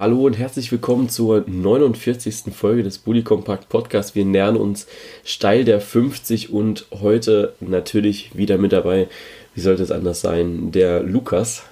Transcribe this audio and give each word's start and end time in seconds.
Hallo 0.00 0.24
und 0.24 0.38
herzlich 0.38 0.72
willkommen 0.72 1.10
zur 1.10 1.44
49. 1.46 2.54
Folge 2.54 2.82
des 2.82 2.96
Bully 2.96 3.22
Compact 3.22 3.68
Podcast. 3.68 4.14
Wir 4.14 4.24
nähern 4.24 4.56
uns 4.56 4.86
steil 5.24 5.66
der 5.66 5.78
50 5.78 6.54
und 6.54 6.86
heute 6.90 7.52
natürlich 7.60 8.34
wieder 8.34 8.56
mit 8.56 8.72
dabei, 8.72 9.08
wie 9.54 9.60
sollte 9.60 9.82
es 9.82 9.90
anders 9.90 10.22
sein, 10.22 10.72
der 10.72 11.02
Lukas. 11.02 11.64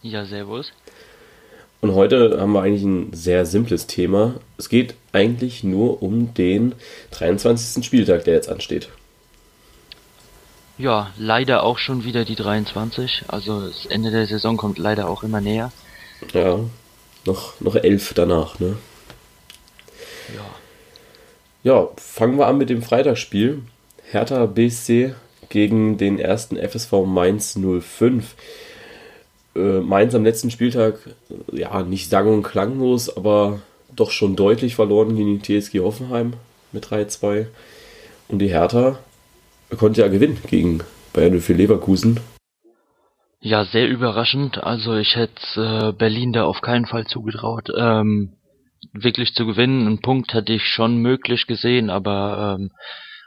Ja, 0.00 0.24
servus. 0.24 0.72
Und 1.82 1.94
heute 1.94 2.40
haben 2.40 2.54
wir 2.54 2.62
eigentlich 2.62 2.82
ein 2.82 3.12
sehr 3.12 3.44
simples 3.44 3.86
Thema. 3.86 4.36
Es 4.56 4.70
geht 4.70 4.94
eigentlich 5.12 5.62
nur 5.62 6.02
um 6.02 6.32
den 6.32 6.74
23. 7.10 7.84
Spieltag, 7.84 8.24
der 8.24 8.32
jetzt 8.32 8.48
ansteht. 8.48 8.88
Ja, 10.78 11.10
leider 11.18 11.62
auch 11.62 11.76
schon 11.76 12.04
wieder 12.04 12.24
die 12.24 12.36
23. 12.36 13.24
Also 13.28 13.66
das 13.66 13.84
Ende 13.84 14.10
der 14.10 14.26
Saison 14.26 14.56
kommt 14.56 14.78
leider 14.78 15.10
auch 15.10 15.22
immer 15.22 15.42
näher. 15.42 15.72
Ja, 16.32 16.60
noch, 17.26 17.60
noch 17.60 17.76
elf 17.76 18.12
danach, 18.14 18.58
ne? 18.58 18.76
Ja. 20.34 20.44
Ja, 21.62 21.88
fangen 21.96 22.38
wir 22.38 22.46
an 22.46 22.58
mit 22.58 22.70
dem 22.70 22.82
Freitagsspiel. 22.82 23.62
Hertha 24.10 24.46
BSC 24.46 25.14
gegen 25.50 25.98
den 25.98 26.18
ersten 26.18 26.56
FSV 26.56 27.04
Mainz 27.06 27.58
05. 27.58 28.34
Äh, 29.54 29.80
Mainz 29.80 30.14
am 30.14 30.24
letzten 30.24 30.50
Spieltag, 30.50 30.98
ja, 31.52 31.82
nicht 31.82 32.08
sang- 32.08 32.32
und 32.32 32.42
klanglos, 32.42 33.14
aber 33.14 33.60
doch 33.94 34.10
schon 34.10 34.36
deutlich 34.36 34.76
verloren 34.76 35.16
gegen 35.16 35.40
die 35.40 35.60
TSG 35.60 35.80
Hoffenheim 35.80 36.34
mit 36.72 36.86
3-2. 36.86 37.46
Und 38.28 38.38
die 38.38 38.48
Hertha 38.48 38.98
konnte 39.76 40.00
ja 40.00 40.08
gewinnen 40.08 40.38
gegen 40.48 40.80
Bayern 41.12 41.40
für 41.40 41.52
Leverkusen. 41.52 42.20
Ja, 43.42 43.64
sehr 43.64 43.88
überraschend. 43.88 44.62
Also 44.62 44.96
ich 44.96 45.16
hätte 45.16 45.92
äh, 45.92 45.92
Berlin 45.92 46.32
da 46.32 46.44
auf 46.44 46.60
keinen 46.60 46.84
Fall 46.84 47.06
zugetraut, 47.06 47.70
ähm, 47.74 48.34
wirklich 48.92 49.34
zu 49.34 49.46
gewinnen. 49.46 49.86
Einen 49.86 50.02
Punkt 50.02 50.34
hätte 50.34 50.52
ich 50.52 50.64
schon 50.64 50.98
möglich 50.98 51.46
gesehen, 51.46 51.88
aber 51.88 52.58
ähm, 52.58 52.70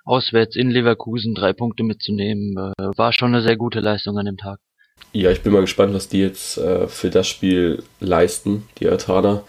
auswärts 0.06 0.56
in 0.56 0.70
Leverkusen 0.70 1.34
drei 1.34 1.54
Punkte 1.54 1.84
mitzunehmen, 1.84 2.56
äh, 2.58 2.98
war 2.98 3.12
schon 3.12 3.34
eine 3.34 3.42
sehr 3.42 3.58
gute 3.58 3.80
Leistung 3.80 4.18
an 4.20 4.26
dem 4.26 4.38
Tag. 4.38 4.60
Ja, 5.14 5.32
ich 5.32 5.42
bin 5.42 5.52
mal 5.52 5.62
gespannt, 5.62 5.96
was 5.96 6.10
die 6.10 6.20
jetzt 6.20 6.58
äh, 6.58 6.88
für 6.88 7.10
das 7.10 7.28
Spiel 7.28 7.84
leisten, 8.00 8.68
die 8.80 8.88
Atana. 8.88 9.44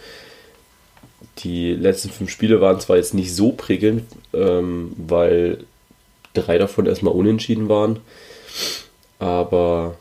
Die 1.39 1.73
letzten 1.73 2.09
fünf 2.09 2.31
Spiele 2.31 2.61
waren 2.61 2.79
zwar 2.79 2.97
jetzt 2.97 3.13
nicht 3.13 3.35
so 3.35 3.51
prickelnd, 3.51 4.03
ähm, 4.33 4.93
weil 4.97 5.65
drei 6.33 6.57
davon 6.57 6.87
erstmal 6.87 7.13
unentschieden 7.13 7.69
waren, 7.69 7.99
aber 9.19 9.97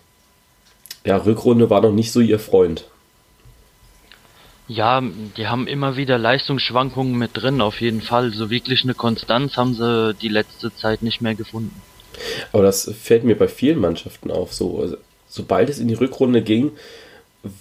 ja, 1.05 1.17
Rückrunde 1.17 1.71
war 1.71 1.83
noch 1.83 1.93
nicht 1.93 2.13
so 2.13 2.21
ihr 2.21 2.39
Freund. 2.39 2.85
Ja, 4.67 5.03
die 5.37 5.47
haben 5.47 5.67
immer 5.67 5.97
wieder 5.97 6.17
Leistungsschwankungen 6.17 7.19
mit 7.19 7.33
drin, 7.35 7.61
auf 7.61 7.83
jeden 7.83 8.01
Fall. 8.01 8.33
So 8.33 8.49
wirklich 8.49 8.85
eine 8.85 8.95
Konstanz 8.95 9.59
haben 9.59 9.75
sie 9.75 10.15
die 10.15 10.29
letzte 10.29 10.75
Zeit 10.75 11.03
nicht 11.03 11.21
mehr 11.21 11.35
gefunden. 11.35 11.83
Aber 12.53 12.63
das 12.63 12.91
fällt 12.99 13.25
mir 13.25 13.37
bei 13.37 13.49
vielen 13.49 13.79
Mannschaften 13.79 14.31
auf. 14.31 14.55
So, 14.55 14.81
also, 14.81 14.97
sobald 15.29 15.69
es 15.69 15.79
in 15.79 15.89
die 15.89 15.95
Rückrunde 15.95 16.41
ging, 16.41 16.73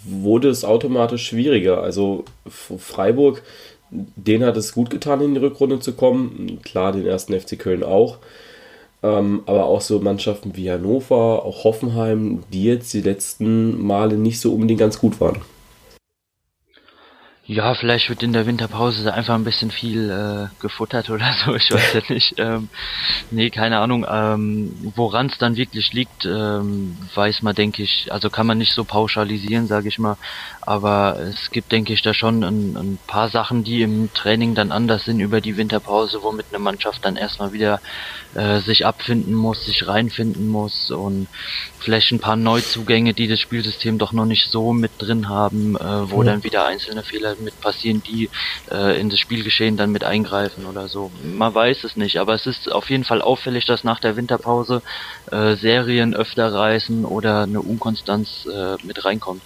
wurde 0.06 0.48
es 0.48 0.64
automatisch 0.64 1.28
schwieriger. 1.28 1.84
Also 1.84 2.24
Freiburg, 2.48 3.44
denen 3.92 4.46
hat 4.46 4.56
es 4.56 4.72
gut 4.72 4.90
getan, 4.90 5.20
in 5.20 5.34
die 5.34 5.42
Rückrunde 5.42 5.80
zu 5.80 5.94
kommen. 5.94 6.62
Klar, 6.64 6.94
den 6.94 7.06
ersten 7.06 7.38
FC 7.38 7.60
Köln 7.60 7.84
auch. 7.84 8.20
Ähm, 9.04 9.44
aber 9.46 9.66
auch 9.66 9.82
so 9.82 10.00
Mannschaften 10.00 10.56
wie 10.56 10.72
Hannover, 10.72 11.44
auch 11.46 11.66
Hoffenheim, 11.66 12.44
die 12.54 12.64
jetzt 12.64 12.94
die 12.94 13.02
letzten 13.02 13.86
Male 13.86 14.16
nicht 14.16 14.40
so 14.40 14.54
unbedingt 14.54 14.80
ganz 14.80 14.98
gut 14.98 15.20
waren. 15.20 15.42
Ja, 17.46 17.76
vielleicht 17.76 18.08
wird 18.08 18.24
in 18.24 18.32
der 18.32 18.46
Winterpause 18.46 19.14
einfach 19.14 19.36
ein 19.36 19.44
bisschen 19.44 19.70
viel 19.70 20.10
äh, 20.10 20.62
gefuttert 20.62 21.10
oder 21.10 21.36
so, 21.46 21.54
ich 21.54 21.72
weiß 21.72 21.94
ja 21.96 22.02
nicht. 22.08 22.36
Ähm, 22.38 22.70
nee, 23.32 23.50
keine 23.50 23.80
Ahnung. 23.80 24.06
Ähm, 24.10 24.72
Woran 24.96 25.26
es 25.26 25.38
dann 25.40 25.58
wirklich 25.58 25.92
liegt, 25.92 26.26
ähm, 26.26 26.98
weiß 27.14 27.42
man, 27.42 27.54
denke 27.54 27.84
ich, 27.84 28.14
also 28.14 28.30
kann 28.30 28.48
man 28.48 28.60
nicht 28.60 28.74
so 28.74 28.86
pauschalisieren, 28.86 29.68
sage 29.68 29.90
ich 29.90 30.00
mal. 30.00 30.16
Aber 30.62 31.20
es 31.20 31.52
gibt, 31.52 31.74
denke 31.74 31.92
ich, 31.92 32.02
da 32.02 32.14
schon 32.14 32.46
ein, 32.46 32.78
ein, 32.78 33.00
paar 33.08 33.28
Sachen, 33.28 33.66
die 33.66 33.82
im 33.82 34.14
Training 34.14 34.56
dann 34.56 34.72
anders 34.72 35.04
sind 35.04 35.20
über 35.20 35.42
die 35.42 35.58
Winterpause, 35.58 36.24
womit 36.24 36.46
eine 36.50 36.60
Mannschaft 36.60 37.04
dann 37.04 37.18
erstmal 37.18 37.52
wieder 37.52 37.82
äh, 38.36 38.60
sich 38.60 38.86
abfinden 38.86 39.34
muss, 39.34 39.66
sich 39.66 39.88
reinfinden 39.88 40.48
muss 40.48 40.92
und 40.92 41.28
vielleicht 41.80 42.12
ein 42.12 42.20
paar 42.20 42.36
Neuzugänge, 42.36 43.14
die 43.14 43.28
das 43.28 43.40
Spielsystem 43.40 43.98
doch 43.98 44.12
noch 44.12 44.26
nicht 44.26 44.50
so 44.50 44.74
mit 44.74 44.92
drin 44.98 45.30
haben, 45.30 45.76
äh, 45.76 46.12
wo 46.12 46.22
mhm. 46.22 46.26
dann 46.26 46.44
wieder 46.44 46.66
einzelne 46.66 47.04
Fehler 47.04 47.36
mit 47.44 47.60
passieren, 47.62 48.02
die 48.04 48.30
äh, 48.72 49.00
in 49.00 49.10
das 49.10 49.20
Spielgeschehen 49.20 49.78
dann 49.78 49.92
mit 49.92 50.04
eingreifen 50.04 50.66
oder 50.66 50.88
so. 50.88 51.12
Man 51.24 51.54
weiß 51.54 51.84
es 51.84 51.96
nicht, 51.96 52.18
aber 52.18 52.34
es 52.34 52.46
ist 52.46 52.72
auf 52.72 52.90
jeden 52.90 53.04
Fall 53.04 53.22
auffällig, 53.22 53.66
dass 53.66 53.84
nach 53.84 54.00
der 54.00 54.16
Winterpause 54.16 54.82
äh, 55.32 55.56
Serien 55.56 56.16
öfter 56.16 56.54
reißen 56.54 57.06
oder 57.06 57.44
eine 57.44 57.62
Unkonstanz 57.62 58.48
äh, 58.52 58.76
mit 58.84 59.04
reinkommt. 59.06 59.42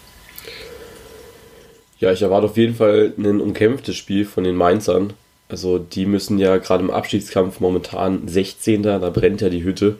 Ja, 1.99 2.11
ich 2.11 2.21
erwarte 2.21 2.45
auf 2.45 2.57
jeden 2.57 2.75
Fall 2.75 3.13
ein 3.17 3.41
umkämpftes 3.41 3.95
Spiel 3.95 4.25
von 4.25 4.43
den 4.43 4.55
Mainzern. 4.55 5.13
Also 5.49 5.79
die 5.79 6.05
müssen 6.05 6.39
ja 6.39 6.57
gerade 6.57 6.83
im 6.83 6.91
Abschiedskampf 6.91 7.59
momentan 7.59 8.27
16. 8.27 8.83
Da 8.83 8.97
brennt 9.09 9.41
ja 9.41 9.49
die 9.49 9.63
Hütte. 9.63 9.97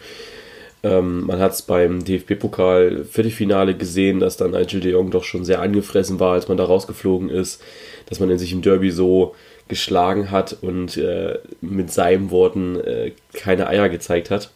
Ähm, 0.83 1.25
man 1.25 1.39
hat 1.39 1.53
es 1.53 1.61
beim 1.61 2.03
DFB-Pokal 2.03 3.05
Viertelfinale 3.05 3.75
gesehen, 3.75 4.19
dass 4.19 4.37
dann 4.37 4.51
Nigel 4.51 4.79
de 4.79 4.91
Jong 4.91 5.11
doch 5.11 5.23
schon 5.23 5.45
sehr 5.45 5.61
angefressen 5.61 6.19
war, 6.19 6.33
als 6.33 6.47
man 6.47 6.57
da 6.57 6.65
rausgeflogen 6.65 7.29
ist, 7.29 7.61
dass 8.07 8.19
man 8.19 8.29
in 8.29 8.37
sich 8.37 8.51
im 8.51 8.61
Derby 8.61 8.91
so 8.91 9.35
geschlagen 9.67 10.31
hat 10.31 10.57
und 10.61 10.97
äh, 10.97 11.39
mit 11.61 11.91
seinen 11.91 12.29
Worten 12.31 12.79
äh, 12.79 13.11
keine 13.33 13.67
Eier 13.67 13.89
gezeigt 13.89 14.29
hat. 14.29 14.51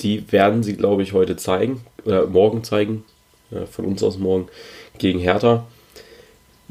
Die 0.00 0.30
werden 0.32 0.62
sie, 0.62 0.76
glaube 0.76 1.02
ich, 1.02 1.12
heute 1.12 1.36
zeigen 1.36 1.80
oder 2.04 2.26
morgen 2.26 2.64
zeigen, 2.64 3.04
äh, 3.50 3.66
von 3.66 3.84
uns 3.84 4.02
aus 4.02 4.18
morgen 4.18 4.48
gegen 4.98 5.20
Hertha. 5.20 5.66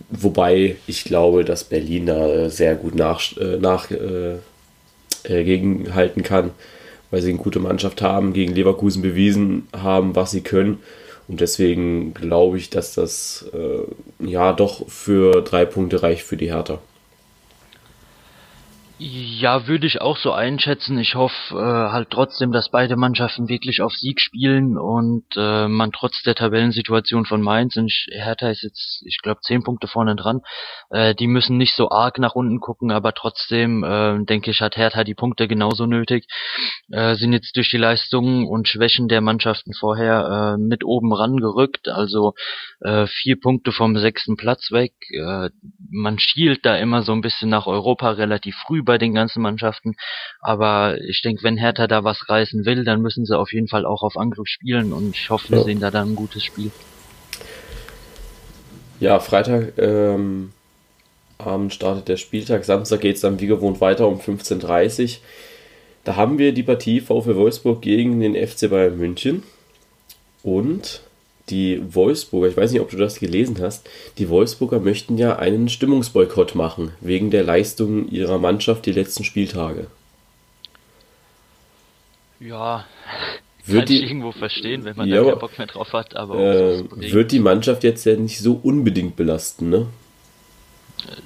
Wobei 0.10 0.76
ich 0.88 1.04
glaube, 1.04 1.46
dass 1.46 1.64
Berlin 1.64 2.08
da 2.08 2.28
äh, 2.28 2.50
sehr 2.50 2.76
gut 2.76 2.96
nach, 2.96 3.22
äh, 3.38 3.58
nach 3.58 3.92
äh, 3.92 4.36
äh, 5.24 5.44
gegenhalten 5.44 6.24
kann, 6.24 6.52
weil 7.12 7.22
sie 7.22 7.30
eine 7.30 7.40
gute 7.40 7.60
Mannschaft 7.60 8.02
haben, 8.02 8.34
gegen 8.34 8.54
Leverkusen 8.54 9.02
bewiesen 9.02 9.68
haben, 9.76 10.16
was 10.16 10.32
sie 10.32 10.42
können. 10.42 10.80
Und 11.28 11.42
deswegen 11.42 12.14
glaube 12.14 12.58
ich, 12.58 12.70
dass 12.70 12.96
das 12.96 13.46
äh, 13.54 14.26
ja 14.26 14.54
doch 14.54 14.88
für 14.90 15.42
drei 15.42 15.66
Punkte 15.66 16.04
reicht 16.04 16.24
für 16.24 16.38
die 16.38 16.52
Hertha. 16.52 16.80
Ja, 19.00 19.66
würde 19.66 19.88
ich 19.88 20.02
auch 20.02 20.18
so 20.18 20.34
einschätzen. 20.34 21.00
Ich 21.00 21.16
hoffe 21.16 21.56
äh, 21.56 21.92
halt 21.92 22.12
trotzdem, 22.12 22.52
dass 22.52 22.70
beide 22.70 22.96
Mannschaften 22.96 23.50
wirklich 23.50 23.82
auf 23.82 23.92
Sieg 23.94 24.22
spielen 24.22 24.78
und 24.78 25.26
äh, 25.36 25.68
man 25.68 25.92
trotz 25.92 26.22
der 26.22 26.36
Tabellensituation 26.36 27.26
von 27.26 27.42
Mainz 27.42 27.76
und 27.76 27.92
Hertha 28.12 28.52
ist 28.52 28.62
jetzt, 28.62 29.04
ich 29.08 29.18
glaube, 29.24 29.42
zehn 29.42 29.64
Punkte 29.64 29.88
vorne 29.88 30.16
dran. 30.16 30.42
Äh, 30.92 31.16
die 31.16 31.26
müssen 31.26 31.58
nicht 31.58 31.76
so 31.76 31.90
arg 31.90 32.20
nach 32.20 32.36
unten 32.36 32.60
gucken, 32.60 32.92
aber 32.92 33.14
trotzdem 33.14 33.84
äh, 33.84 34.24
denke 34.26 34.52
ich, 34.52 34.62
hat 34.62 34.78
Hertha 34.78 35.04
die 35.04 35.16
Punkte 35.16 35.48
genauso 35.48 35.88
nötig. 35.88 36.28
Äh, 36.92 37.16
sind 37.16 37.34
jetzt 37.34 37.58
durch 37.58 37.72
die 37.72 37.78
Leistungen 37.78 38.48
und 38.48 38.68
Schwächen 38.68 39.08
der 39.08 39.22
Mannschaften 39.22 39.74
vorher 39.74 40.56
äh, 40.56 40.62
mit 40.62 40.84
oben 40.84 41.12
rangerückt, 41.14 41.90
also 41.90 42.36
äh, 42.82 43.08
vier 43.08 43.40
Punkte 43.40 43.72
vom 43.72 43.98
sechsten 43.98 44.38
Platz 44.38 44.72
weg. 44.72 44.94
Äh, 45.10 45.50
man 45.90 46.20
schielt 46.20 46.64
da 46.64 46.78
immer 46.78 47.02
so 47.02 47.12
ein 47.12 47.22
bisschen 47.22 47.50
nach 47.50 47.66
Europa 47.66 48.12
relativ 48.12 48.56
früh 48.68 48.83
bei 48.84 48.98
den 48.98 49.14
ganzen 49.14 49.42
Mannschaften. 49.42 49.96
Aber 50.40 50.98
ich 51.02 51.22
denke, 51.22 51.44
wenn 51.44 51.58
Hertha 51.58 51.88
da 51.88 52.04
was 52.04 52.30
reißen 52.30 52.66
will, 52.66 52.84
dann 52.84 53.02
müssen 53.02 53.26
sie 53.26 53.38
auf 53.38 53.54
jeden 53.54 53.68
Fall 53.68 53.86
auch 53.86 54.04
auf 54.04 54.18
Angriff 54.18 54.48
spielen 54.48 54.94
und 54.94 55.16
ich 55.16 55.30
hoffe, 55.30 55.50
wir 55.50 55.60
ja. 55.60 55.64
sehen 55.64 55.80
da 55.80 55.92
dann 55.92 56.12
ein 56.12 56.16
gutes 56.16 56.44
Spiel. 56.44 56.72
Ja, 59.00 59.20
Freitag 59.20 59.78
ähm, 59.78 60.54
Abend 61.38 61.74
startet 61.74 62.08
der 62.08 62.18
Spieltag. 62.18 62.64
Samstag 62.64 63.02
geht 63.02 63.16
es 63.16 63.22
dann 63.22 63.40
wie 63.40 63.48
gewohnt 63.48 63.82
weiter 63.82 64.08
um 64.08 64.20
15.30 64.20 65.04
Uhr. 65.04 65.10
Da 66.04 66.16
haben 66.16 66.38
wir 66.38 66.54
die 66.54 66.64
Partie 66.64 67.02
VfL 67.02 67.36
Wolfsburg 67.36 67.82
gegen 67.82 68.20
den 68.20 68.36
FC 68.36 68.70
Bayern 68.70 68.98
München. 68.98 69.44
Und 70.44 71.02
die 71.54 71.82
Wolfsburger, 71.94 72.48
ich 72.48 72.58
weiß 72.58 72.72
nicht, 72.72 72.82
ob 72.82 72.90
du 72.90 72.98
das 72.98 73.20
gelesen 73.20 73.58
hast, 73.62 73.88
die 74.18 74.28
Wolfsburger 74.28 74.80
möchten 74.80 75.18
ja 75.20 75.38
einen 75.38 75.70
Stimmungsboykott 75.70 76.56
machen, 76.56 76.94
wegen 77.00 77.30
der 77.30 77.44
Leistung 77.44 78.10
ihrer 78.10 78.40
Mannschaft 78.40 78.88
die 78.88 78.92
letzten 78.92 79.24
Spieltage. 79.24 79.86
Ja, 82.40 82.86
wird 83.66 83.80
kann 83.80 83.88
die, 83.88 83.98
ich 83.98 84.10
irgendwo 84.10 84.32
verstehen, 84.32 84.84
wenn 84.84 84.98
man 84.98 85.08
ja, 85.08 85.18
da 85.18 85.30
keinen 85.30 85.40
Bock 85.40 85.58
mehr 85.58 85.68
drauf 85.68 85.94
hat, 85.94 86.16
aber 86.16 86.40
äh, 86.40 86.84
wird 86.96 87.32
die 87.32 87.40
Mannschaft 87.40 87.84
jetzt 87.84 88.04
ja 88.06 88.16
nicht 88.16 88.40
so 88.40 88.60
unbedingt 88.62 89.16
belasten, 89.16 89.70
ne? 89.70 89.86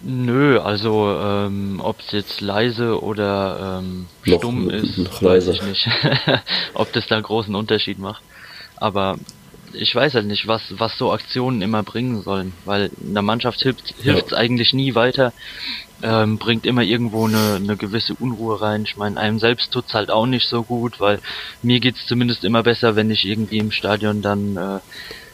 Nö, 0.04 0.60
also 0.60 1.18
ähm, 1.22 1.80
ob 1.84 2.00
es 2.00 2.12
jetzt 2.12 2.42
leise 2.42 3.02
oder 3.02 3.80
ähm, 3.80 4.08
stumm 4.24 4.66
noch, 4.66 4.74
ist, 4.74 4.98
noch 4.98 5.22
weiß 5.22 5.48
ich 5.50 5.62
nicht. 5.62 5.88
ob 6.74 6.92
das 6.94 7.08
da 7.08 7.16
einen 7.16 7.24
großen 7.24 7.54
Unterschied 7.54 8.00
macht. 8.00 8.24
Aber 8.76 9.18
ich 9.80 9.94
weiß 9.94 10.16
halt 10.16 10.26
nicht, 10.26 10.48
was, 10.48 10.62
was 10.70 10.98
so 10.98 11.12
Aktionen 11.12 11.62
immer 11.62 11.84
bringen 11.84 12.22
sollen, 12.22 12.54
weil 12.66 12.92
in 13.02 13.14
der 13.14 13.24
Mannschaft 13.24 13.62
hilft 13.62 13.94
hilft's 14.02 14.32
ja. 14.32 14.38
eigentlich 14.38 14.74
nie 14.74 14.96
weiter, 14.96 15.34
ähm, 16.04 16.38
bringt 16.38 16.66
immer 16.66 16.84
irgendwo 16.84 17.26
eine, 17.26 17.56
eine 17.56 17.78
gewisse 17.78 18.14
Unruhe 18.14 18.62
rein. 18.62 18.84
Ich 18.84 18.98
meine, 18.98 19.20
einem 19.20 19.40
selbst 19.40 19.72
tut's 19.72 19.94
halt 19.94 20.12
auch 20.12 20.26
nicht 20.26 20.48
so 20.48 20.64
gut, 20.64 21.00
weil 21.00 21.20
mir 21.64 21.80
geht's 21.80 22.06
zumindest 22.06 22.44
immer 22.44 22.64
besser, 22.64 22.96
wenn 22.96 23.10
ich 23.10 23.26
irgendwie 23.26 23.58
im 23.58 23.72
Stadion 23.72 24.22
dann 24.22 24.58
äh, 24.58 24.80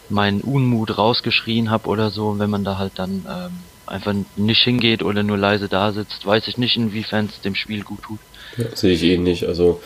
meinen 0.10 0.42
Unmut 0.42 0.98
rausgeschrien 0.98 1.70
habe 1.70 1.90
oder 1.90 2.10
so, 2.10 2.40
wenn 2.40 2.50
man 2.50 2.64
da 2.64 2.78
halt 2.78 2.94
dann 2.96 3.26
ähm, 3.30 3.52
einfach 3.86 4.14
nicht 4.36 4.64
hingeht 4.64 5.04
oder 5.04 5.24
nur 5.24 5.38
leise 5.38 5.68
da 5.68 5.92
sitzt, 5.92 6.26
weiß 6.26 6.48
ich 6.48 6.58
nicht, 6.58 6.78
inwiefern 6.78 7.26
es 7.26 7.42
dem 7.42 7.56
Spiel 7.56 7.84
gut 7.84 8.04
tut. 8.04 8.20
Ja, 8.58 8.66
sehe 8.76 8.94
ich 8.94 9.04
ähnlich. 9.04 9.48
Also 9.48 9.82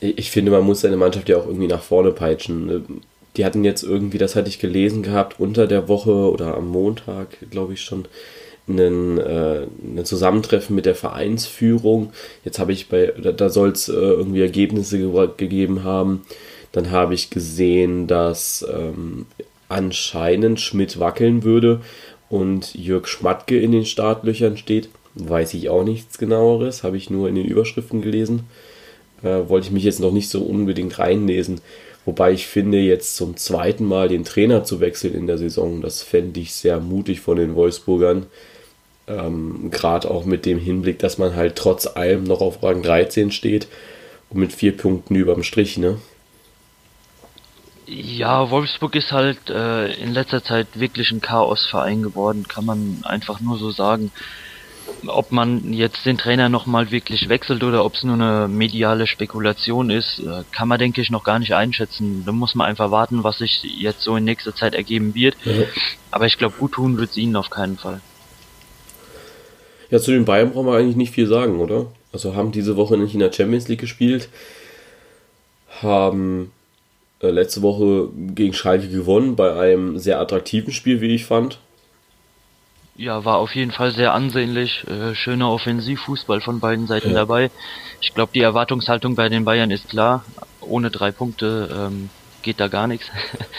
ich 0.00 0.30
finde, 0.30 0.50
man 0.50 0.64
muss 0.64 0.80
seine 0.80 0.96
Mannschaft 0.96 1.28
ja 1.28 1.36
auch 1.36 1.46
irgendwie 1.46 1.66
nach 1.66 1.82
vorne 1.82 2.10
peitschen. 2.12 3.02
Die 3.40 3.46
hatten 3.46 3.64
jetzt 3.64 3.82
irgendwie, 3.82 4.18
das 4.18 4.36
hatte 4.36 4.50
ich 4.50 4.58
gelesen 4.58 5.02
gehabt, 5.02 5.40
unter 5.40 5.66
der 5.66 5.88
Woche 5.88 6.12
oder 6.12 6.58
am 6.58 6.68
Montag, 6.68 7.38
glaube 7.50 7.72
ich 7.72 7.80
schon, 7.80 8.04
einen, 8.68 9.16
äh, 9.16 9.62
ein 9.82 10.04
Zusammentreffen 10.04 10.76
mit 10.76 10.84
der 10.84 10.94
Vereinsführung. 10.94 12.12
Jetzt 12.44 12.58
habe 12.58 12.74
ich 12.74 12.90
bei, 12.90 13.14
da, 13.16 13.32
da 13.32 13.48
soll 13.48 13.70
es 13.70 13.88
äh, 13.88 13.92
irgendwie 13.92 14.42
Ergebnisse 14.42 14.98
ge 14.98 15.28
gegeben 15.38 15.84
haben. 15.84 16.20
Dann 16.72 16.90
habe 16.90 17.14
ich 17.14 17.30
gesehen, 17.30 18.06
dass 18.06 18.62
ähm, 18.70 19.24
anscheinend 19.70 20.60
Schmidt 20.60 21.00
wackeln 21.00 21.42
würde 21.42 21.80
und 22.28 22.74
Jörg 22.74 23.08
Schmatke 23.08 23.58
in 23.58 23.72
den 23.72 23.86
Startlöchern 23.86 24.58
steht. 24.58 24.90
Weiß 25.14 25.54
ich 25.54 25.70
auch 25.70 25.82
nichts 25.82 26.18
genaueres, 26.18 26.82
habe 26.82 26.98
ich 26.98 27.08
nur 27.08 27.26
in 27.26 27.36
den 27.36 27.46
Überschriften 27.46 28.02
gelesen. 28.02 28.40
Äh, 29.22 29.48
wollte 29.48 29.68
ich 29.68 29.72
mich 29.72 29.84
jetzt 29.84 30.00
noch 30.00 30.12
nicht 30.12 30.28
so 30.28 30.42
unbedingt 30.42 30.98
reinlesen. 30.98 31.62
Wobei 32.04 32.32
ich 32.32 32.46
finde, 32.46 32.78
jetzt 32.78 33.16
zum 33.16 33.36
zweiten 33.36 33.84
Mal 33.84 34.08
den 34.08 34.24
Trainer 34.24 34.64
zu 34.64 34.80
wechseln 34.80 35.14
in 35.14 35.26
der 35.26 35.38
Saison, 35.38 35.82
das 35.82 36.02
fände 36.02 36.40
ich 36.40 36.54
sehr 36.54 36.80
mutig 36.80 37.20
von 37.20 37.36
den 37.36 37.54
Wolfsburgern. 37.54 38.26
Ähm, 39.06 39.70
Gerade 39.70 40.10
auch 40.10 40.24
mit 40.24 40.46
dem 40.46 40.58
Hinblick, 40.58 40.98
dass 40.98 41.18
man 41.18 41.36
halt 41.36 41.56
trotz 41.56 41.86
allem 41.86 42.24
noch 42.24 42.40
auf 42.40 42.62
Rang 42.62 42.82
13 42.82 43.30
steht 43.30 43.68
und 44.30 44.40
mit 44.40 44.52
vier 44.52 44.76
Punkten 44.76 45.14
überm 45.14 45.42
Strich, 45.42 45.76
ne? 45.76 45.98
Ja, 47.86 48.50
Wolfsburg 48.50 48.94
ist 48.94 49.10
halt 49.10 49.50
äh, 49.50 49.92
in 49.94 50.12
letzter 50.12 50.44
Zeit 50.44 50.68
wirklich 50.74 51.10
ein 51.10 51.20
Chaosverein 51.20 52.02
geworden, 52.02 52.46
kann 52.46 52.64
man 52.64 53.00
einfach 53.02 53.40
nur 53.40 53.58
so 53.58 53.72
sagen 53.72 54.12
ob 55.06 55.32
man 55.32 55.72
jetzt 55.72 56.04
den 56.04 56.18
Trainer 56.18 56.48
nochmal 56.48 56.90
wirklich 56.90 57.28
wechselt 57.28 57.62
oder 57.62 57.84
ob 57.84 57.94
es 57.94 58.02
nur 58.02 58.14
eine 58.14 58.48
mediale 58.48 59.06
Spekulation 59.06 59.90
ist, 59.90 60.20
äh, 60.20 60.44
kann 60.52 60.68
man 60.68 60.78
denke 60.78 61.00
ich 61.00 61.10
noch 61.10 61.24
gar 61.24 61.38
nicht 61.38 61.54
einschätzen. 61.54 62.24
Da 62.24 62.32
muss 62.32 62.54
man 62.54 62.66
einfach 62.66 62.90
warten, 62.90 63.24
was 63.24 63.38
sich 63.38 63.62
jetzt 63.62 64.02
so 64.02 64.16
in 64.16 64.24
nächster 64.24 64.54
Zeit 64.54 64.74
ergeben 64.74 65.14
wird. 65.14 65.36
Ja. 65.44 65.64
Aber 66.10 66.26
ich 66.26 66.38
glaube, 66.38 66.54
gut 66.58 66.72
tun 66.72 66.98
wird 66.98 67.10
es 67.10 67.16
ihnen 67.16 67.36
auf 67.36 67.50
keinen 67.50 67.78
Fall. 67.78 68.00
Ja, 69.90 69.98
zu 69.98 70.12
den 70.12 70.24
Bayern 70.24 70.52
brauchen 70.52 70.66
wir 70.66 70.76
eigentlich 70.76 70.96
nicht 70.96 71.14
viel 71.14 71.26
sagen, 71.26 71.58
oder? 71.58 71.86
Also 72.12 72.34
haben 72.34 72.52
diese 72.52 72.76
Woche 72.76 72.96
nicht 72.96 73.14
in 73.14 73.20
der 73.20 73.32
Champions 73.32 73.68
League 73.68 73.80
gespielt, 73.80 74.28
haben 75.82 76.52
äh, 77.20 77.30
letzte 77.30 77.62
Woche 77.62 78.08
gegen 78.34 78.52
Schalke 78.52 78.88
gewonnen 78.88 79.36
bei 79.36 79.54
einem 79.58 79.98
sehr 79.98 80.20
attraktiven 80.20 80.72
Spiel, 80.72 81.00
wie 81.00 81.14
ich 81.14 81.24
fand. 81.24 81.58
Ja, 83.00 83.24
war 83.24 83.38
auf 83.38 83.54
jeden 83.54 83.70
Fall 83.70 83.92
sehr 83.92 84.12
ansehnlich. 84.12 84.84
Äh, 84.86 85.14
schöner 85.14 85.50
Offensivfußball 85.50 86.42
von 86.42 86.60
beiden 86.60 86.86
Seiten 86.86 87.08
ja. 87.08 87.14
dabei. 87.14 87.50
Ich 88.02 88.12
glaube, 88.12 88.32
die 88.34 88.42
Erwartungshaltung 88.42 89.14
bei 89.14 89.30
den 89.30 89.46
Bayern 89.46 89.70
ist 89.70 89.88
klar. 89.88 90.22
Ohne 90.60 90.90
drei 90.90 91.10
Punkte 91.10 91.70
ähm, 91.74 92.10
geht 92.42 92.60
da 92.60 92.68
gar 92.68 92.86
nichts. 92.86 93.06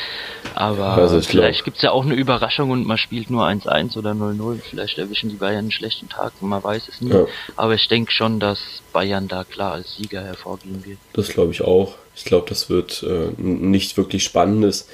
Aber 0.53 0.89
also 0.89 1.19
vielleicht 1.21 1.63
gibt's 1.63 1.81
ja 1.81 1.89
auch 1.89 2.05
eine 2.05 2.13
Überraschung 2.13 2.69
und 2.69 2.85
man 2.85 2.99
spielt 2.99 3.31
nur 3.31 3.47
1-1 3.47 3.97
oder 3.97 4.11
0-0. 4.11 4.59
Vielleicht 4.61 4.99
erwischen 4.99 5.31
die 5.31 5.37
Bayern 5.37 5.57
einen 5.57 5.71
schlechten 5.71 6.07
Tag, 6.07 6.33
man 6.41 6.63
weiß 6.63 6.87
es 6.89 7.01
nicht. 7.01 7.15
Ja. 7.15 7.25
Aber 7.55 7.73
ich 7.73 7.87
denke 7.87 8.11
schon, 8.11 8.39
dass 8.39 8.83
Bayern 8.93 9.27
da 9.27 9.43
klar 9.43 9.73
als 9.73 9.95
Sieger 9.95 10.21
hervorgehen 10.21 10.85
wird. 10.85 10.99
Das 11.13 11.29
glaube 11.29 11.51
ich 11.51 11.63
auch. 11.63 11.95
Ich 12.15 12.25
glaube, 12.25 12.47
das 12.47 12.69
wird 12.69 13.01
äh, 13.01 13.31
nicht 13.41 13.97
wirklich 13.97 14.23
spannendes. 14.23 14.87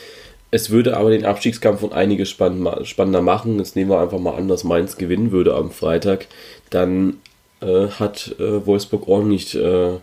Es 0.49 0.69
würde 0.69 0.95
aber 0.95 1.09
den 1.09 1.25
Abstiegskampf 1.25 1.83
um 1.83 1.91
einiges 1.91 2.29
spannender 2.29 3.21
machen. 3.21 3.59
Jetzt 3.59 3.75
nehmen 3.75 3.91
wir 3.91 3.99
einfach 3.99 4.19
mal 4.19 4.35
an, 4.35 4.47
dass 4.47 4.63
Mainz 4.63 4.97
gewinnen 4.97 5.31
würde 5.31 5.55
am 5.55 5.71
Freitag. 5.71 6.27
Dann 6.69 7.17
äh, 7.61 7.87
hat 7.87 8.35
äh, 8.39 8.65
Wolfsburg 8.65 9.07
ordentlich 9.07 9.55
äh, 9.55 9.97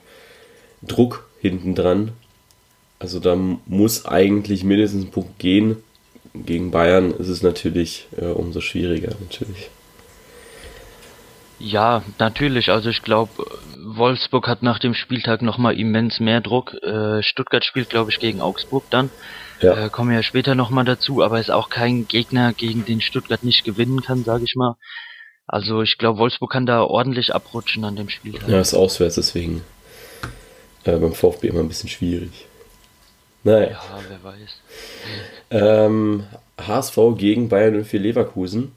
Druck 0.83 1.27
hinten 1.41 1.75
dran. 1.75 2.13
Also 2.99 3.21
da 3.21 3.37
muss 3.37 4.07
eigentlich 4.07 4.65
mindestens 4.65 5.07
ein 5.07 5.11
Punkt 5.11 5.39
gehen. 5.39 5.77
Gegen 6.35 6.71
Bayern 6.71 7.13
ist 7.13 7.29
es 7.29 7.43
natürlich 7.43 8.07
äh, 8.17 8.27
umso 8.27 8.61
schwieriger, 8.61 9.13
natürlich. 9.21 9.71
Ja, 11.59 12.03
natürlich. 12.19 12.71
Also 12.71 12.91
ich 12.91 13.03
glaube, 13.03 13.47
Wolfsburg 13.79 14.49
hat 14.49 14.63
nach 14.63 14.79
dem 14.79 14.95
Spieltag 14.95 15.43
nochmal 15.43 15.79
immens 15.79 16.21
mehr 16.21 16.41
Druck. 16.41 16.75
Äh, 16.83 17.23
Stuttgart 17.23 17.65
spielt, 17.65 17.89
glaube 17.89 18.11
ich, 18.11 18.19
gegen 18.19 18.41
Augsburg 18.41 18.85
dann. 18.91 19.11
Ja. 19.61 19.87
Äh, 19.87 19.91
kommen 19.91 20.11
wir 20.11 20.17
ja 20.17 20.23
später 20.23 20.55
nochmal 20.55 20.85
dazu, 20.85 21.23
aber 21.23 21.41
ist 21.41 21.51
auch 21.51 21.71
kein 21.71 22.09
Gegner, 22.09 22.53
gegen 22.53 22.85
den 22.85 23.01
Stuttgart 23.01 23.43
nicht 23.45 23.65
gewinnen 23.65 24.03
kann, 24.03 24.25
sage 24.25 24.45
ich 24.45 24.55
mal. 24.57 24.77
Also 25.47 25.83
ich 25.83 25.99
glaube, 25.99 26.19
Wolfsburg 26.19 26.53
kann 26.53 26.67
da 26.67 26.83
ordentlich 26.83 27.35
abrutschen 27.35 27.85
an 27.85 27.97
dem 27.97 28.09
Spiel. 28.09 28.39
Ja, 28.47 28.61
ist 28.61 28.75
auswärts, 28.75 29.17
deswegen 29.17 29.63
äh, 30.85 30.97
beim 30.97 31.13
VfB 31.13 31.49
immer 31.49 31.61
ein 31.61 31.69
bisschen 31.69 31.89
schwierig. 31.89 32.47
Naja. 33.43 33.71
Ja, 33.71 33.99
wer 34.09 34.25
weiß. 34.25 34.61
Ähm, 35.51 36.25
HSV 36.59 36.99
gegen 37.17 37.49
Bayern 37.49 37.85
für 37.85 37.99
Leverkusen. 37.99 38.73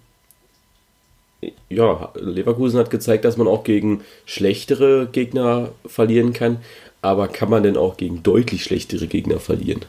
Ja, 1.69 2.12
Leverkusen 2.15 2.80
hat 2.80 2.89
gezeigt, 2.89 3.23
dass 3.23 3.38
man 3.38 3.47
auch 3.47 3.63
gegen 3.63 4.03
schlechtere 4.25 5.07
Gegner 5.07 5.69
verlieren 5.85 6.33
kann. 6.33 6.57
Aber 7.01 7.27
kann 7.27 7.50
man 7.50 7.63
denn 7.63 7.77
auch 7.77 7.95
gegen 7.95 8.23
deutlich 8.23 8.63
schlechtere 8.63 9.07
Gegner 9.07 9.39
verlieren? 9.39 9.85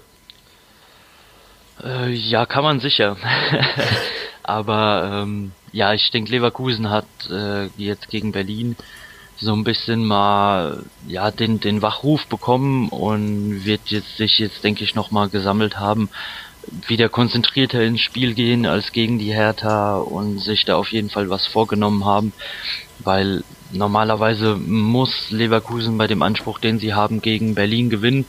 Äh, 1.83 2.13
ja, 2.13 2.47
kann 2.47 2.65
man 2.65 2.81
sicher. 2.81 3.17
Aber 4.43 5.23
ähm, 5.23 5.53
ja, 5.73 5.93
ich 5.93 6.11
denke, 6.11 6.31
Leverkusen 6.31 6.91
hat 6.91 7.07
äh, 7.31 7.67
jetzt 7.77 8.09
gegen 8.09 8.33
Berlin 8.33 8.77
so 9.37 9.53
ein 9.53 9.63
bisschen 9.63 10.05
mal 10.05 10.83
ja 11.07 11.31
den 11.31 11.61
den 11.61 11.81
Wachruf 11.81 12.27
bekommen 12.27 12.89
und 12.89 13.65
wird 13.65 13.83
jetzt 13.87 14.17
sich 14.17 14.39
jetzt 14.41 14.65
denke 14.65 14.83
ich 14.83 14.97
noch 14.97 15.13
mal 15.13 15.29
gesammelt 15.29 15.79
haben, 15.79 16.09
wieder 16.87 17.09
konzentrierter 17.09 17.83
ins 17.83 18.01
Spiel 18.01 18.35
gehen 18.35 18.67
als 18.67 18.91
gegen 18.91 19.19
die 19.19 19.33
Hertha 19.33 19.99
und 19.99 20.41
sich 20.41 20.65
da 20.65 20.77
auf 20.77 20.91
jeden 20.91 21.11
Fall 21.11 21.31
was 21.31 21.47
vorgenommen 21.47 22.05
haben, 22.05 22.33
weil 23.01 23.45
normalerweise 23.71 24.57
muss 24.57 25.31
Leverkusen 25.31 25.99
bei 25.99 26.07
dem 26.07 26.23
Anspruch, 26.23 26.59
den 26.59 26.79
sie 26.79 26.95
haben, 26.95 27.23
gegen 27.23 27.55
Berlin 27.55 27.91
gewinnen 27.91 28.25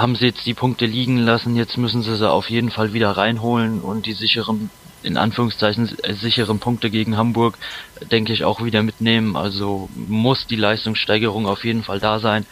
haben 0.00 0.16
sie 0.16 0.26
jetzt 0.26 0.46
die 0.46 0.54
Punkte 0.54 0.86
liegen 0.86 1.18
lassen, 1.18 1.56
jetzt 1.56 1.76
müssen 1.76 2.02
sie 2.02 2.16
sie 2.16 2.30
auf 2.30 2.50
jeden 2.50 2.70
Fall 2.70 2.92
wieder 2.92 3.10
reinholen 3.10 3.80
und 3.80 4.06
die 4.06 4.12
sicheren, 4.12 4.70
in 5.02 5.16
Anführungszeichen, 5.16 5.90
äh, 6.02 6.14
sicheren 6.14 6.58
Punkte 6.58 6.90
gegen 6.90 7.16
Hamburg, 7.16 7.56
denke 8.10 8.32
ich, 8.32 8.44
auch 8.44 8.64
wieder 8.64 8.82
mitnehmen. 8.82 9.36
Also 9.36 9.88
muss 9.94 10.46
die 10.46 10.56
Leistungssteigerung 10.56 11.46
auf 11.46 11.64
jeden 11.64 11.82
Fall 11.82 12.00
da 12.00 12.18
sein. 12.18 12.46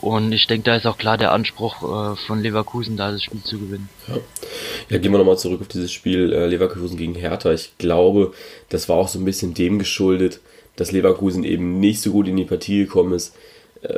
Und 0.00 0.32
ich 0.32 0.46
denke, 0.46 0.64
da 0.64 0.76
ist 0.76 0.86
auch 0.86 0.98
klar 0.98 1.16
der 1.16 1.32
Anspruch 1.32 1.82
äh, 1.82 2.16
von 2.26 2.40
Leverkusen, 2.40 2.96
da 2.96 3.10
das 3.10 3.22
Spiel 3.22 3.42
zu 3.42 3.58
gewinnen. 3.58 3.88
Ja, 4.06 4.16
ja 4.90 4.98
gehen 4.98 5.12
wir 5.12 5.18
nochmal 5.18 5.38
zurück 5.38 5.62
auf 5.62 5.68
dieses 5.68 5.92
Spiel 5.92 6.32
äh, 6.32 6.46
Leverkusen 6.46 6.96
gegen 6.96 7.14
Hertha. 7.14 7.52
Ich 7.52 7.78
glaube, 7.78 8.34
das 8.68 8.88
war 8.88 8.96
auch 8.96 9.08
so 9.08 9.18
ein 9.18 9.24
bisschen 9.24 9.54
dem 9.54 9.78
geschuldet, 9.78 10.40
dass 10.76 10.92
Leverkusen 10.92 11.44
eben 11.44 11.80
nicht 11.80 12.00
so 12.00 12.10
gut 12.10 12.28
in 12.28 12.36
die 12.36 12.44
Partie 12.44 12.78
gekommen 12.78 13.14
ist, 13.14 13.34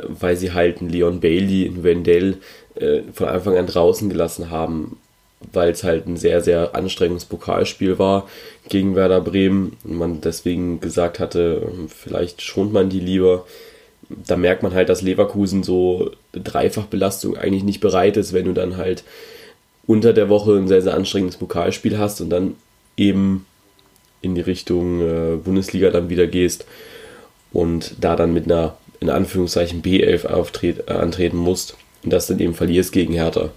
weil 0.07 0.35
sie 0.35 0.51
halt 0.51 0.79
einen 0.79 0.89
Leon 0.89 1.21
Bailey, 1.21 1.65
einen 1.65 1.83
Wendell 1.83 2.37
äh, 2.81 3.03
von 3.13 3.27
Anfang 3.27 3.57
an 3.57 3.67
draußen 3.67 4.09
gelassen 4.09 4.49
haben, 4.49 4.97
weil 5.53 5.71
es 5.71 5.83
halt 5.83 6.07
ein 6.07 6.17
sehr, 6.17 6.41
sehr 6.41 6.75
anstrengendes 6.75 7.25
Pokalspiel 7.25 7.99
war 7.99 8.27
gegen 8.69 8.95
Werder 8.95 9.21
Bremen 9.21 9.77
und 9.83 9.97
man 9.97 10.21
deswegen 10.21 10.79
gesagt 10.79 11.19
hatte, 11.19 11.71
vielleicht 11.89 12.41
schont 12.41 12.73
man 12.73 12.89
die 12.89 12.99
lieber. 12.99 13.45
Da 14.09 14.37
merkt 14.37 14.63
man 14.63 14.73
halt, 14.73 14.89
dass 14.89 15.01
Leverkusen 15.01 15.63
so 15.63 16.11
Dreifachbelastung 16.31 17.37
eigentlich 17.37 17.63
nicht 17.63 17.81
bereit 17.81 18.17
ist, 18.17 18.33
wenn 18.33 18.45
du 18.45 18.53
dann 18.53 18.77
halt 18.77 19.03
unter 19.85 20.13
der 20.13 20.29
Woche 20.29 20.55
ein 20.55 20.67
sehr, 20.67 20.81
sehr 20.81 20.95
anstrengendes 20.95 21.37
Pokalspiel 21.37 21.97
hast 21.97 22.21
und 22.21 22.29
dann 22.29 22.55
eben 22.95 23.45
in 24.21 24.35
die 24.35 24.41
Richtung 24.41 25.01
äh, 25.01 25.35
Bundesliga 25.37 25.91
dann 25.91 26.09
wieder 26.09 26.27
gehst 26.27 26.65
und 27.51 27.95
da 28.01 28.15
dann 28.15 28.33
mit 28.33 28.45
einer 28.45 28.77
in 28.99 29.09
Anführungszeichen 29.09 29.83
B11 29.83 30.25
auftreten, 30.25 30.81
äh, 30.87 30.93
antreten 30.93 31.37
musst 31.37 31.77
und 32.07 32.11
das 32.11 32.27
dann 32.27 32.39
eben 32.39 32.53
verlierst 32.53 32.93
gegen 32.93 33.11
Hertha. 33.11 33.49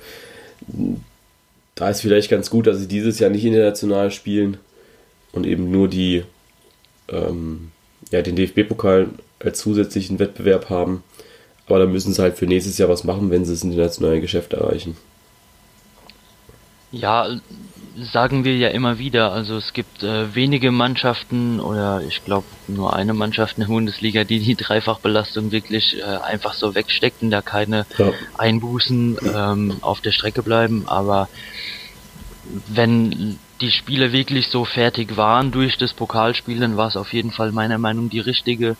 Da 1.76 1.88
ist 1.88 2.00
vielleicht 2.00 2.28
ganz 2.28 2.50
gut, 2.50 2.66
dass 2.66 2.78
sie 2.78 2.88
dieses 2.88 3.20
Jahr 3.20 3.30
nicht 3.30 3.44
international 3.44 4.10
spielen 4.10 4.56
und 5.30 5.46
eben 5.46 5.70
nur 5.70 5.86
die, 5.86 6.24
ähm, 7.08 7.70
ja, 8.10 8.22
den 8.22 8.34
DFB-Pokal 8.34 9.06
als 9.38 9.60
zusätzlichen 9.60 10.18
Wettbewerb 10.18 10.68
haben. 10.68 11.04
Aber 11.68 11.78
da 11.78 11.86
müssen 11.86 12.12
sie 12.12 12.20
halt 12.20 12.38
für 12.38 12.46
nächstes 12.46 12.76
Jahr 12.76 12.88
was 12.88 13.04
machen, 13.04 13.30
wenn 13.30 13.44
sie 13.44 13.52
das 13.52 13.62
internationale 13.62 14.20
Geschäft 14.20 14.52
erreichen. 14.52 14.96
Ja, 16.90 17.38
sagen 17.96 18.44
wir 18.44 18.56
ja 18.56 18.68
immer 18.68 18.98
wieder. 18.98 19.32
Also 19.32 19.56
es 19.56 19.72
gibt 19.72 20.02
äh, 20.02 20.34
wenige 20.34 20.70
Mannschaften 20.70 21.60
oder 21.60 22.02
ich 22.06 22.24
glaube 22.24 22.46
nur 22.68 22.94
eine 22.94 23.14
Mannschaft 23.14 23.56
in 23.56 23.62
der 23.62 23.68
Bundesliga, 23.68 24.24
die 24.24 24.40
die 24.40 24.54
Dreifachbelastung 24.54 25.52
wirklich 25.52 25.98
äh, 25.98 26.02
einfach 26.02 26.54
so 26.54 26.74
wegstecken, 26.74 27.30
da 27.30 27.42
keine 27.42 27.86
ja. 27.98 28.12
Einbußen 28.38 29.18
ähm, 29.34 29.76
auf 29.80 30.00
der 30.00 30.12
Strecke 30.12 30.42
bleiben. 30.42 30.84
Aber 30.86 31.28
wenn 32.68 33.38
die 33.60 33.70
Spiele 33.70 34.12
wirklich 34.12 34.48
so 34.48 34.64
fertig 34.64 35.16
waren 35.16 35.50
durch 35.50 35.76
das 35.76 35.92
Pokalspiel, 35.92 36.60
dann 36.60 36.76
war 36.76 36.88
es 36.88 36.96
auf 36.96 37.12
jeden 37.12 37.30
Fall 37.30 37.52
meiner 37.52 37.78
Meinung 37.78 38.08
die 38.08 38.20
richtige 38.20 38.76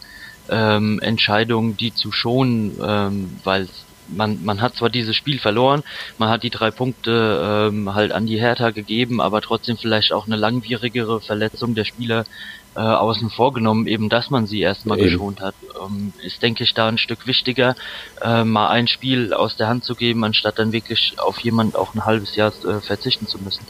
ähm, 0.49 0.99
Entscheidung, 1.01 1.77
die 1.77 1.95
zu 1.95 2.13
schonen, 2.13 2.77
ähm, 2.83 3.31
weil 3.45 3.69
man, 4.15 4.45
man 4.45 4.61
hat 4.61 4.75
zwar 4.75 4.91
dieses 4.91 5.17
Spiel 5.17 5.39
verloren, 5.39 5.83
man 6.19 6.29
hat 6.29 6.43
die 6.43 6.51
drei 6.51 6.71
Punkte 6.71 7.71
ähm, 7.71 7.95
halt 7.95 8.13
an 8.13 8.27
die 8.27 8.41
Hertha 8.41 8.71
gegeben, 8.71 9.21
aber 9.21 9.41
trotzdem 9.41 9.77
vielleicht 9.77 10.13
auch 10.13 10.27
eine 10.27 10.37
langwierigere 10.37 11.21
Verletzung 11.21 11.75
der 11.75 11.85
Spieler 11.85 12.25
äh, 12.77 12.81
außen 12.81 13.31
vor 13.31 13.53
genommen, 13.53 13.87
eben 13.87 14.09
dass 14.09 14.31
man 14.31 14.47
sie 14.47 14.61
erstmal 14.61 14.99
geschont 14.99 15.41
hat. 15.41 15.55
Ähm, 15.85 16.13
ist, 16.23 16.43
denke 16.43 16.65
ich, 16.65 16.75
da 16.75 16.89
ein 16.89 16.99
Stück 16.99 17.27
wichtiger, 17.27 17.75
äh, 18.23 18.45
mal 18.45 18.69
ein 18.69 18.87
Spiel 18.87 19.33
aus 19.33 19.57
der 19.57 19.69
Hand 19.69 19.85
zu 19.85 19.95
geben, 19.95 20.25
anstatt 20.25 20.59
dann 20.59 20.73
wirklich 20.73 21.15
auf 21.19 21.41
jemand 21.41 21.77
auch 21.77 21.95
ein 21.95 22.05
halbes 22.05 22.37
Jahr 22.37 22.53
äh, 22.65 22.81
verzichten 22.81 23.27
zu 23.27 23.39
müssen. 23.39 23.65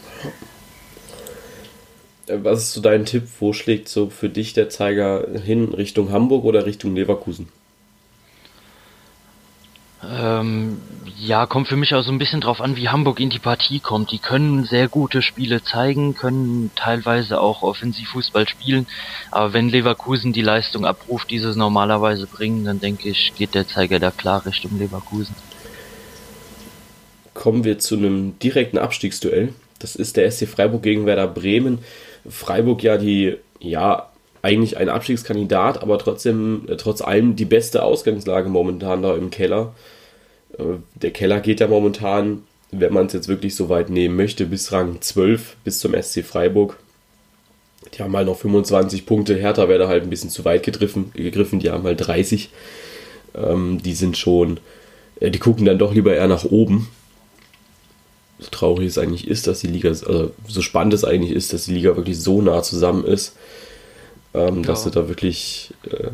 Äh, 2.27 2.37
was 2.43 2.63
ist 2.63 2.73
so 2.73 2.81
dein 2.81 3.05
Tipp? 3.05 3.23
Wo 3.39 3.53
schlägt 3.53 3.89
so 3.89 4.09
für 4.09 4.29
dich 4.29 4.53
der 4.53 4.69
Zeiger 4.69 5.25
hin? 5.43 5.73
Richtung 5.73 6.11
Hamburg 6.11 6.45
oder 6.45 6.65
Richtung 6.65 6.95
Leverkusen? 6.95 7.49
Ähm, 10.09 10.79
ja, 11.17 11.45
kommt 11.45 11.67
für 11.67 11.75
mich 11.75 11.93
auch 11.93 12.01
so 12.01 12.11
ein 12.11 12.17
bisschen 12.17 12.41
drauf 12.41 12.61
an, 12.61 12.75
wie 12.75 12.89
Hamburg 12.89 13.19
in 13.19 13.29
die 13.29 13.39
Partie 13.39 13.79
kommt. 13.79 14.11
Die 14.11 14.17
können 14.17 14.63
sehr 14.63 14.87
gute 14.87 15.21
Spiele 15.21 15.63
zeigen, 15.63 16.15
können 16.15 16.71
teilweise 16.75 17.39
auch 17.39 17.61
Offensivfußball 17.61 18.47
spielen, 18.47 18.87
aber 19.29 19.53
wenn 19.53 19.69
Leverkusen 19.69 20.33
die 20.33 20.41
Leistung 20.41 20.85
abruft, 20.85 21.29
die 21.29 21.37
sie 21.37 21.55
normalerweise 21.55 22.25
bringen, 22.25 22.65
dann 22.65 22.79
denke 22.79 23.09
ich, 23.09 23.33
geht 23.35 23.53
der 23.53 23.67
Zeiger 23.67 23.99
da 23.99 24.09
klar 24.09 24.45
Richtung 24.45 24.79
Leverkusen. 24.79 25.35
Kommen 27.35 27.63
wir 27.63 27.77
zu 27.77 27.95
einem 27.95 28.39
direkten 28.39 28.79
Abstiegsduell. 28.79 29.53
Das 29.77 29.95
ist 29.95 30.17
der 30.17 30.29
SC 30.29 30.47
Freiburg 30.47 30.83
gegen 30.83 31.05
Werder 31.05 31.27
Bremen. 31.27 31.79
Freiburg 32.27 32.83
ja 32.83 32.97
die, 32.97 33.37
ja, 33.59 34.10
eigentlich 34.41 34.77
ein 34.77 34.89
Abstiegskandidat, 34.89 35.81
aber 35.81 35.97
trotzdem, 35.99 36.63
äh, 36.67 36.75
trotz 36.77 37.01
allem 37.01 37.35
die 37.35 37.45
beste 37.45 37.83
Ausgangslage 37.83 38.49
momentan 38.49 39.01
da 39.01 39.15
im 39.15 39.29
Keller. 39.29 39.73
Äh, 40.57 40.79
der 40.95 41.11
Keller 41.11 41.39
geht 41.39 41.59
ja 41.59 41.67
momentan, 41.67 42.43
wenn 42.71 42.93
man 42.93 43.05
es 43.05 43.13
jetzt 43.13 43.27
wirklich 43.27 43.55
so 43.55 43.69
weit 43.69 43.89
nehmen 43.89 44.15
möchte, 44.15 44.45
bis 44.45 44.71
Rang 44.71 44.99
12, 45.01 45.57
bis 45.63 45.79
zum 45.79 45.93
SC 45.93 46.23
Freiburg. 46.23 46.77
Die 47.93 48.01
haben 48.01 48.15
halt 48.15 48.27
noch 48.27 48.37
25 48.37 49.05
Punkte. 49.05 49.35
Hertha 49.35 49.67
wäre 49.67 49.79
da 49.79 49.87
halt 49.87 50.03
ein 50.03 50.09
bisschen 50.09 50.29
zu 50.29 50.45
weit 50.45 50.63
gegriffen. 50.63 51.11
gegriffen. 51.13 51.59
Die 51.59 51.71
haben 51.71 51.83
halt 51.83 52.05
30. 52.05 52.49
Ähm, 53.35 53.81
die 53.83 53.93
sind 53.93 54.17
schon, 54.17 54.59
äh, 55.19 55.31
die 55.31 55.39
gucken 55.39 55.65
dann 55.65 55.79
doch 55.79 55.93
lieber 55.93 56.15
eher 56.15 56.27
nach 56.27 56.45
oben. 56.45 56.87
So 58.39 58.49
traurig 58.49 58.87
es 58.87 58.97
eigentlich 58.97 59.27
ist, 59.27 59.45
dass 59.47 59.59
die 59.59 59.67
Liga, 59.67 59.89
also 59.89 60.31
so 60.47 60.61
spannend 60.61 60.93
es 60.93 61.03
eigentlich 61.03 61.31
ist, 61.35 61.53
dass 61.53 61.65
die 61.65 61.73
Liga 61.73 61.95
wirklich 61.95 62.19
so 62.19 62.41
nah 62.41 62.63
zusammen 62.63 63.05
ist 63.05 63.35
ähm, 64.33 64.57
ja. 64.57 64.61
dass 64.61 64.83
du 64.83 64.89
da 64.89 65.07
wirklich 65.07 65.73
äh, 65.83 66.09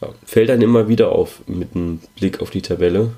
ja, 0.00 0.08
fällt 0.24 0.48
dann 0.48 0.62
immer 0.62 0.88
wieder 0.88 1.12
auf 1.12 1.40
mit 1.46 1.74
einem 1.74 2.00
Blick 2.16 2.40
auf 2.40 2.50
die 2.50 2.62
Tabelle. 2.62 3.12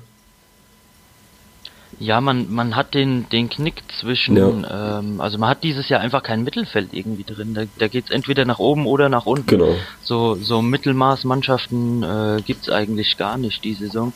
Ja, 1.99 2.21
man, 2.21 2.51
man 2.51 2.75
hat 2.75 2.95
den, 2.95 3.29
den 3.29 3.49
Knick 3.49 3.83
zwischen, 3.99 4.35
ja. 4.35 4.99
ähm, 4.99 5.21
also 5.21 5.37
man 5.37 5.49
hat 5.49 5.63
dieses 5.63 5.89
Jahr 5.89 6.01
einfach 6.01 6.23
kein 6.23 6.43
Mittelfeld 6.43 6.89
irgendwie 6.91 7.23
drin. 7.23 7.53
Da, 7.53 7.63
da 7.77 7.87
geht 7.87 8.05
es 8.05 8.11
entweder 8.11 8.45
nach 8.45 8.59
oben 8.59 8.87
oder 8.87 9.09
nach 9.09 9.25
unten. 9.25 9.47
Genau. 9.47 9.75
So, 10.01 10.35
so 10.35 10.61
Mittelmaßmannschaften 10.61 12.03
äh, 12.03 12.41
gibt 12.41 12.63
es 12.63 12.69
eigentlich 12.69 13.17
gar 13.17 13.37
nicht 13.37 13.63
die 13.63 13.73
Saison. 13.73 14.11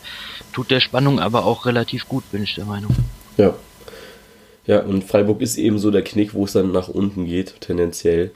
Tut 0.53 0.71
der 0.71 0.79
Spannung 0.79 1.19
aber 1.19 1.45
auch 1.45 1.65
relativ 1.65 2.07
gut, 2.09 2.29
bin 2.31 2.43
ich 2.43 2.55
der 2.55 2.65
Meinung. 2.65 2.95
Ja. 3.37 3.53
Ja, 4.65 4.81
und 4.81 5.05
Freiburg 5.05 5.39
ist 5.39 5.57
eben 5.57 5.79
so 5.79 5.91
der 5.91 6.03
Knick, 6.03 6.33
wo 6.33 6.43
es 6.43 6.53
dann 6.53 6.73
nach 6.73 6.89
unten 6.89 7.25
geht, 7.25 7.61
tendenziell. 7.61 8.31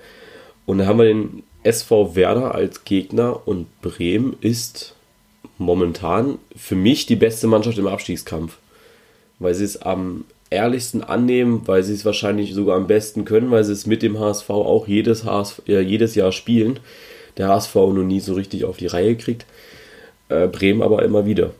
Und 0.66 0.78
da 0.78 0.86
haben 0.86 1.00
wir 1.00 1.06
den 1.06 1.44
SV 1.64 2.16
Werder 2.16 2.56
als 2.56 2.84
Gegner 2.86 3.48
und 3.48 3.68
Bremen 3.82 4.36
ist 4.42 4.96
momentan 5.58 6.40
für 6.56 6.76
mich 6.76 7.06
die 7.06 7.16
beste 7.16 7.48
Mannschaft 7.48 7.78
im 7.78 7.88
Abstiegskampf. 7.88 8.58
Weil 9.40 9.54
sie 9.54 9.66
es 9.66 9.82
am 9.82 10.26
ehrlichsten 10.50 11.04
annehmen, 11.04 11.62
weil 11.66 11.84
sie 11.84 11.94
es 11.94 12.06
wahrscheinlich 12.06 12.54
sogar 12.54 12.78
am 12.78 12.88
besten 12.88 13.26
können, 13.26 13.52
weil 13.52 13.64
sie 13.64 13.74
es 13.74 13.86
mit 13.86 14.04
dem 14.04 14.20
HSV 14.20 14.50
auch 14.50 14.88
jedes, 14.88 15.24
HSV, 15.24 15.62
äh, 15.68 15.82
jedes 15.82 16.16
Jahr 16.16 16.32
spielen. 16.32 16.80
Der 17.38 17.48
HSV 17.48 17.76
noch 17.76 18.04
nie 18.04 18.20
so 18.20 18.34
richtig 18.34 18.66
auf 18.66 18.78
die 18.78 18.88
Reihe 18.88 19.16
kriegt. 19.16 19.46
Äh, 20.30 20.48
Bremen 20.48 20.82
aber 20.82 21.04
immer 21.04 21.26
wieder. 21.26 21.52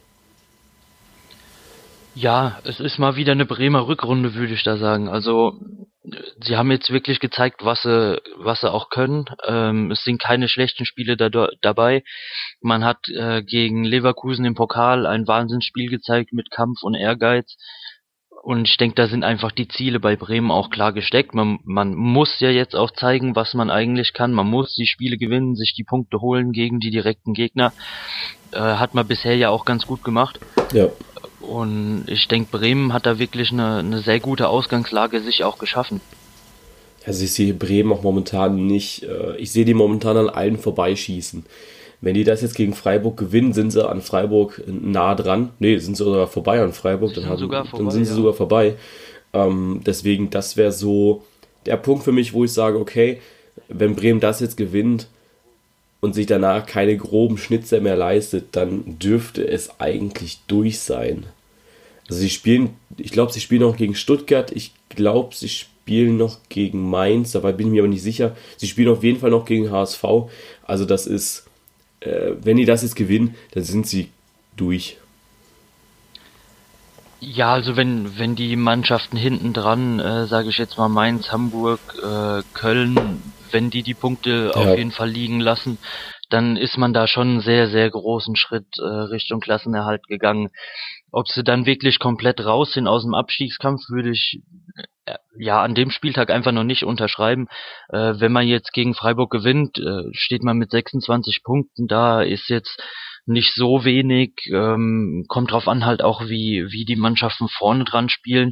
Ja, 2.14 2.60
es 2.66 2.80
ist 2.80 3.00
mal 3.00 3.16
wieder 3.16 3.32
eine 3.32 3.46
Bremer 3.46 3.88
Rückrunde, 3.88 4.36
würde 4.36 4.54
ich 4.54 4.64
da 4.64 4.78
sagen. 4.78 5.08
Also 5.08 5.60
sie 6.42 6.58
haben 6.58 6.72
jetzt 6.72 6.92
wirklich 6.92 7.20
gezeigt, 7.20 7.64
was 7.64 7.84
sie, 7.84 8.22
was 8.38 8.62
sie 8.62 8.72
auch 8.72 8.90
können. 8.90 9.26
Ähm, 9.48 9.92
es 9.92 10.04
sind 10.04 10.22
keine 10.22 10.50
schlechten 10.50 10.86
Spiele 10.86 11.16
da, 11.16 11.30
dabei. 11.62 12.04
Man 12.60 12.84
hat 12.84 13.08
äh, 13.08 13.44
gegen 13.44 13.86
Leverkusen 13.86 14.44
im 14.46 14.56
Pokal 14.56 15.06
ein 15.06 15.28
Wahnsinnsspiel 15.28 15.90
gezeigt 15.90 16.34
mit 16.34 16.52
Kampf 16.52 16.84
und 16.84 16.96
Ehrgeiz. 16.96 17.56
Und 18.42 18.68
ich 18.68 18.78
denke, 18.78 18.96
da 18.96 19.08
sind 19.08 19.24
einfach 19.24 19.52
die 19.52 19.68
Ziele 19.68 20.00
bei 20.00 20.16
Bremen 20.16 20.50
auch 20.50 20.72
klar 20.72 20.94
gesteckt. 20.94 21.36
Man, 21.36 21.60
man 21.64 21.94
muss 21.94 22.40
ja 22.40 22.50
jetzt 22.50 22.76
auch 22.76 22.90
zeigen, 22.90 23.36
was 23.36 23.54
man 23.54 23.70
eigentlich 23.70 24.14
kann. 24.14 24.34
Man 24.34 24.48
muss 24.48 24.74
die 24.74 24.88
Spiele 24.88 25.18
gewinnen, 25.18 25.56
sich 25.56 25.76
die 25.78 25.84
Punkte 25.84 26.22
holen 26.22 26.52
gegen 26.52 26.80
die 26.80 26.90
direkten 26.90 27.34
Gegner. 27.34 27.72
Äh, 28.52 28.60
hat 28.60 28.96
man 28.96 29.08
bisher 29.08 29.36
ja 29.36 29.50
auch 29.52 29.64
ganz 29.64 29.86
gut 29.86 30.04
gemacht. 30.04 30.40
Ja. 30.74 30.88
Und 31.40 32.06
ich 32.08 32.28
denke, 32.28 32.58
Bremen 32.58 32.94
hat 32.94 33.06
da 33.06 33.20
wirklich 33.20 33.52
eine, 33.52 33.78
eine 33.78 34.00
sehr 34.00 34.20
gute 34.20 34.48
Ausgangslage 34.50 35.22
sich 35.22 35.44
auch 35.44 35.60
geschaffen. 35.60 36.02
Also 37.06 37.24
ich 37.24 37.34
sehe 37.34 37.54
Bremen 37.54 37.94
auch 37.94 38.02
momentan 38.02 38.66
nicht, 38.66 39.04
äh, 39.04 39.38
ich 39.38 39.52
sehe 39.52 39.66
die 39.66 39.76
momentan 39.76 40.18
an 40.18 40.30
allen 40.30 40.58
vorbeischießen. 40.58 41.46
Wenn 42.02 42.16
die 42.16 42.24
das 42.24 42.42
jetzt 42.42 42.56
gegen 42.56 42.74
Freiburg 42.74 43.18
gewinnen, 43.18 43.54
sind 43.54 43.72
sie 43.72 43.88
an 43.88 44.02
Freiburg 44.02 44.62
nah 44.68 45.14
dran. 45.16 45.52
Nee, 45.60 45.78
sind 45.78 45.96
sie 45.96 46.04
sogar 46.04 46.28
vorbei 46.28 46.62
an 46.62 46.74
Freiburg, 46.74 47.14
dann, 47.14 47.28
haben, 47.28 47.40
vorbei, 47.40 47.64
dann 47.72 47.92
sind 47.92 48.06
sie 48.06 48.12
ja. 48.12 48.18
sogar 48.18 48.34
vorbei. 48.34 48.76
Ähm, 49.34 49.82
deswegen, 49.86 50.30
das 50.30 50.58
wäre 50.58 50.72
so 50.72 51.24
der 51.66 51.78
Punkt 51.78 52.04
für 52.04 52.12
mich, 52.12 52.34
wo 52.34 52.44
ich 52.44 52.54
sage, 52.54 52.80
okay, 52.80 53.22
wenn 53.68 53.96
Bremen 53.96 54.20
das 54.20 54.40
jetzt 54.40 54.58
gewinnt, 54.58 55.08
und 56.02 56.14
sich 56.14 56.26
danach 56.26 56.66
keine 56.66 56.98
groben 56.98 57.38
Schnitzer 57.38 57.80
mehr 57.80 57.96
leistet, 57.96 58.48
dann 58.54 58.98
dürfte 59.00 59.48
es 59.48 59.80
eigentlich 59.80 60.40
durch 60.48 60.80
sein. 60.80 61.28
Also 62.10 62.20
sie 62.22 62.30
spielen, 62.30 62.72
ich 62.98 63.12
glaube, 63.12 63.32
sie 63.32 63.40
spielen 63.40 63.62
noch 63.62 63.78
gegen 63.78 63.96
Stuttgart, 63.96 64.52
ich 64.52 64.74
glaube, 64.90 65.34
sie 65.36 65.48
spielen 65.48 66.18
noch 66.18 66.40
gegen 66.50 66.90
Mainz, 66.90 67.32
dabei 67.32 67.54
bin 67.54 67.68
ich 67.68 67.74
mir 67.74 67.82
aber 67.84 67.88
nicht 67.88 68.02
sicher. 68.02 68.36
Sie 68.58 68.68
spielen 68.68 68.90
auf 68.90 69.04
jeden 69.04 69.20
Fall 69.20 69.30
noch 69.30 69.46
gegen 69.46 69.72
HSV. 69.72 70.04
Also 70.64 70.86
das 70.86 71.06
ist, 71.06 71.46
äh, 72.02 72.34
wenn 72.42 72.58
die 72.58 72.66
das 72.66 72.84
jetzt 72.84 72.96
gewinnen, 72.96 73.36
dann 73.52 73.64
sind 73.64 73.88
sie 73.88 74.12
durch. 74.56 74.98
Ja, 77.20 77.54
also 77.54 77.78
wenn, 77.78 78.18
wenn 78.18 78.36
die 78.36 78.56
Mannschaften 78.56 79.16
hinten 79.16 79.54
dran, 79.54 80.00
äh, 80.00 80.26
sage 80.26 80.50
ich 80.50 80.58
jetzt 80.58 80.78
mal 80.78 80.90
Mainz, 80.90 81.32
Hamburg, 81.32 81.80
äh, 82.02 82.42
Köln, 82.54 83.22
wenn 83.52 83.70
die 83.70 83.84
die 83.84 83.94
Punkte 83.94 84.52
ja. 84.54 84.60
auf 84.60 84.78
jeden 84.78 84.92
Fall 84.92 85.10
liegen 85.10 85.40
lassen, 85.40 85.78
dann 86.32 86.58
ist 86.58 86.78
man 86.78 86.94
da 86.94 87.08
schon 87.08 87.28
einen 87.28 87.42
sehr, 87.42 87.70
sehr 87.70 87.90
großen 87.90 88.36
Schritt 88.36 88.66
äh, 88.80 88.84
Richtung 88.84 89.40
Klassenerhalt 89.40 90.08
gegangen. 90.08 90.50
Ob 91.12 91.28
sie 91.28 91.44
dann 91.44 91.66
wirklich 91.66 92.00
komplett 92.00 92.44
raus 92.46 92.74
sind 92.74 92.88
aus 92.88 93.04
dem 93.04 93.14
Abstiegskampf, 93.14 93.82
würde 93.90 94.12
ich 94.12 94.42
äh, 95.06 95.16
ja 95.38 95.62
an 95.62 95.76
dem 95.76 95.92
Spieltag 95.92 96.30
einfach 96.30 96.52
noch 96.52 96.64
nicht 96.64 96.84
unterschreiben. 96.84 97.48
Äh, 97.90 98.14
wenn 98.20 98.32
man 98.32 98.48
jetzt 98.48 98.72
gegen 98.72 98.94
Freiburg 98.94 99.32
gewinnt, 99.32 99.78
äh, 99.78 100.10
steht 100.14 100.44
man 100.44 100.58
mit 100.58 100.72
26 100.72 101.44
Punkten 101.44 101.88
da, 101.88 102.22
ist 102.22 102.50
jetzt 102.50 102.82
nicht 103.26 103.54
so 103.54 103.84
wenig. 103.84 104.34
Ähm, 104.52 105.26
kommt 105.28 105.52
drauf 105.52 105.68
an 105.68 105.86
halt 105.86 106.02
auch, 106.02 106.22
wie, 106.22 106.66
wie 106.70 106.86
die 106.86 106.96
Mannschaften 106.96 107.48
vorne 107.50 107.84
dran 107.84 108.10
spielen. 108.10 108.52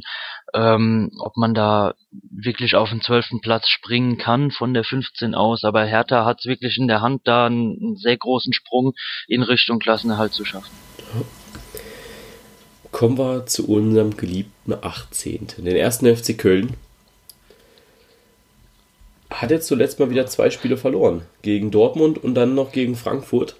Ähm, 0.54 1.10
ob 1.18 1.36
man 1.36 1.54
da 1.54 1.94
wirklich 2.10 2.74
auf 2.76 2.90
den 2.90 3.00
zwölften 3.00 3.40
Platz 3.40 3.68
springen 3.68 4.18
kann 4.18 4.50
von 4.50 4.74
der 4.74 4.84
15 4.84 5.34
aus. 5.34 5.64
Aber 5.64 5.84
Hertha 5.84 6.24
hat 6.24 6.38
es 6.40 6.46
wirklich 6.46 6.76
in 6.78 6.88
der 6.88 7.00
Hand, 7.00 7.22
da 7.24 7.46
einen, 7.46 7.76
einen 7.80 7.96
sehr 7.96 8.16
großen 8.16 8.52
Sprung 8.52 8.92
in 9.28 9.42
Richtung 9.42 9.78
Klassenerhalt 9.78 10.32
zu 10.32 10.44
schaffen. 10.44 10.89
Kommen 13.00 13.16
wir 13.16 13.46
zu 13.46 13.66
unserem 13.66 14.14
geliebten 14.14 14.74
18. 14.78 15.46
Den 15.56 15.74
ersten 15.74 16.14
FC 16.14 16.36
Köln. 16.36 16.74
Hat 19.30 19.50
jetzt 19.50 19.68
zuletzt 19.68 19.98
mal 19.98 20.10
wieder 20.10 20.26
zwei 20.26 20.50
Spiele 20.50 20.76
verloren. 20.76 21.22
Gegen 21.40 21.70
Dortmund 21.70 22.22
und 22.22 22.34
dann 22.34 22.54
noch 22.54 22.72
gegen 22.72 22.96
Frankfurt. 22.96 23.56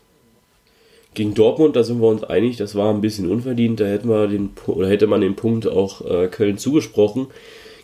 Gegen 1.14 1.32
Dortmund, 1.32 1.74
da 1.74 1.84
sind 1.84 2.02
wir 2.02 2.08
uns 2.08 2.22
einig, 2.22 2.58
das 2.58 2.74
war 2.74 2.92
ein 2.92 3.00
bisschen 3.00 3.30
unverdient. 3.30 3.80
Da 3.80 3.86
hätten 3.86 4.10
wir 4.10 4.28
den, 4.28 4.50
oder 4.66 4.90
hätte 4.90 5.06
man 5.06 5.22
den 5.22 5.36
Punkt 5.36 5.66
auch 5.66 6.04
äh, 6.04 6.28
Köln 6.28 6.58
zugesprochen. 6.58 7.28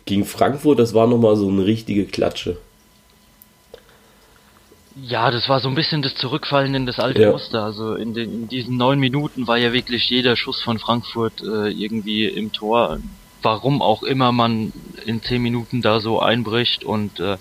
gegen 0.05 0.25
Frankfurt, 0.25 0.77
das 0.77 0.93
war 0.93 1.07
nochmal 1.07 1.37
so 1.37 1.49
eine 1.49 1.65
richtige 1.65 2.05
Klatsche. 2.05 2.57
Ja, 5.03 5.31
das 5.31 5.47
war 5.47 5.59
so 5.59 5.69
ein 5.69 5.75
bisschen 5.75 6.01
das 6.01 6.15
Zurückfallen 6.15 6.73
in 6.73 6.85
das 6.85 6.99
alte 6.99 7.21
ja. 7.21 7.31
Muster. 7.31 7.63
Also 7.63 7.95
in, 7.95 8.13
den, 8.13 8.33
in 8.33 8.47
diesen 8.47 8.77
neun 8.77 8.99
Minuten 8.99 9.47
war 9.47 9.57
ja 9.57 9.73
wirklich 9.73 10.09
jeder 10.09 10.35
Schuss 10.35 10.61
von 10.61 10.79
Frankfurt 10.79 11.41
äh, 11.41 11.69
irgendwie 11.69 12.25
im 12.25 12.51
Tor. 12.51 12.99
Warum 13.41 13.81
auch 13.81 14.03
immer 14.03 14.31
man 14.31 14.73
in 15.05 15.21
zehn 15.21 15.41
Minuten 15.41 15.81
da 15.81 15.99
so 15.99 16.19
einbricht 16.19 16.83
und 16.83 17.19
äh, 17.19 17.37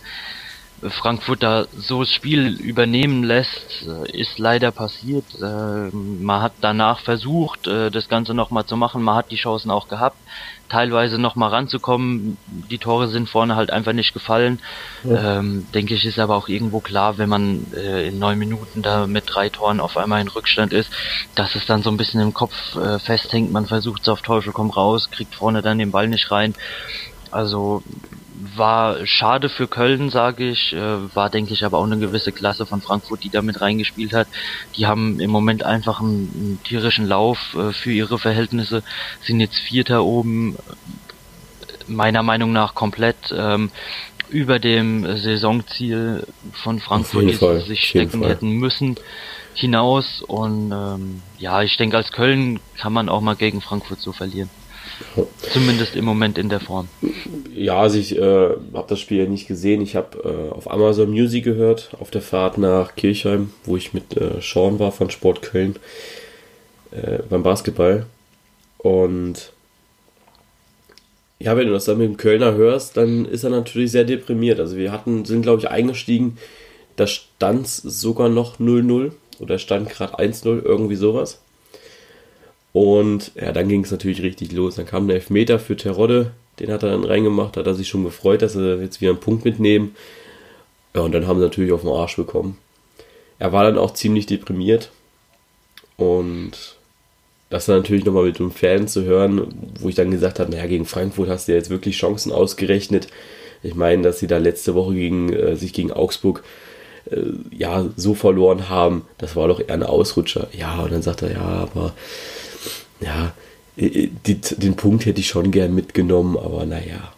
Frankfurt 0.83 1.43
da 1.43 1.67
so 1.75 2.01
das 2.01 2.13
Spiel 2.13 2.49
übernehmen 2.61 3.25
lässt, 3.25 3.87
äh, 3.87 4.11
ist 4.19 4.39
leider 4.39 4.71
passiert. 4.71 5.25
Äh, 5.41 5.91
man 5.95 6.43
hat 6.43 6.53
danach 6.61 7.01
versucht, 7.01 7.67
äh, 7.67 7.91
das 7.91 8.09
Ganze 8.09 8.35
nochmal 8.35 8.67
zu 8.67 8.77
machen. 8.77 9.03
Man 9.03 9.17
hat 9.17 9.31
die 9.31 9.37
Chancen 9.37 9.71
auch 9.71 9.89
gehabt, 9.89 10.19
teilweise 10.68 11.18
nochmal 11.18 11.50
ranzukommen. 11.50 12.37
Die 12.70 12.78
Tore 12.78 13.08
sind 13.08 13.28
vorne 13.28 13.56
halt 13.56 13.70
einfach 13.70 13.92
nicht 13.92 14.12
gefallen. 14.12 14.61
Ja. 15.04 15.38
Ähm, 15.38 15.66
denke 15.75 15.94
ich, 15.94 16.04
ist 16.04 16.18
aber 16.18 16.37
auch 16.37 16.49
irgendwo 16.49 16.80
klar, 16.80 17.18
wenn 17.18 17.28
man 17.28 17.66
in 17.73 18.18
neun 18.18 18.38
Minuten 18.38 18.82
da 18.82 19.06
mit 19.06 19.25
drei 19.26 19.49
Toren 19.49 19.80
auf 19.80 19.96
einmal 19.96 20.20
in 20.20 20.28
Rückstand 20.28 20.73
ist, 20.73 20.90
dass 21.35 21.54
es 21.54 21.66
dann 21.66 21.82
so 21.82 21.90
ein 21.90 21.96
bisschen 21.96 22.20
im 22.20 22.35
Kopf 22.35 22.54
festhängt. 23.02 23.52
Man 23.52 23.66
versucht 23.66 24.02
es 24.02 24.08
auf 24.08 24.23
Teufel 24.23 24.52
komm 24.52 24.70
raus, 24.70 25.11
kriegt 25.11 25.35
vorne 25.35 25.62
dann 25.62 25.78
den 25.78 25.90
Ball 25.90 26.08
nicht 26.08 26.30
rein. 26.30 26.54
Also 27.30 27.82
war 28.57 29.07
schade 29.07 29.49
für 29.49 29.69
Köln, 29.69 30.11
sage 30.11 30.49
ich. 30.49 30.73
Äh, 30.73 31.15
war, 31.15 31.31
denke 31.31 31.53
ich, 31.53 31.65
aber 31.65 31.79
auch 31.79 31.85
eine 31.85 31.99
gewisse 31.99 32.33
Klasse 32.33 32.67
von 32.67 32.81
Frankfurt, 32.81 33.25
die 33.25 33.31
da 33.31 33.43
mit 33.43 33.61
reingespielt 33.61 34.13
hat. 34.13 34.29
Die 34.77 34.87
haben 34.87 35.21
im 35.21 35.31
Moment 35.31 35.63
einfach 35.63 36.01
einen, 36.01 36.31
einen 36.35 36.61
tierischen 36.65 37.07
Lauf 37.07 37.39
äh, 37.55 37.73
für 37.73 37.93
ihre 37.93 38.19
Verhältnisse, 38.19 38.83
sind 39.23 39.41
jetzt 39.41 39.59
Vierter 39.59 40.05
oben, 40.05 40.57
meiner 41.87 42.23
Meinung 42.23 42.53
nach 42.53 42.75
komplett 42.75 43.17
ähm, 43.37 43.71
über 44.29 44.59
dem 44.59 45.17
Saisonziel 45.17 46.27
von 46.53 46.81
Frankfurt, 46.81 47.25
die 47.25 47.35
sie 47.35 47.61
sich 47.61 47.89
stecken 47.89 48.25
hätten 48.25 48.53
müssen, 48.53 48.97
hinaus. 49.55 50.23
Und 50.23 50.73
ähm, 50.73 51.23
ja, 51.39 51.63
ich 51.63 51.77
denke, 51.77 51.97
als 51.97 52.13
Köln 52.13 52.61
kann 52.77 52.93
man 52.93 53.09
auch 53.09 53.21
mal 53.21 53.37
gegen 53.37 53.61
Frankfurt 53.61 54.01
so 54.01 54.13
verlieren. 54.13 54.51
Zumindest 55.52 55.97
im 55.97 56.05
Moment 56.05 56.38
in 56.38 56.49
der 56.49 56.61
Form. 56.61 56.88
Ja, 57.55 57.78
also 57.78 57.99
ich 57.99 58.16
äh, 58.16 58.21
habe 58.21 58.87
das 58.88 59.00
Spiel 59.00 59.28
nicht 59.28 59.49
gesehen. 59.49 59.81
Ich 59.81 59.97
habe 59.97 60.19
äh, 60.25 60.55
auf 60.55 60.71
Amazon 60.71 61.11
Music 61.11 61.45
gehört, 61.45 61.90
auf 62.00 62.11
der 62.11 62.23
Fahrt 62.23 62.59
nach 62.59 62.95
Kirchheim, 62.97 63.52
wo 63.64 63.76
ich 63.76 63.95
mit 63.95 64.16
äh, 64.16 64.40
Sean 64.40 64.78
war 64.78 64.93
von 64.93 65.11
Sport 65.11 65.43
Köln 65.43 65.76
äh, 66.90 67.19
beim 67.28 67.43
Basketball. 67.43 68.07
Und 68.78 69.52
ja, 71.38 71.57
wenn 71.57 71.66
du 71.66 71.73
das 71.73 71.85
dann 71.85 71.99
mit 71.99 72.09
dem 72.09 72.16
Kölner 72.16 72.55
hörst, 72.55 72.97
dann 72.97 73.26
ist 73.26 73.45
er 73.45 73.50
natürlich 73.50 73.90
sehr 73.93 74.05
deprimiert. 74.05 74.59
Also 74.59 74.76
wir 74.76 74.93
hatten, 74.93 75.25
sind 75.25 75.43
glaube 75.43 75.61
ich 75.61 75.69
eingestiegen, 75.69 76.38
da 76.97 77.07
stand 77.07 77.69
sogar 77.69 78.28
noch 78.28 78.59
0-0 78.59 79.12
oder 79.38 79.59
stand 79.59 79.90
gerade 79.90 80.19
1-0, 80.19 80.62
irgendwie 80.64 80.97
sowas. 80.97 81.40
Und 82.76 83.33
ja, 83.37 83.52
dann 83.52 83.68
ging 83.68 83.85
es 83.85 83.90
natürlich 83.90 84.21
richtig 84.21 84.52
los. 84.52 84.75
Dann 84.75 84.85
kam 84.85 85.06
der 85.09 85.16
Elfmeter 85.16 85.59
für 85.59 85.78
Terodde, 85.78 86.33
den 86.61 86.71
hat 86.71 86.83
er 86.83 86.90
dann 86.90 87.04
reingemacht, 87.04 87.56
hat 87.56 87.66
er 87.66 87.75
sich 87.75 87.88
schon 87.88 88.04
gefreut, 88.04 88.42
dass 88.42 88.54
er 88.54 88.83
jetzt 88.83 89.00
wieder 89.00 89.12
einen 89.12 89.21
Punkt 89.21 89.47
mitnehmen. 89.47 89.97
Ja, 90.95 91.00
und 91.00 91.12
dann 91.12 91.26
haben 91.26 91.38
sie 91.38 91.47
natürlich 91.47 91.73
auf 91.73 91.80
den 91.80 91.90
Arsch 91.90 92.16
bekommen. 92.16 92.59
Er 93.38 93.50
war 93.54 93.64
dann 93.64 93.78
auch 93.78 93.95
ziemlich 93.95 94.26
deprimiert. 94.26 94.90
Und 95.97 96.76
das 97.49 97.64
dann 97.64 97.78
natürlich 97.78 98.04
nochmal 98.04 98.25
mit 98.25 98.38
dem 98.38 98.50
Fan 98.50 98.88
zu 98.88 99.04
hören, 99.04 99.54
wo 99.80 99.88
ich 99.88 99.95
dann 99.95 100.11
gesagt 100.11 100.38
habe, 100.38 100.50
naja, 100.50 100.66
gegen 100.66 100.85
Frankfurt 100.85 101.30
hast 101.30 101.49
du 101.49 101.52
jetzt 101.54 101.71
wirklich 101.71 101.97
Chancen 101.97 102.30
ausgerechnet. 102.30 103.09
Ich 103.62 103.75
meine, 103.75 104.02
dass 104.02 104.18
sie 104.18 104.26
da 104.26 104.37
letzte 104.37 104.75
Woche 104.75 104.92
gegen, 104.92 105.33
äh, 105.33 105.56
sich 105.56 105.73
gegen 105.73 105.92
Augsburg 105.92 106.45
äh, 107.11 107.23
ja 107.56 107.87
so 107.97 108.12
verloren 108.12 108.68
haben, 108.68 109.06
das 109.16 109.35
war 109.35 109.49
doch 109.49 109.61
eher 109.61 109.73
ein 109.73 109.83
Ausrutscher. 109.83 110.49
Ja, 110.52 110.83
und 110.83 110.92
dann 110.92 111.00
sagt 111.00 111.23
er, 111.23 111.33
ja, 111.33 111.40
aber 111.40 111.94
ja, 113.00 113.32
die, 113.76 114.40
den 114.40 114.76
Punkt 114.76 115.04
hätte 115.04 115.20
ich 115.20 115.28
schon 115.28 115.50
gern 115.50 115.74
mitgenommen, 115.74 116.37
aber 116.37 116.64
naja. 116.64 117.12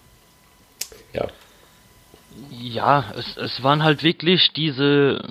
Ja. 1.12 1.28
Ja, 2.50 3.12
es, 3.16 3.36
es 3.36 3.62
waren 3.62 3.84
halt 3.84 4.02
wirklich 4.02 4.52
diese 4.52 5.22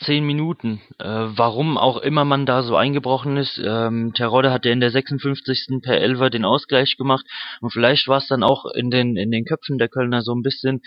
zehn 0.00 0.24
Minuten. 0.24 0.80
Äh, 0.98 1.06
warum 1.06 1.76
auch 1.76 1.98
immer 1.98 2.24
man 2.24 2.46
da 2.46 2.62
so 2.62 2.76
eingebrochen 2.76 3.36
ist. 3.36 3.60
Ähm, 3.64 4.12
Terodde 4.14 4.52
hat 4.52 4.64
ja 4.64 4.72
in 4.72 4.80
der 4.80 4.90
56. 4.90 5.80
per 5.82 6.00
Elfer 6.00 6.30
den 6.30 6.44
Ausgleich 6.44 6.96
gemacht 6.96 7.26
und 7.60 7.72
vielleicht 7.72 8.06
war 8.08 8.18
es 8.18 8.28
dann 8.28 8.42
auch 8.42 8.66
in 8.66 8.90
den 8.90 9.16
in 9.16 9.30
den 9.30 9.44
Köpfen 9.44 9.78
der 9.78 9.88
Kölner 9.88 10.22
so 10.22 10.34
ein 10.34 10.42
bisschen 10.42 10.82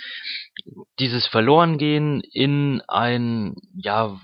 dieses 0.99 1.27
Verlorengehen 1.27 2.21
in 2.31 2.81
ein 2.87 3.55
ja 3.75 4.17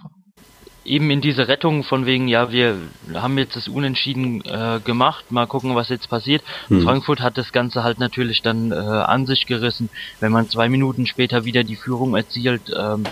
eben 0.88 1.12
in 1.12 1.22
diese 1.22 1.48
Rettung 1.48 1.84
von 1.84 2.06
wegen, 2.06 2.28
ja, 2.28 2.52
wir 2.52 2.78
haben 3.14 3.38
jetzt 3.38 3.56
das 3.56 3.68
Unentschieden 3.68 4.42
äh, 4.46 4.80
gemacht, 4.84 5.32
mal 5.32 5.46
gucken, 5.46 5.76
was 5.76 5.90
jetzt 5.90 6.10
passiert. 6.10 6.42
Hm. 6.70 6.82
Frankfurt 6.82 7.20
hat 7.20 7.38
das 7.38 7.52
Ganze 7.52 7.84
halt 7.84 8.00
natürlich 8.00 8.42
dann 8.42 8.72
äh, 8.72 8.76
an 8.76 9.26
sich 9.26 9.46
gerissen, 9.46 9.90
wenn 10.20 10.32
man 10.32 10.50
zwei 10.50 10.70
Minuten 10.70 11.06
später 11.06 11.46
wieder 11.46 11.64
die 11.64 11.76
Führung 11.76 12.16
erzielt. 12.16 12.74
Ähm, 12.76 13.04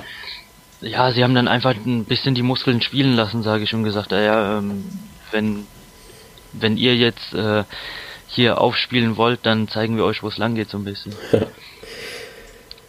ja, 0.82 1.12
sie 1.12 1.24
haben 1.24 1.36
dann 1.36 1.48
einfach 1.48 1.76
ein 1.86 2.06
bisschen 2.06 2.36
die 2.36 2.42
Muskeln 2.42 2.82
spielen 2.82 3.16
lassen, 3.16 3.44
sage 3.44 3.64
ich 3.64 3.74
und 3.74 3.84
gesagt, 3.84 4.12
ja, 4.12 4.58
ähm, 4.58 4.86
wenn 5.32 5.68
wenn 6.54 6.78
ihr 6.78 6.96
jetzt 6.96 7.34
äh, 7.34 7.64
hier 8.28 8.62
aufspielen 8.62 9.18
wollt, 9.18 9.46
dann 9.46 9.68
zeigen 9.68 9.98
wir 9.98 10.06
euch, 10.06 10.24
wo 10.24 10.28
es 10.30 10.38
lang 10.38 10.56
geht 10.56 10.70
so 10.70 10.78
ein 10.78 10.86
bisschen. 10.86 11.14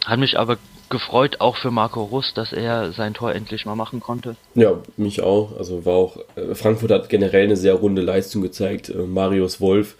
Hat 0.05 0.19
mich 0.19 0.39
aber 0.39 0.57
gefreut, 0.89 1.37
auch 1.39 1.57
für 1.57 1.71
Marco 1.71 2.03
Russ, 2.03 2.33
dass 2.35 2.53
er 2.53 2.91
sein 2.93 3.13
Tor 3.13 3.33
endlich 3.33 3.65
mal 3.65 3.75
machen 3.75 3.99
konnte. 3.99 4.35
Ja, 4.55 4.79
mich 4.95 5.21
auch. 5.21 5.57
Also 5.57 5.85
war 5.85 5.95
auch, 5.95 6.17
äh, 6.35 6.55
Frankfurt 6.55 6.91
hat 6.91 7.09
generell 7.09 7.45
eine 7.45 7.57
sehr 7.57 7.73
runde 7.73 8.01
Leistung 8.01 8.41
gezeigt. 8.41 8.89
Äh, 8.89 8.97
Marius 8.97 9.59
Wolf, 9.61 9.95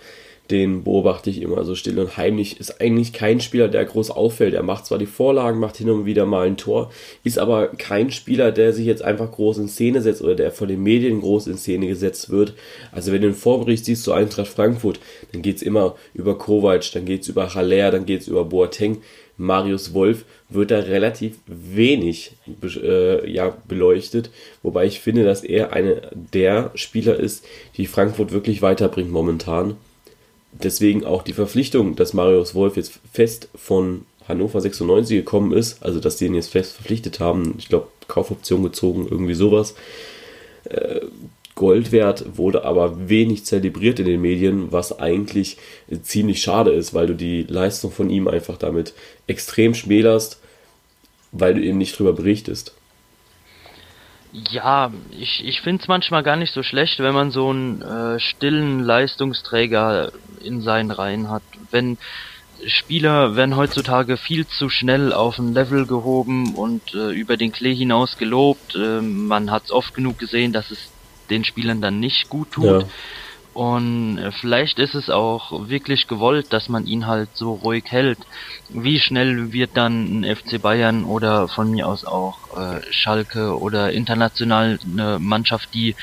den 0.50 0.84
beobachte 0.84 1.30
ich 1.30 1.42
immer 1.42 1.64
so 1.66 1.76
still 1.76 2.00
und 2.00 2.16
heimlich, 2.16 2.60
ist 2.60 2.80
eigentlich 2.80 3.12
kein 3.12 3.42
Spieler, 3.42 3.68
der 3.68 3.84
groß 3.86 4.12
auffällt. 4.12 4.54
Er 4.54 4.64
macht 4.64 4.86
zwar 4.86 4.98
die 4.98 5.06
Vorlagen, 5.06 5.60
macht 5.60 5.78
hin 5.78 5.90
und 5.90 6.06
wieder 6.06 6.26
mal 6.26 6.48
ein 6.48 6.58
Tor, 6.58 6.92
ist 7.24 7.38
aber 7.38 7.68
kein 7.68 8.12
Spieler, 8.12 8.52
der 8.52 8.72
sich 8.72 8.86
jetzt 8.86 9.04
einfach 9.04 9.32
groß 9.32 9.58
in 9.58 9.68
Szene 9.68 10.02
setzt 10.02 10.22
oder 10.22 10.36
der 10.36 10.52
von 10.52 10.68
den 10.68 10.82
Medien 10.82 11.20
groß 11.20 11.48
in 11.48 11.58
Szene 11.58 11.88
gesetzt 11.88 12.30
wird. 12.30 12.54
Also 12.92 13.12
wenn 13.12 13.22
du 13.22 13.28
den 13.28 13.36
Vorbericht 13.36 13.86
siehst 13.86 14.04
zu 14.04 14.14
Eintracht 14.14 14.48
Frankfurt, 14.48 15.00
dann 15.34 15.42
geht's 15.42 15.62
immer 15.62 15.96
über 16.14 16.38
Kovac, 16.38 16.92
dann 16.94 17.06
geht's 17.06 17.28
über 17.28 17.54
Haller, 17.54 17.92
dann 17.92 18.06
geht's 18.06 18.28
über 18.28 18.46
Boateng. 18.46 19.02
Marius 19.38 19.94
Wolf 19.94 20.26
wird 20.50 20.72
da 20.72 20.80
relativ 20.80 21.38
wenig 21.46 22.32
äh, 22.64 23.30
ja, 23.30 23.56
beleuchtet, 23.68 24.30
wobei 24.64 24.86
ich 24.86 25.02
finde, 25.02 25.24
dass 25.24 25.44
er 25.44 25.74
einer 25.74 26.02
der 26.14 26.72
Spieler 26.76 27.20
ist, 27.20 27.46
die 27.76 27.88
Frankfurt 27.88 28.32
wirklich 28.32 28.62
weiterbringt 28.62 29.12
momentan. 29.12 29.76
Deswegen 30.54 31.06
auch 31.06 31.24
die 31.24 31.34
Verpflichtung, 31.34 31.96
dass 31.96 32.14
Marius 32.14 32.56
Wolf 32.56 32.78
jetzt 32.78 33.00
fest 33.12 33.50
von 33.56 34.06
Hannover 34.28 34.62
96 34.62 35.18
gekommen 35.18 35.52
ist, 35.52 35.84
also 35.84 36.00
dass 36.00 36.18
die 36.18 36.26
ihn 36.26 36.36
jetzt 36.36 36.52
fest 36.52 36.74
verpflichtet 36.74 37.20
haben, 37.20 37.56
ich 37.58 37.68
glaube 37.68 37.88
Kaufoption 38.08 38.64
gezogen, 38.64 39.08
irgendwie 39.10 39.34
sowas, 39.34 39.76
äh, 40.66 41.02
Gold 41.58 41.92
wert, 41.92 42.38
wurde 42.38 42.64
aber 42.64 43.10
wenig 43.10 43.46
zelebriert 43.46 44.00
in 44.00 44.06
den 44.06 44.22
Medien, 44.22 44.72
was 44.72 44.98
eigentlich 44.98 45.58
ziemlich 46.04 46.42
schade 46.42 46.72
ist, 46.72 46.94
weil 46.94 47.08
du 47.08 47.16
die 47.16 47.44
Leistung 47.44 47.92
von 47.92 48.10
ihm 48.10 48.28
einfach 48.28 48.58
damit 48.58 48.94
extrem 49.26 49.74
schmälerst, 49.74 50.40
weil 51.34 51.56
du 51.56 51.62
eben 51.62 51.78
nicht 51.78 51.98
drüber 51.98 52.14
berichtest. 52.14 52.74
Ja, 54.32 54.94
ich, 55.12 55.44
ich 55.46 55.62
finde 55.62 55.82
es 55.82 55.88
manchmal 55.88 56.22
gar 56.22 56.36
nicht 56.36 56.54
so 56.54 56.62
schlecht, 56.62 57.00
wenn 57.00 57.14
man 57.14 57.32
so 57.32 57.50
einen 57.50 57.82
äh, 57.82 58.20
stillen 58.20 58.84
Leistungsträger 58.84 60.12
in 60.44 60.62
seinen 60.62 60.92
Reihen 60.92 61.30
hat. 61.30 61.44
Wenn 61.72 61.98
Spieler 62.66 63.36
werden 63.36 63.56
heutzutage 63.56 64.18
viel 64.18 64.46
zu 64.48 64.70
schnell 64.70 65.14
auf 65.14 65.38
ein 65.38 65.54
Level 65.54 65.86
gehoben 65.86 66.56
und 66.56 66.94
äh, 66.94 67.12
über 67.12 67.38
den 67.38 67.52
Klee 67.52 67.74
hinaus 67.74 68.18
gelobt. 68.18 68.76
Äh, 68.76 69.02
man 69.02 69.52
hat 69.52 69.66
es 69.66 69.72
oft 69.72 69.94
genug 69.94 70.18
gesehen, 70.20 70.54
dass 70.54 70.72
es 70.72 70.90
den 71.30 71.44
Spielern 71.44 71.82
dann 71.82 72.00
nicht 72.00 72.30
gut 72.30 72.52
tut. 72.52 72.82
Ja. 72.84 72.88
Und 73.58 74.20
äh, 74.20 74.32
vielleicht 74.32 74.78
ist 74.78 74.94
es 74.94 75.10
auch 75.10 75.68
wirklich 75.68 76.08
gewollt, 76.08 76.54
dass 76.54 76.70
man 76.70 76.86
ihn 76.86 77.08
halt 77.08 77.30
so 77.34 77.54
ruhig 77.54 77.86
hält. 77.88 78.20
Wie 78.70 79.00
schnell 79.00 79.52
wird 79.52 79.72
dann 79.74 80.22
ein 80.22 80.36
FC 80.36 80.62
Bayern 80.62 81.06
oder 81.06 81.48
von 81.48 81.72
mir 81.72 81.88
aus 81.88 82.06
auch 82.06 82.38
äh, 82.56 82.82
Schalke 82.92 83.58
oder 83.60 83.92
international 83.92 84.78
eine 84.86 85.18
Mannschaft, 85.18 85.74
die 85.74 85.96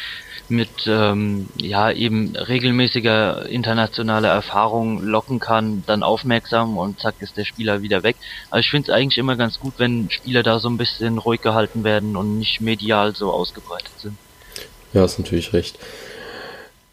mit 0.48 0.86
ähm, 0.88 1.48
ja 1.56 1.92
eben 1.92 2.34
regelmäßiger 2.34 3.48
internationaler 3.48 4.30
Erfahrung 4.30 5.02
locken 5.04 5.38
kann, 5.38 5.84
dann 5.86 6.02
aufmerksam 6.02 6.76
und 6.76 6.98
zack 6.98 7.14
ist 7.20 7.36
der 7.36 7.44
Spieler 7.44 7.82
wieder 7.82 8.02
weg. 8.02 8.16
Aber 8.50 8.58
ich 8.58 8.68
finde 8.68 8.90
es 8.90 8.96
eigentlich 8.96 9.18
immer 9.18 9.36
ganz 9.36 9.60
gut, 9.60 9.74
wenn 9.78 10.10
Spieler 10.10 10.42
da 10.42 10.58
so 10.58 10.68
ein 10.68 10.76
bisschen 10.76 11.18
ruhig 11.18 11.40
gehalten 11.40 11.84
werden 11.84 12.16
und 12.16 12.38
nicht 12.40 12.60
medial 12.60 13.14
so 13.14 13.32
ausgebreitet 13.32 13.92
sind. 13.98 14.18
Ja, 14.94 15.02
hast 15.02 15.18
natürlich 15.18 15.52
recht. 15.52 15.78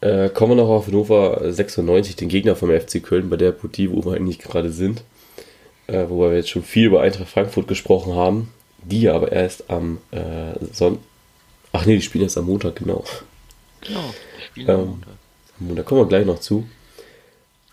Äh, 0.00 0.28
kommen 0.30 0.52
wir 0.56 0.62
noch 0.62 0.68
auf 0.68 0.86
Hannover 0.88 1.40
96, 1.52 2.16
den 2.16 2.28
Gegner 2.28 2.56
vom 2.56 2.70
FC 2.70 3.02
Köln, 3.02 3.30
bei 3.30 3.36
der 3.36 3.52
Partie, 3.52 3.90
wo 3.90 4.04
wir 4.04 4.14
eigentlich 4.14 4.38
gerade 4.40 4.70
sind. 4.70 5.02
äh, 5.86 6.06
wo 6.08 6.20
wir 6.20 6.34
jetzt 6.36 6.50
schon 6.50 6.62
viel 6.62 6.86
über 6.86 7.02
Eintracht 7.02 7.28
Frankfurt 7.28 7.68
gesprochen 7.68 8.14
haben, 8.14 8.52
die 8.82 9.08
aber 9.08 9.32
erst 9.32 9.70
am 9.70 9.98
äh, 10.10 10.54
Sonntag. 10.72 11.02
Ach 11.72 11.86
nee, 11.86 11.96
die 11.96 12.02
spielen 12.02 12.24
erst 12.24 12.38
am 12.38 12.46
Montag, 12.46 12.76
genau. 12.76 13.04
Genau, 13.82 14.14
die 14.38 14.42
spielen 14.44 14.68
ähm, 14.68 14.74
am 14.78 14.86
Montag. 15.58 15.76
Da 15.76 15.82
kommen 15.82 16.00
wir 16.02 16.08
gleich 16.08 16.26
noch 16.26 16.40
zu. 16.40 16.66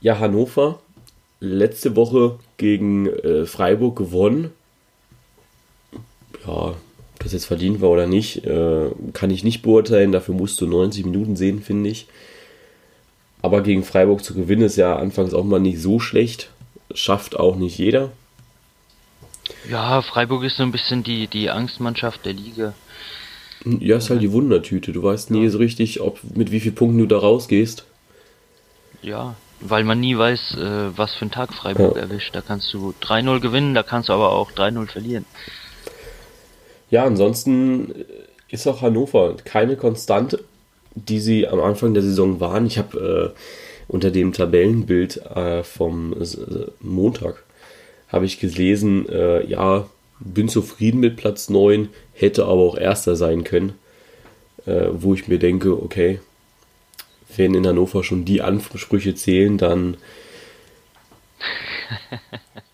Ja, 0.02 0.20
Hannover, 0.20 0.80
letzte 1.40 1.96
Woche 1.96 2.40
gegen 2.58 3.08
äh, 3.08 3.46
Freiburg 3.46 3.98
gewonnen. 3.98 4.52
Ja, 6.46 6.76
ob 7.20 7.26
das 7.26 7.34
jetzt 7.34 7.46
verdient 7.46 7.82
war 7.82 7.90
oder 7.90 8.08
nicht, 8.08 8.46
äh, 8.46 8.92
kann 9.12 9.30
ich 9.30 9.44
nicht 9.44 9.62
beurteilen. 9.62 10.14
Dafür 10.14 10.34
musst 10.34 10.62
du 10.62 10.68
90 10.68 11.06
Minuten 11.06 11.36
sehen, 11.36 11.62
finde 11.62 11.90
ich. 11.90 12.08
Aber 13.42 13.62
gegen 13.62 13.84
Freiburg 13.84 14.24
zu 14.24 14.34
gewinnen 14.34 14.62
ist 14.62 14.78
ja 14.78 14.96
anfangs 14.96 15.34
auch 15.34 15.44
mal 15.44 15.60
nicht 15.60 15.82
so 15.82 16.00
schlecht. 16.00 16.50
Schafft 16.94 17.38
auch 17.38 17.58
nicht 17.58 17.78
jeder. 17.78 18.12
Ja, 19.70 20.02
Freiburg 20.02 20.46
ist 20.46 20.56
so 20.56 20.64
ein 20.64 20.72
bisschen 20.72 21.04
die, 21.04 21.28
die 21.28 21.50
Angstmannschaft 21.50 22.26
der 22.26 22.34
Liga. 22.34 22.74
Ja, 23.66 23.98
ist 23.98 24.10
halt 24.10 24.22
die 24.22 24.32
Wundertüte. 24.32 24.94
Du 24.94 25.04
weißt 25.04 25.30
nie 25.32 25.44
ja. 25.44 25.50
so 25.50 25.58
richtig, 25.58 26.00
ob 26.00 26.20
mit 26.36 26.52
wie 26.52 26.62
vielen 26.62 26.76
Punkten 26.76 27.00
du 27.00 27.06
da 27.06 27.18
rausgehst. 27.18 27.84
Ja, 29.02 29.36
weil 29.60 29.84
man 29.84 30.00
nie 30.00 30.18
weiß, 30.18 30.56
äh, 30.56 30.98
was 30.98 31.16
für 31.16 31.26
ein 31.26 31.32
Tag 31.32 31.54
Freiburg 31.54 31.98
ja. 31.98 32.04
erwischt. 32.04 32.34
Da 32.34 32.40
kannst 32.40 32.74
du 32.74 32.94
3-0 33.02 33.42
gewinnen, 33.42 33.74
da 33.74 33.84
kannst 33.84 34.08
du 34.08 34.14
aber 34.14 34.32
auch 34.32 34.54
3-0 34.54 34.88
verlieren. 34.88 35.26
Ja, 36.90 37.06
ansonsten 37.06 37.94
ist 38.50 38.68
auch 38.68 38.82
Hannover 38.82 39.36
keine 39.44 39.76
Konstante, 39.76 40.44
die 40.96 41.20
sie 41.20 41.48
am 41.48 41.60
Anfang 41.60 41.94
der 41.94 42.04
Saison 42.04 42.40
waren. 42.40 42.66
Ich 42.66 42.78
habe 42.78 43.34
äh, 43.36 43.40
unter 43.88 44.12
dem 44.12 44.34
Tabellenbild 44.34 45.18
äh, 45.36 45.64
vom 45.64 46.14
äh, 46.14 46.26
Montag 46.82 47.44
habe 48.08 48.26
ich 48.26 48.40
gelesen, 48.40 49.08
äh, 49.08 49.46
ja, 49.46 49.88
bin 50.20 50.50
zufrieden 50.50 51.00
mit 51.00 51.16
Platz 51.16 51.50
9, 51.50 51.90
hätte 52.14 52.46
aber 52.46 52.62
auch 52.62 52.78
Erster 52.78 53.16
sein 53.16 53.44
können. 53.44 53.74
Äh, 54.66 54.88
wo 54.92 55.14
ich 55.14 55.28
mir 55.28 55.40
denke, 55.40 55.82
okay, 55.82 56.20
wenn 57.36 57.54
in 57.54 57.66
Hannover 57.66 58.04
schon 58.04 58.26
die 58.26 58.42
Ansprüche 58.42 59.16
zählen, 59.16 59.58
dann 59.58 59.94
äh, 59.94 59.98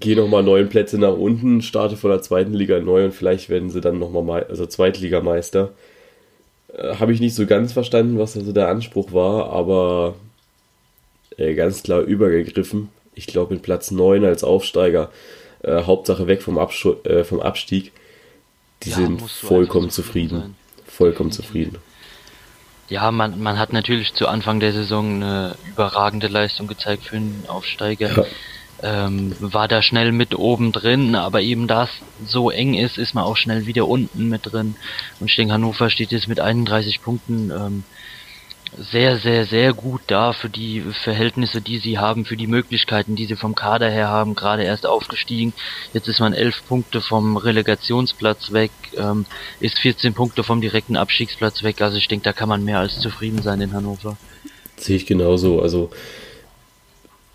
geh 0.00 0.14
nochmal 0.14 0.42
neun 0.42 0.68
Plätze 0.68 0.98
nach 0.98 1.14
unten, 1.14 1.62
starte 1.62 1.96
von 1.96 2.10
der 2.10 2.22
zweiten 2.22 2.52
Liga 2.52 2.80
neu 2.80 3.04
und 3.04 3.12
vielleicht 3.12 3.48
werden 3.48 3.70
sie 3.70 3.80
dann 3.80 3.98
nochmal 3.98 4.44
also 4.48 4.66
Zweitligameister. 4.66 5.72
Äh, 6.76 6.96
Habe 6.96 7.12
ich 7.12 7.20
nicht 7.20 7.34
so 7.34 7.46
ganz 7.46 7.72
verstanden, 7.72 8.18
was 8.18 8.36
also 8.36 8.52
der 8.52 8.68
Anspruch 8.68 9.12
war, 9.12 9.50
aber 9.50 10.14
äh, 11.36 11.54
ganz 11.54 11.82
klar 11.82 12.00
übergegriffen. 12.00 12.88
Ich 13.14 13.26
glaube, 13.26 13.54
mit 13.54 13.62
Platz 13.62 13.90
9 13.90 14.24
als 14.24 14.44
Aufsteiger, 14.44 15.10
äh, 15.62 15.82
Hauptsache 15.82 16.26
weg 16.26 16.42
vom, 16.42 16.58
Abschu 16.58 16.94
äh, 17.04 17.24
vom 17.24 17.40
Abstieg, 17.40 17.92
die 18.82 18.90
ja, 18.90 18.96
sind 18.96 19.22
vollkommen 19.22 19.90
zufrieden. 19.90 20.40
Sein. 20.40 20.54
Vollkommen 20.86 21.32
zufrieden. 21.32 21.78
Ja, 22.88 23.10
man, 23.10 23.40
man 23.40 23.58
hat 23.58 23.72
natürlich 23.72 24.14
zu 24.14 24.28
Anfang 24.28 24.60
der 24.60 24.72
Saison 24.72 25.16
eine 25.16 25.56
überragende 25.66 26.28
Leistung 26.28 26.66
gezeigt 26.66 27.04
für 27.04 27.16
einen 27.16 27.44
Aufsteiger. 27.48 28.10
Ja. 28.16 28.24
Ähm, 28.86 29.34
war 29.40 29.66
da 29.66 29.80
schnell 29.80 30.12
mit 30.12 30.38
oben 30.38 30.70
drin, 30.70 31.14
aber 31.14 31.40
eben 31.40 31.66
da 31.66 31.84
es 31.84 31.90
so 32.30 32.50
eng 32.50 32.74
ist, 32.74 32.98
ist 32.98 33.14
man 33.14 33.24
auch 33.24 33.36
schnell 33.36 33.64
wieder 33.64 33.88
unten 33.88 34.28
mit 34.28 34.42
drin. 34.44 34.76
Und 35.20 35.30
Stegen 35.30 35.52
Hannover 35.52 35.88
steht 35.88 36.12
jetzt 36.12 36.28
mit 36.28 36.38
31 36.38 37.00
Punkten 37.00 37.50
ähm, 37.50 37.84
sehr, 38.76 39.16
sehr, 39.16 39.46
sehr 39.46 39.72
gut 39.72 40.02
da 40.08 40.32
für 40.32 40.48
die 40.48 40.82
Verhältnisse, 41.02 41.60
die 41.60 41.78
sie 41.78 41.98
haben, 41.98 42.24
für 42.24 42.36
die 42.36 42.46
Möglichkeiten, 42.46 43.16
die 43.16 43.26
sie 43.26 43.36
vom 43.36 43.54
Kader 43.54 43.88
her 43.88 44.08
haben, 44.08 44.34
gerade 44.34 44.64
erst 44.64 44.86
aufgestiegen. 44.86 45.52
Jetzt 45.92 46.08
ist 46.08 46.20
man 46.20 46.34
elf 46.34 46.62
Punkte 46.68 47.00
vom 47.00 47.36
Relegationsplatz 47.36 48.52
weg, 48.52 48.70
ähm, 48.96 49.26
ist 49.60 49.78
14 49.78 50.14
Punkte 50.14 50.42
vom 50.42 50.60
direkten 50.60 50.96
Abstiegsplatz 50.96 51.62
weg. 51.62 51.80
Also 51.80 51.96
ich 51.96 52.08
denke, 52.08 52.24
da 52.24 52.32
kann 52.32 52.48
man 52.48 52.64
mehr 52.64 52.80
als 52.80 53.00
zufrieden 53.00 53.42
sein 53.42 53.60
in 53.60 53.72
Hannover. 53.72 54.16
Sehe 54.76 54.96
ich 54.96 55.06
genauso. 55.06 55.62
Also 55.62 55.90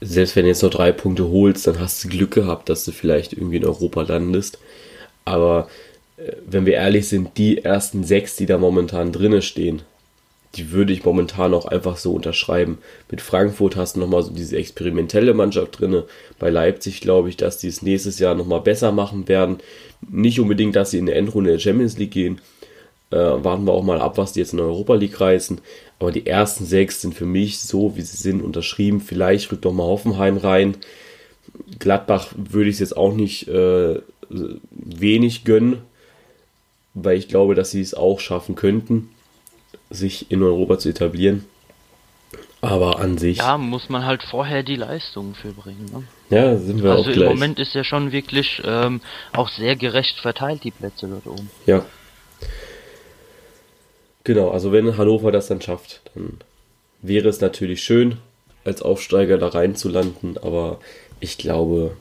selbst 0.02 0.36
wenn 0.36 0.44
du 0.44 0.50
jetzt 0.50 0.64
noch 0.64 0.70
drei 0.70 0.92
Punkte 0.92 1.30
holst, 1.30 1.68
dann 1.68 1.80
hast 1.80 2.04
du 2.04 2.10
Glück 2.10 2.32
gehabt, 2.32 2.70
dass 2.70 2.86
du 2.86 2.92
vielleicht 2.92 3.34
irgendwie 3.34 3.58
in 3.58 3.66
Europa 3.66 4.02
landest. 4.04 4.60
Aber 5.26 5.70
äh, 6.18 6.34
wenn 6.46 6.66
wir 6.66 6.74
ehrlich 6.74 7.08
sind, 7.08 7.38
die 7.38 7.64
ersten 7.64 8.04
sechs, 8.04 8.36
die 8.36 8.46
da 8.46 8.58
momentan 8.58 9.12
drinne 9.12 9.42
stehen, 9.42 9.82
die 10.56 10.72
würde 10.72 10.94
ich 10.94 11.06
momentan 11.06 11.54
auch 11.54 11.66
einfach 11.66 11.98
so 11.98 12.14
unterschreiben. 12.14 12.80
Mit 13.12 13.22
Frankfurt 13.22 13.76
hast 13.76 13.96
du 13.96 14.00
nochmal 14.00 14.24
so 14.24 14.32
diese 14.32 14.58
experimentelle 14.58 15.36
Mannschaft 15.36 15.80
drin. 15.80 16.04
Bei 16.40 16.50
Leipzig 16.50 17.02
glaube 17.02 17.30
ich, 17.30 17.38
dass 17.38 17.60
die 17.60 17.68
es 17.68 17.84
nächstes 17.84 18.18
Jahr 18.18 18.34
nochmal 18.34 18.62
besser 18.62 18.92
machen 18.92 19.28
werden. 19.28 19.58
Nicht 20.10 20.40
unbedingt, 20.40 20.76
dass 20.76 20.92
sie 20.92 20.98
in 20.98 21.06
der 21.06 21.18
Endrunde 21.18 21.52
der 21.52 21.60
Champions 21.60 21.98
League 21.98 22.12
gehen. 22.12 22.42
Äh, 23.12 23.18
warten 23.18 23.66
wir 23.66 23.74
auch 23.74 23.84
mal 23.84 24.02
ab, 24.02 24.18
was 24.18 24.34
die 24.34 24.40
jetzt 24.40 24.54
in 24.54 24.58
der 24.58 24.68
Europa 24.68 24.96
League 24.96 25.20
reißen. 25.20 25.62
Aber 26.00 26.12
die 26.12 26.28
ersten 26.28 26.66
sechs 26.66 27.02
sind 27.02 27.16
für 27.16 27.26
mich 27.26 27.60
so, 27.60 27.96
wie 27.96 28.02
sie 28.02 28.18
sind, 28.18 28.42
unterschrieben. 28.42 29.02
Vielleicht 29.02 29.52
rückt 29.52 29.66
doch 29.66 29.74
mal 29.74 29.84
Hoffenheim 29.84 30.38
rein. 30.38 30.78
Gladbach 31.80 32.28
würde 32.36 32.70
ich 32.70 32.76
es 32.76 32.80
jetzt 32.80 32.98
auch 32.98 33.14
nicht 33.14 33.48
äh, 33.48 34.00
wenig 34.70 35.44
gönnen, 35.44 35.82
weil 36.94 37.18
ich 37.18 37.28
glaube, 37.28 37.56
dass 37.56 37.72
sie 37.72 37.82
es 37.82 37.94
auch 37.94 38.20
schaffen 38.20 38.56
könnten 38.56 39.10
sich 39.90 40.32
in 40.32 40.44
Europa 40.44 40.80
zu 40.80 40.90
etablieren. 40.90 41.46
Aber 42.62 43.00
an 43.00 43.18
sich. 43.18 43.38
Ja, 43.38 43.58
muss 43.58 43.88
man 43.90 44.06
halt 44.06 44.22
vorher 44.22 44.64
die 44.64 44.76
Leistungen 44.76 45.34
für 45.34 45.54
bringen. 45.54 45.86
Ne? 45.92 46.04
Ja, 46.30 46.58
sind 46.58 46.84
wir 46.84 46.92
also 46.92 47.02
auch 47.02 47.06
gleich. 47.06 47.18
Also 47.18 47.32
im 47.32 47.40
Moment 47.40 47.60
ist 47.60 47.74
ja 47.74 47.86
schon 47.86 48.12
wirklich 48.12 48.62
ähm, 48.66 49.00
auch 49.32 49.48
sehr 49.48 49.78
gerecht 49.78 50.20
verteilt, 50.20 50.66
die 50.66 50.72
Plätze 50.72 51.08
dort 51.08 51.26
oben. 51.26 51.50
Ja. 51.66 51.86
Genau, 54.30 54.52
also 54.52 54.72
wenn 54.72 54.96
Hannover 54.96 55.32
das 55.32 55.48
dann 55.48 55.60
schafft, 55.60 56.02
dann 56.14 56.38
wäre 57.02 57.30
es 57.30 57.42
natürlich 57.42 57.82
schön, 57.82 58.18
als 58.64 58.84
Aufsteiger 58.84 59.40
da 59.40 59.48
reinzulanden, 59.48 60.38
aber 60.38 60.80
ich 61.20 61.40
glaube, 61.40 61.98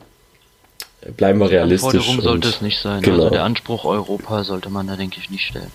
bleiben 1.15 1.39
wir 1.39 1.49
realistisch. 1.49 1.95
Anforderung 1.95 2.21
sollte 2.21 2.49
es 2.49 2.61
nicht 2.61 2.79
sein. 2.79 3.01
Genau. 3.01 3.17
Also 3.17 3.29
der 3.29 3.43
Anspruch 3.43 3.85
Europa 3.85 4.43
sollte 4.43 4.69
man 4.69 4.87
da, 4.87 4.95
denke 4.95 5.19
ich, 5.19 5.29
nicht 5.29 5.45
stellen. 5.45 5.71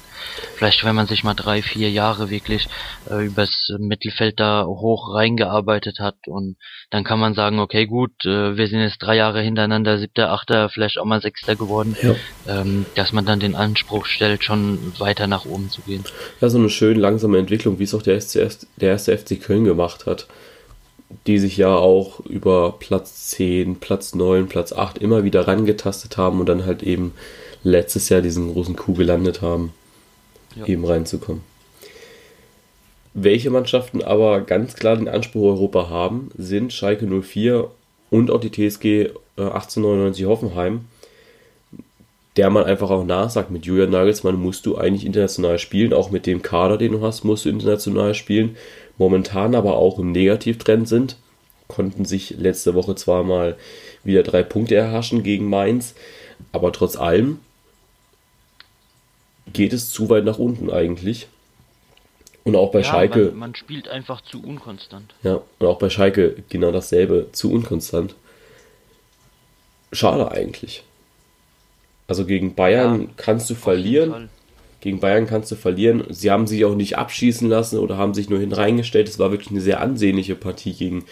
Vielleicht, 0.57 0.85
wenn 0.85 0.95
man 0.95 1.07
sich 1.07 1.25
mal 1.25 1.35
drei, 1.35 1.63
vier 1.63 1.91
Jahre 1.91 2.31
wirklich 2.31 2.67
äh, 3.11 3.27
übers 3.27 3.69
Mittelfeld 3.79 4.41
da 4.41 4.65
hoch 4.67 5.15
reingearbeitet 5.15 5.99
hat 6.01 6.17
und 6.27 6.57
dann 6.91 7.05
kann 7.05 7.21
man 7.21 7.35
sagen, 7.35 7.59
okay, 7.59 7.87
gut, 7.87 8.13
äh, 8.25 8.57
wir 8.57 8.67
sind 8.69 8.81
jetzt 8.81 8.99
drei 8.99 9.17
Jahre 9.17 9.43
hintereinander 9.43 9.99
siebter, 9.99 10.33
achter, 10.33 10.69
vielleicht 10.71 10.99
auch 10.99 11.05
mal 11.05 11.21
sechster 11.21 11.57
geworden, 11.57 11.97
ja. 12.03 12.15
ähm, 12.49 12.87
dass 12.95 13.13
man 13.13 13.27
dann 13.27 13.41
den 13.41 13.55
Anspruch 13.55 14.07
stellt, 14.07 14.45
schon 14.45 14.93
weiter 14.99 15.27
nach 15.27 15.45
oben 15.45 15.71
zu 15.71 15.83
gehen. 15.83 16.05
Ja, 16.41 16.49
so 16.49 16.59
eine 16.59 16.71
schön 16.71 16.99
langsame 16.99 17.39
Entwicklung, 17.39 17.79
wie 17.79 17.85
es 17.85 17.95
auch 17.95 18.03
der, 18.03 18.21
SCF, 18.21 18.59
der 18.77 18.91
erste 18.91 19.17
FC 19.17 19.41
Köln 19.41 19.65
gemacht 19.65 20.07
hat 20.07 20.27
die 21.27 21.39
sich 21.39 21.57
ja 21.57 21.75
auch 21.75 22.21
über 22.21 22.75
Platz 22.79 23.29
10, 23.31 23.77
Platz 23.77 24.15
9, 24.15 24.49
Platz 24.49 24.73
8 24.73 24.99
immer 24.99 25.25
wieder 25.25 25.47
rangetastet 25.47 26.17
haben 26.17 26.41
und 26.41 26.47
dann 26.47 26.67
halt 26.67 26.83
eben 26.83 27.13
letztes 27.63 28.09
Jahr 28.09 28.21
diesen 28.21 28.53
großen 28.53 28.77
Coup 28.77 28.97
gelandet 28.97 29.43
haben, 29.43 29.73
ja. 30.55 30.67
eben 30.67 30.85
reinzukommen. 30.85 31.43
Welche 33.15 33.51
Mannschaften 33.51 34.03
aber 34.03 34.41
ganz 34.41 34.75
klar 34.75 34.97
den 34.97 35.09
Anspruch 35.09 35.45
Europa 35.45 35.89
haben, 35.89 36.31
sind 36.37 36.73
Schalke 36.73 37.07
04 37.07 37.71
und 38.11 38.31
auch 38.31 38.41
die 38.41 38.51
TSG 38.51 39.11
1899 39.37 40.23
äh, 40.23 40.27
Hoffenheim, 40.27 40.85
der 42.37 42.51
man 42.51 42.65
einfach 42.65 42.91
auch 42.91 43.05
nachsagt, 43.05 43.51
mit 43.51 43.65
Julian 43.65 43.91
Nagelsmann 43.91 44.35
musst 44.35 44.67
du 44.67 44.77
eigentlich 44.77 45.07
international 45.07 45.59
spielen, 45.59 45.93
auch 45.93 46.11
mit 46.11 46.27
dem 46.27 46.43
Kader, 46.43 46.79
den 46.79 46.93
du 46.93 47.01
hast, 47.01 47.25
musst 47.25 47.45
du 47.45 47.49
international 47.49 48.15
spielen 48.15 48.57
momentan 48.99 49.55
aber 49.55 49.77
auch 49.77 49.99
im 49.99 50.13
Negativtrend 50.13 50.89
sind. 50.89 51.17
Konnten 51.69 52.05
sich 52.05 52.31
letzte 52.31 52.75
Woche 52.75 52.95
zwar 52.95 53.25
mal 53.25 53.57
wieder 54.03 54.23
drei 54.23 54.43
Punkte 54.43 54.75
erhaschen 54.75 55.23
gegen 55.23 55.49
Mainz, 55.49 55.95
aber 56.53 56.73
trotz 56.73 56.97
allem 56.97 57.41
geht 59.53 59.73
es 59.73 59.91
zu 59.91 60.11
weit 60.11 60.25
nach 60.25 60.39
unten 60.39 60.71
eigentlich. 60.71 61.29
Und 62.45 62.57
auch 62.57 62.71
bei 62.71 62.81
ja, 62.81 62.85
Schalke. 62.85 63.27
Man, 63.27 63.39
man, 63.39 63.55
spielt 63.55 63.89
einfach 63.89 64.21
zu 64.21 64.43
unkonstant. 64.43 65.15
Ja, 65.23 65.41
und 65.59 65.67
auch 65.67 65.79
bei 65.79 65.89
Schalke 65.89 66.43
genau 66.51 66.71
dasselbe, 66.71 67.29
zu 67.33 67.51
unkonstant. 67.51 68.15
Schade 69.93 70.31
eigentlich. 70.31 70.83
Also 72.07 72.27
gegen 72.27 72.55
Bayern 72.55 73.03
ja, 73.03 73.09
kannst 73.17 73.49
du 73.51 73.55
verlieren. 73.55 74.29
Gegen 74.81 75.01
Bayern 75.01 75.27
kannst 75.27 75.51
du 75.51 75.57
verlieren. 75.57 76.05
Sie 76.11 76.31
haben 76.31 76.47
sich 76.47 76.65
auch 76.65 76.75
nicht 76.75 76.99
abschießen 76.99 77.49
lassen 77.49 77.79
oder 77.79 77.97
haben 77.97 78.13
sich 78.13 78.29
nur 78.29 78.39
hineingestellt. 78.39 79.09
Es 79.09 79.19
war 79.19 79.31
wirklich 79.31 79.51
eine 79.51 79.63
sehr 79.63 79.81
ansehnliche 79.81 80.35
Partie 80.35 80.75
gegen 80.75 81.05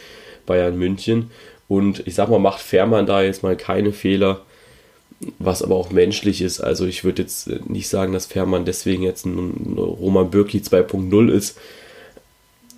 Bayern 0.44 0.76
München. 0.76 1.30
Und 1.68 2.06
ich 2.06 2.14
sag 2.14 2.28
mal, 2.28 2.38
macht 2.38 2.60
Fährmann 2.60 3.06
da 3.06 3.22
jetzt 3.22 3.42
mal 3.42 3.56
keine 3.56 3.94
Fehler, 3.94 4.42
was 5.38 5.62
aber 5.62 5.76
auch 5.76 5.90
menschlich 5.90 6.42
ist. 6.42 6.60
Also 6.60 6.84
ich 6.84 7.02
würde 7.02 7.22
jetzt 7.22 7.48
nicht 7.66 7.88
sagen, 7.88 8.12
dass 8.12 8.26
Fährmann 8.26 8.66
deswegen 8.66 9.02
jetzt 9.02 9.24
ein 9.24 9.78
Roman 9.78 10.30
Bürki 10.30 10.58
2.0 10.58 11.30
ist, 11.30 11.58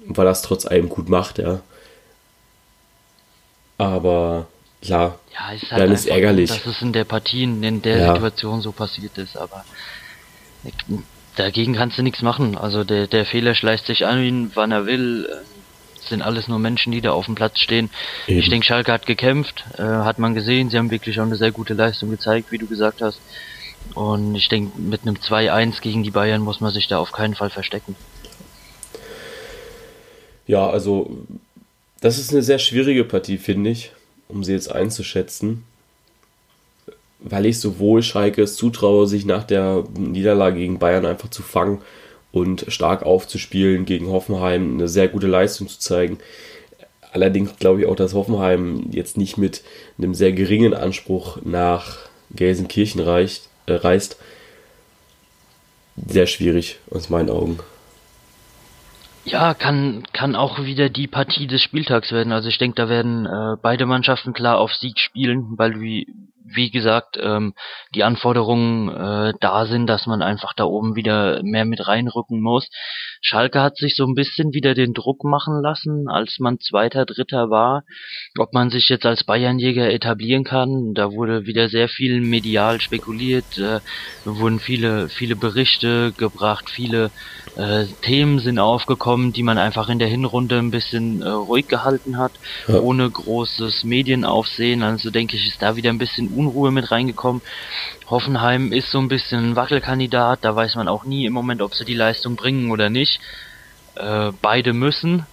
weil 0.06 0.28
es 0.28 0.42
trotz 0.42 0.64
allem 0.64 0.88
gut 0.88 1.08
macht, 1.08 1.38
ja. 1.38 1.60
Aber 3.78 4.46
klar, 4.84 5.18
Ja, 5.32 5.52
ist 5.52 5.70
halt 5.70 5.82
dann 5.82 5.92
ist 5.92 6.06
ärgerlich. 6.06 6.50
dass 6.50 6.66
es 6.66 6.80
in 6.82 6.92
der 6.92 7.04
Partie, 7.04 7.42
in 7.44 7.82
der 7.82 7.98
Ja. 7.98 8.12
Situation 8.14 8.60
so 8.62 8.72
passiert 8.72 9.16
ist, 9.18 9.36
aber 9.36 9.64
dagegen 11.36 11.74
kannst 11.74 11.98
du 11.98 12.02
nichts 12.02 12.22
machen. 12.22 12.56
Also 12.56 12.84
der, 12.84 13.06
der 13.06 13.26
Fehler 13.26 13.54
schleicht 13.54 13.86
sich 13.86 14.06
an, 14.06 14.50
wann 14.54 14.72
er 14.72 14.86
will. 14.86 15.28
Es 16.00 16.08
sind 16.10 16.22
alles 16.22 16.48
nur 16.48 16.58
Menschen, 16.58 16.92
die 16.92 17.00
da 17.00 17.12
auf 17.12 17.24
dem 17.26 17.34
Platz 17.34 17.58
stehen. 17.58 17.90
Eben. 18.26 18.38
Ich 18.40 18.48
denke, 18.50 18.66
Schalke 18.66 18.92
hat 18.92 19.06
gekämpft, 19.06 19.64
äh, 19.78 19.82
hat 19.82 20.18
man 20.18 20.34
gesehen. 20.34 20.68
Sie 20.70 20.76
haben 20.78 20.90
wirklich 20.90 21.18
auch 21.18 21.24
eine 21.24 21.36
sehr 21.36 21.50
gute 21.50 21.72
Leistung 21.74 22.10
gezeigt, 22.10 22.52
wie 22.52 22.58
du 22.58 22.66
gesagt 22.66 23.00
hast. 23.00 23.20
Und 23.94 24.34
ich 24.34 24.48
denke, 24.48 24.78
mit 24.78 25.02
einem 25.02 25.16
2-1 25.16 25.80
gegen 25.80 26.02
die 26.02 26.10
Bayern 26.10 26.40
muss 26.42 26.60
man 26.60 26.72
sich 26.72 26.88
da 26.88 26.98
auf 26.98 27.12
keinen 27.12 27.34
Fall 27.34 27.50
verstecken. 27.50 27.96
Ja, 30.46 30.68
also 30.68 31.16
das 32.00 32.18
ist 32.18 32.32
eine 32.32 32.42
sehr 32.42 32.58
schwierige 32.58 33.04
Partie, 33.04 33.38
finde 33.38 33.70
ich, 33.70 33.92
um 34.28 34.44
sie 34.44 34.52
jetzt 34.52 34.70
einzuschätzen. 34.70 35.64
Weil 37.20 37.46
ich 37.46 37.58
sowohl 37.58 38.02
Schalke 38.02 38.42
es 38.42 38.56
zutraue, 38.56 39.06
sich 39.06 39.24
nach 39.24 39.44
der 39.44 39.84
Niederlage 39.96 40.58
gegen 40.58 40.78
Bayern 40.78 41.06
einfach 41.06 41.30
zu 41.30 41.42
fangen 41.42 41.80
und 42.32 42.66
stark 42.68 43.04
aufzuspielen, 43.04 43.86
gegen 43.86 44.08
Hoffenheim 44.08 44.74
eine 44.74 44.88
sehr 44.88 45.08
gute 45.08 45.26
Leistung 45.26 45.68
zu 45.68 45.78
zeigen. 45.78 46.18
Allerdings 47.12 47.56
glaube 47.58 47.80
ich 47.80 47.86
auch, 47.86 47.94
dass 47.94 48.12
Hoffenheim 48.12 48.88
jetzt 48.90 49.16
nicht 49.16 49.38
mit 49.38 49.62
einem 49.98 50.14
sehr 50.14 50.32
geringen 50.32 50.74
Anspruch 50.74 51.38
nach 51.44 51.98
Gelsenkirchen 52.34 53.00
reicht, 53.00 53.48
äh, 53.66 53.74
reist. 53.74 54.16
Sehr 56.08 56.26
schwierig 56.26 56.80
aus 56.90 57.08
meinen 57.08 57.30
Augen. 57.30 57.60
Ja, 59.24 59.54
kann, 59.54 60.04
kann 60.12 60.36
auch 60.36 60.58
wieder 60.64 60.90
die 60.90 61.06
Partie 61.06 61.46
des 61.46 61.62
Spieltags 61.62 62.12
werden. 62.12 62.32
Also 62.32 62.48
ich 62.48 62.58
denke, 62.58 62.76
da 62.76 62.88
werden 62.88 63.26
äh, 63.26 63.56
beide 63.60 63.86
Mannschaften 63.86 64.34
klar 64.34 64.58
auf 64.58 64.72
Sieg 64.74 64.98
spielen, 64.98 65.56
weil 65.56 65.80
wie, 65.80 66.06
wie 66.44 66.70
gesagt, 66.70 67.18
ähm, 67.20 67.54
die 67.94 68.04
Anforderungen 68.04 68.88
äh, 68.88 69.32
da 69.40 69.66
sind, 69.66 69.86
dass 69.86 70.06
man 70.06 70.22
einfach 70.22 70.52
da 70.54 70.64
oben 70.64 70.94
wieder 70.94 71.42
mehr 71.42 71.64
mit 71.64 71.86
reinrücken 71.88 72.40
muss. 72.40 72.68
Schalke 73.22 73.62
hat 73.62 73.76
sich 73.76 73.96
so 73.96 74.04
ein 74.04 74.14
bisschen 74.14 74.52
wieder 74.52 74.74
den 74.74 74.92
Druck 74.92 75.24
machen 75.24 75.62
lassen, 75.62 76.06
als 76.08 76.36
man 76.38 76.60
Zweiter, 76.60 77.06
Dritter 77.06 77.48
war. 77.48 77.82
Ob 78.38 78.52
man 78.52 78.68
sich 78.70 78.88
jetzt 78.88 79.06
als 79.06 79.24
Bayernjäger 79.24 79.90
etablieren 79.90 80.44
kann, 80.44 80.92
da 80.94 81.12
wurde 81.12 81.46
wieder 81.46 81.68
sehr 81.68 81.88
viel 81.88 82.20
medial 82.20 82.80
spekuliert, 82.80 83.56
äh, 83.56 83.80
wurden 84.24 84.60
viele, 84.60 85.08
viele 85.08 85.36
Berichte 85.36 86.12
gebracht, 86.16 86.68
viele 86.70 87.10
äh, 87.56 87.86
Themen 88.02 88.38
sind 88.38 88.58
aufgekommen, 88.58 89.32
die 89.32 89.42
man 89.42 89.56
einfach 89.58 89.88
in 89.88 89.98
der 89.98 90.08
Hinrunde 90.08 90.58
ein 90.58 90.70
bisschen 90.70 91.22
äh, 91.22 91.28
ruhig 91.28 91.68
gehalten 91.68 92.18
hat, 92.18 92.32
Ja. 92.68 92.80
ohne 92.80 93.10
großes 93.10 93.84
Medienaufsehen. 93.84 94.82
Also 94.82 95.10
denke 95.10 95.36
ich, 95.36 95.46
ist 95.48 95.62
da 95.62 95.76
wieder 95.76 95.90
ein 95.90 95.98
bisschen 95.98 96.33
Unruhe 96.36 96.70
mit 96.70 96.90
reingekommen. 96.90 97.42
Hoffenheim 98.08 98.72
ist 98.72 98.90
so 98.90 98.98
ein 98.98 99.08
bisschen 99.08 99.50
ein 99.50 99.56
Wackelkandidat, 99.56 100.40
da 100.42 100.54
weiß 100.54 100.74
man 100.76 100.88
auch 100.88 101.04
nie 101.04 101.26
im 101.26 101.32
Moment, 101.32 101.62
ob 101.62 101.74
sie 101.74 101.84
die 101.84 101.94
Leistung 101.94 102.36
bringen 102.36 102.70
oder 102.70 102.90
nicht. 102.90 103.20
Äh, 103.96 104.32
beide 104.42 104.72
müssen, 104.72 105.26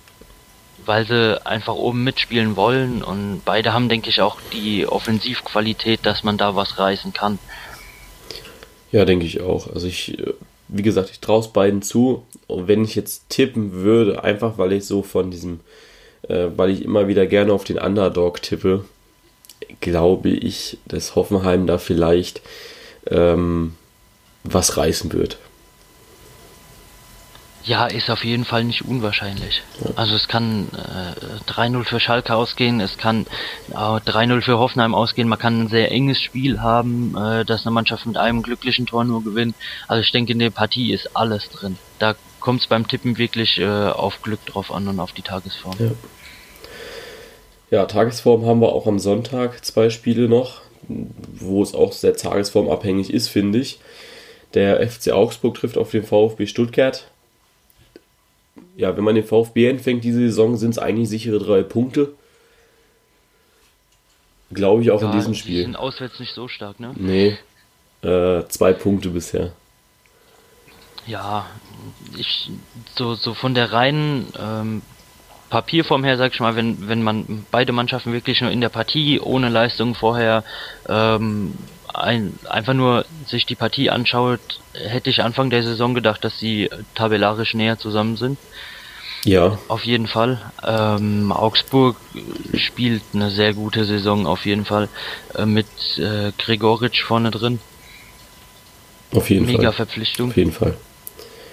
weil 0.86 1.06
sie 1.06 1.46
einfach 1.46 1.76
oben 1.76 2.04
mitspielen 2.04 2.56
wollen 2.56 3.04
und 3.04 3.42
beide 3.44 3.74
haben, 3.74 3.90
denke 3.90 4.10
ich, 4.10 4.22
auch 4.22 4.40
die 4.54 4.88
Offensivqualität, 4.88 6.02
dass 6.04 6.24
man 6.24 6.38
da 6.38 6.56
was 6.56 6.78
reißen 6.78 7.14
kann. 7.14 7.40
Ja, 8.92 9.06
denke 9.06 9.26
ich 9.26 9.42
auch. 9.42 9.74
Also 9.74 9.88
ich, 9.88 10.20
äh, 10.20 10.34
wie 10.68 10.84
gesagt, 10.84 11.10
ich 11.10 11.20
traue 11.20 11.40
es 11.40 11.48
beiden 11.48 11.82
zu. 11.82 12.26
Und 12.48 12.68
wenn 12.68 12.84
ich 12.84 12.96
jetzt 12.96 13.30
tippen 13.30 13.74
würde, 13.74 14.24
einfach 14.24 14.58
weil 14.58 14.74
ich 14.74 14.86
so 14.86 15.02
von 15.02 15.32
diesem, 15.32 15.62
äh, 16.28 16.48
weil 16.56 16.70
ich 16.70 16.84
immer 16.84 17.08
wieder 17.08 17.26
gerne 17.26 17.54
auf 17.54 17.64
den 17.64 17.80
Underdog 17.80 18.42
tippe, 18.42 18.86
glaube 19.80 20.30
ich, 20.30 20.78
dass 20.86 21.16
Hoffenheim 21.16 21.68
da 21.68 21.78
vielleicht 21.78 22.42
ähm, 23.10 23.76
was 24.44 24.78
reißen 24.78 25.14
wird. 25.14 25.38
Ja, 27.64 27.86
ist 27.86 28.10
auf 28.10 28.24
jeden 28.24 28.44
Fall 28.44 28.64
nicht 28.64 28.84
unwahrscheinlich. 28.84 29.62
Also 29.96 30.16
es 30.16 30.28
kann 30.28 30.68
äh, 30.74 31.52
3-0 31.52 31.84
für 31.84 32.00
Schalke 32.00 32.34
ausgehen, 32.36 32.80
es 32.82 32.98
kann 32.98 33.28
äh, 33.70 33.76
3-0 33.76 34.42
für 34.42 34.58
Hoffenheim 34.58 34.96
ausgehen, 34.96 35.28
man 35.28 35.38
kann 35.38 35.62
ein 35.62 35.68
sehr 35.68 35.92
enges 35.92 36.20
Spiel 36.20 36.62
haben, 36.62 37.16
äh, 37.16 37.46
dass 37.46 37.66
eine 37.66 37.74
Mannschaft 37.74 38.08
mit 38.08 38.18
einem 38.18 38.42
glücklichen 38.42 38.88
Tor 38.88 39.04
nur 39.04 39.24
gewinnt. 39.24 39.56
Also 39.88 40.02
ich 40.02 40.12
denke, 40.12 40.32
in 40.32 40.40
der 40.40 40.50
Partie 40.50 40.92
ist 40.92 41.16
alles 41.16 41.50
drin. 41.50 41.78
Da 42.00 42.16
kommt 42.40 42.62
es 42.62 42.68
beim 42.68 42.88
Tippen 42.88 43.20
wirklich 43.20 43.60
äh, 43.60 43.68
auf 43.68 44.24
Glück 44.24 44.44
drauf 44.48 44.72
an 44.72 44.88
und 44.88 45.00
auf 45.00 45.12
die 45.12 45.22
Tagesform. 45.22 45.76
Ja. 45.78 45.92
Ja, 47.72 47.86
Tagesform 47.86 48.46
haben 48.46 48.60
wir 48.62 48.74
auch 48.74 48.86
am 48.86 49.00
Sonntag 49.00 49.64
zwei 49.66 49.90
Spiele 49.90 50.28
noch, 50.28 50.62
wo 50.88 51.64
es 51.64 51.74
auch 51.74 51.94
sehr 51.94 52.16
tagesformabhängig 52.16 53.12
ist, 53.12 53.30
finde 53.30 53.60
ich. 53.60 53.80
Der 54.54 54.86
FC 54.88 55.12
Augsburg 55.12 55.56
trifft 55.56 55.78
auf 55.78 55.90
den 55.92 56.04
VfB 56.04 56.46
Stuttgart. 56.48 57.06
Ja, 58.76 58.96
wenn 58.98 59.04
man 59.06 59.16
den 59.16 59.24
VfB 59.24 59.70
empfängt 59.70 60.04
diese 60.04 60.20
Saison, 60.20 60.58
sind 60.58 60.72
es 60.72 60.80
eigentlich 60.80 61.08
sichere 61.10 61.40
drei 61.40 61.64
Punkte. 61.64 62.14
Glaube 64.54 64.82
ich 64.82 64.92
auch 64.92 65.02
in 65.02 65.08
Ja, 65.08 65.14
diesem 65.14 65.32
Die 65.34 65.40
Spiel. 65.40 65.62
sind 65.64 65.78
auswärts 65.78 66.20
nicht 66.20 66.34
so 66.34 66.50
stark, 66.50 66.80
ne? 66.82 66.94
Nee, 66.98 67.38
äh, 68.02 68.46
zwei 68.50 68.74
Punkte 68.74 69.10
bisher. 69.10 69.54
Ja, 71.08 71.46
ich 72.18 72.50
so 72.96 73.16
so 73.16 73.34
von 73.34 73.56
der 73.56 73.72
reinen 73.72 74.28
ähm, 74.38 74.82
Papierform 75.52 76.04
her, 76.04 76.18
sag 76.18 76.34
ich 76.34 76.40
mal, 76.40 76.56
wenn 76.56 76.88
wenn 76.88 77.04
man 77.04 77.46
beide 77.52 77.74
Mannschaften 77.74 78.14
wirklich 78.14 78.42
nur 78.42 78.50
in 78.50 78.62
der 78.62 78.70
Partie 78.70 79.20
ohne 79.20 79.50
Leistung 79.50 79.94
vorher 79.94 80.44
ähm, 80.90 81.54
ein, 81.94 82.40
einfach 82.50 82.74
nur 82.74 83.06
sich 83.28 83.46
die 83.46 83.56
Partie 83.56 83.90
anschaut, 83.90 84.40
hätte 84.74 85.10
ich 85.10 85.22
Anfang 85.22 85.50
der 85.50 85.62
Saison 85.62 85.94
gedacht, 85.94 86.24
dass 86.24 86.40
sie 86.40 86.70
tabellarisch 86.96 87.54
näher 87.54 87.78
zusammen 87.78 88.16
sind. 88.16 88.40
Ja, 89.26 89.60
Auf 89.68 89.84
jeden 89.84 90.08
Fall. 90.08 90.40
Ähm, 90.66 91.32
Augsburg 91.32 91.98
spielt 92.56 93.04
eine 93.14 93.30
sehr 93.30 93.54
gute 93.54 93.86
Saison 93.86 94.26
auf 94.26 94.46
jeden 94.48 94.66
Fall 94.66 94.90
äh, 95.36 95.46
mit 95.46 95.68
äh, 96.00 96.32
Gregoritsch 96.40 97.04
vorne 97.04 97.30
drin. 97.30 97.60
auf 99.14 99.30
jeden 99.30 99.46
Mega 99.46 99.64
Fall. 99.64 99.74
Verpflichtung. 99.74 100.30
Auf 100.30 100.38
jeden 100.38 100.54
Fall. 100.54 100.76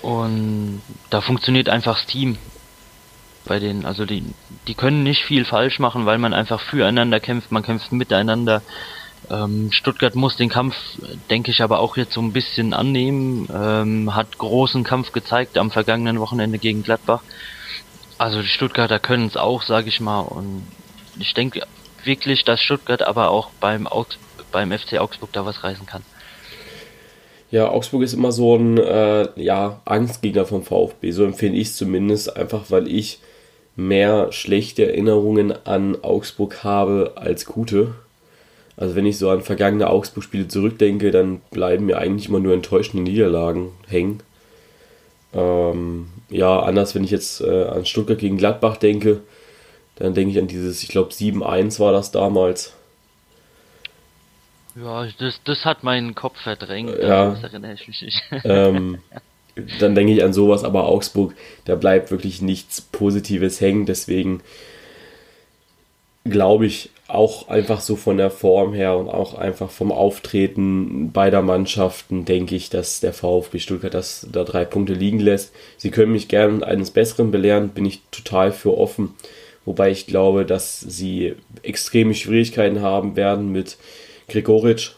Und 0.02 0.80
da 1.10 1.20
funktioniert 1.20 1.68
einfach 1.68 1.96
das 1.98 2.06
Team 2.06 2.38
bei 3.48 3.58
denen. 3.58 3.84
Also 3.84 4.06
die, 4.06 4.22
die 4.66 4.74
können 4.74 5.02
nicht 5.02 5.24
viel 5.24 5.44
falsch 5.44 5.78
machen, 5.78 6.06
weil 6.06 6.18
man 6.18 6.34
einfach 6.34 6.60
füreinander 6.60 7.18
kämpft, 7.18 7.50
man 7.50 7.62
kämpft 7.62 7.90
miteinander. 7.92 8.62
Ähm, 9.30 9.70
Stuttgart 9.72 10.14
muss 10.14 10.36
den 10.36 10.48
Kampf, 10.48 10.76
denke 11.28 11.50
ich, 11.50 11.62
aber 11.62 11.80
auch 11.80 11.96
jetzt 11.96 12.12
so 12.12 12.20
ein 12.20 12.32
bisschen 12.32 12.72
annehmen. 12.72 13.48
Ähm, 13.52 14.14
hat 14.14 14.38
großen 14.38 14.84
Kampf 14.84 15.12
gezeigt 15.12 15.58
am 15.58 15.70
vergangenen 15.70 16.20
Wochenende 16.20 16.58
gegen 16.58 16.82
Gladbach. 16.82 17.22
Also 18.16 18.40
die 18.42 18.48
Stuttgarter 18.48 18.98
können 18.98 19.26
es 19.26 19.36
auch, 19.36 19.62
sage 19.62 19.88
ich 19.88 20.00
mal. 20.00 20.20
Und 20.20 20.66
ich 21.18 21.34
denke 21.34 21.62
wirklich, 22.04 22.44
dass 22.44 22.60
Stuttgart 22.60 23.02
aber 23.02 23.30
auch 23.30 23.50
beim, 23.60 23.86
Augs 23.86 24.18
beim 24.52 24.72
FC 24.72 24.98
Augsburg 24.98 25.32
da 25.32 25.44
was 25.44 25.62
reißen 25.62 25.86
kann. 25.86 26.02
Ja, 27.50 27.70
Augsburg 27.70 28.02
ist 28.02 28.12
immer 28.12 28.30
so 28.30 28.56
ein 28.56 28.76
äh, 28.76 29.28
ja, 29.36 29.80
Angstgegner 29.84 30.44
vom 30.44 30.62
VfB. 30.62 31.12
So 31.12 31.24
empfinde 31.24 31.58
ich 31.58 31.68
es 31.68 31.76
zumindest, 31.76 32.36
einfach 32.36 32.70
weil 32.70 32.88
ich 32.88 33.20
mehr 33.78 34.32
schlechte 34.32 34.88
Erinnerungen 34.88 35.54
an 35.64 36.02
Augsburg 36.02 36.64
habe 36.64 37.12
als 37.14 37.46
gute. 37.46 37.94
Also 38.76 38.96
wenn 38.96 39.06
ich 39.06 39.18
so 39.18 39.30
an 39.30 39.42
vergangene 39.42 39.88
Augsburg-Spiele 39.88 40.48
zurückdenke, 40.48 41.12
dann 41.12 41.40
bleiben 41.52 41.86
mir 41.86 41.98
eigentlich 41.98 42.28
immer 42.28 42.40
nur 42.40 42.54
enttäuschende 42.54 43.08
Niederlagen 43.08 43.70
hängen. 43.86 44.20
Ähm, 45.32 46.08
ja, 46.28 46.58
anders, 46.58 46.96
wenn 46.96 47.04
ich 47.04 47.12
jetzt 47.12 47.40
äh, 47.40 47.66
an 47.66 47.86
Stuttgart 47.86 48.18
gegen 48.18 48.36
Gladbach 48.36 48.78
denke, 48.78 49.20
dann 49.94 50.12
denke 50.12 50.32
ich 50.32 50.38
an 50.40 50.48
dieses, 50.48 50.82
ich 50.82 50.88
glaube 50.88 51.12
7-1 51.12 51.78
war 51.78 51.92
das 51.92 52.10
damals. 52.10 52.72
Ja, 54.74 55.06
das, 55.18 55.40
das 55.44 55.64
hat 55.64 55.84
meinen 55.84 56.16
Kopf 56.16 56.40
verdrängt. 56.40 56.98
Ja. 57.00 57.30
Das 57.30 57.44
erinnere 57.44 57.74
ich 57.74 57.86
mich 57.86 58.02
nicht. 58.02 58.22
ähm, 58.44 58.98
dann 59.80 59.94
denke 59.94 60.12
ich 60.12 60.22
an 60.22 60.32
sowas, 60.32 60.64
aber 60.64 60.86
Augsburg, 60.86 61.34
da 61.64 61.74
bleibt 61.74 62.10
wirklich 62.10 62.42
nichts 62.42 62.80
Positives 62.80 63.60
hängen. 63.60 63.86
Deswegen 63.86 64.40
glaube 66.24 66.66
ich 66.66 66.90
auch 67.08 67.48
einfach 67.48 67.80
so 67.80 67.96
von 67.96 68.18
der 68.18 68.30
Form 68.30 68.74
her 68.74 68.96
und 68.96 69.08
auch 69.08 69.34
einfach 69.34 69.70
vom 69.70 69.90
Auftreten 69.90 71.10
beider 71.10 71.40
Mannschaften, 71.40 72.26
denke 72.26 72.54
ich, 72.54 72.68
dass 72.68 73.00
der 73.00 73.14
VfB 73.14 73.58
Stuttgart 73.58 73.94
das 73.94 74.26
da 74.30 74.44
drei 74.44 74.66
Punkte 74.66 74.92
liegen 74.92 75.20
lässt. 75.20 75.52
Sie 75.78 75.90
können 75.90 76.12
mich 76.12 76.28
gerne 76.28 76.66
eines 76.66 76.90
Besseren 76.90 77.30
belehren, 77.30 77.70
bin 77.70 77.86
ich 77.86 78.02
total 78.10 78.52
für 78.52 78.76
offen. 78.76 79.14
Wobei 79.64 79.90
ich 79.90 80.06
glaube, 80.06 80.44
dass 80.44 80.80
sie 80.80 81.34
extreme 81.62 82.14
Schwierigkeiten 82.14 82.82
haben 82.82 83.16
werden 83.16 83.52
mit 83.52 83.78
Gregoritsch, 84.28 84.92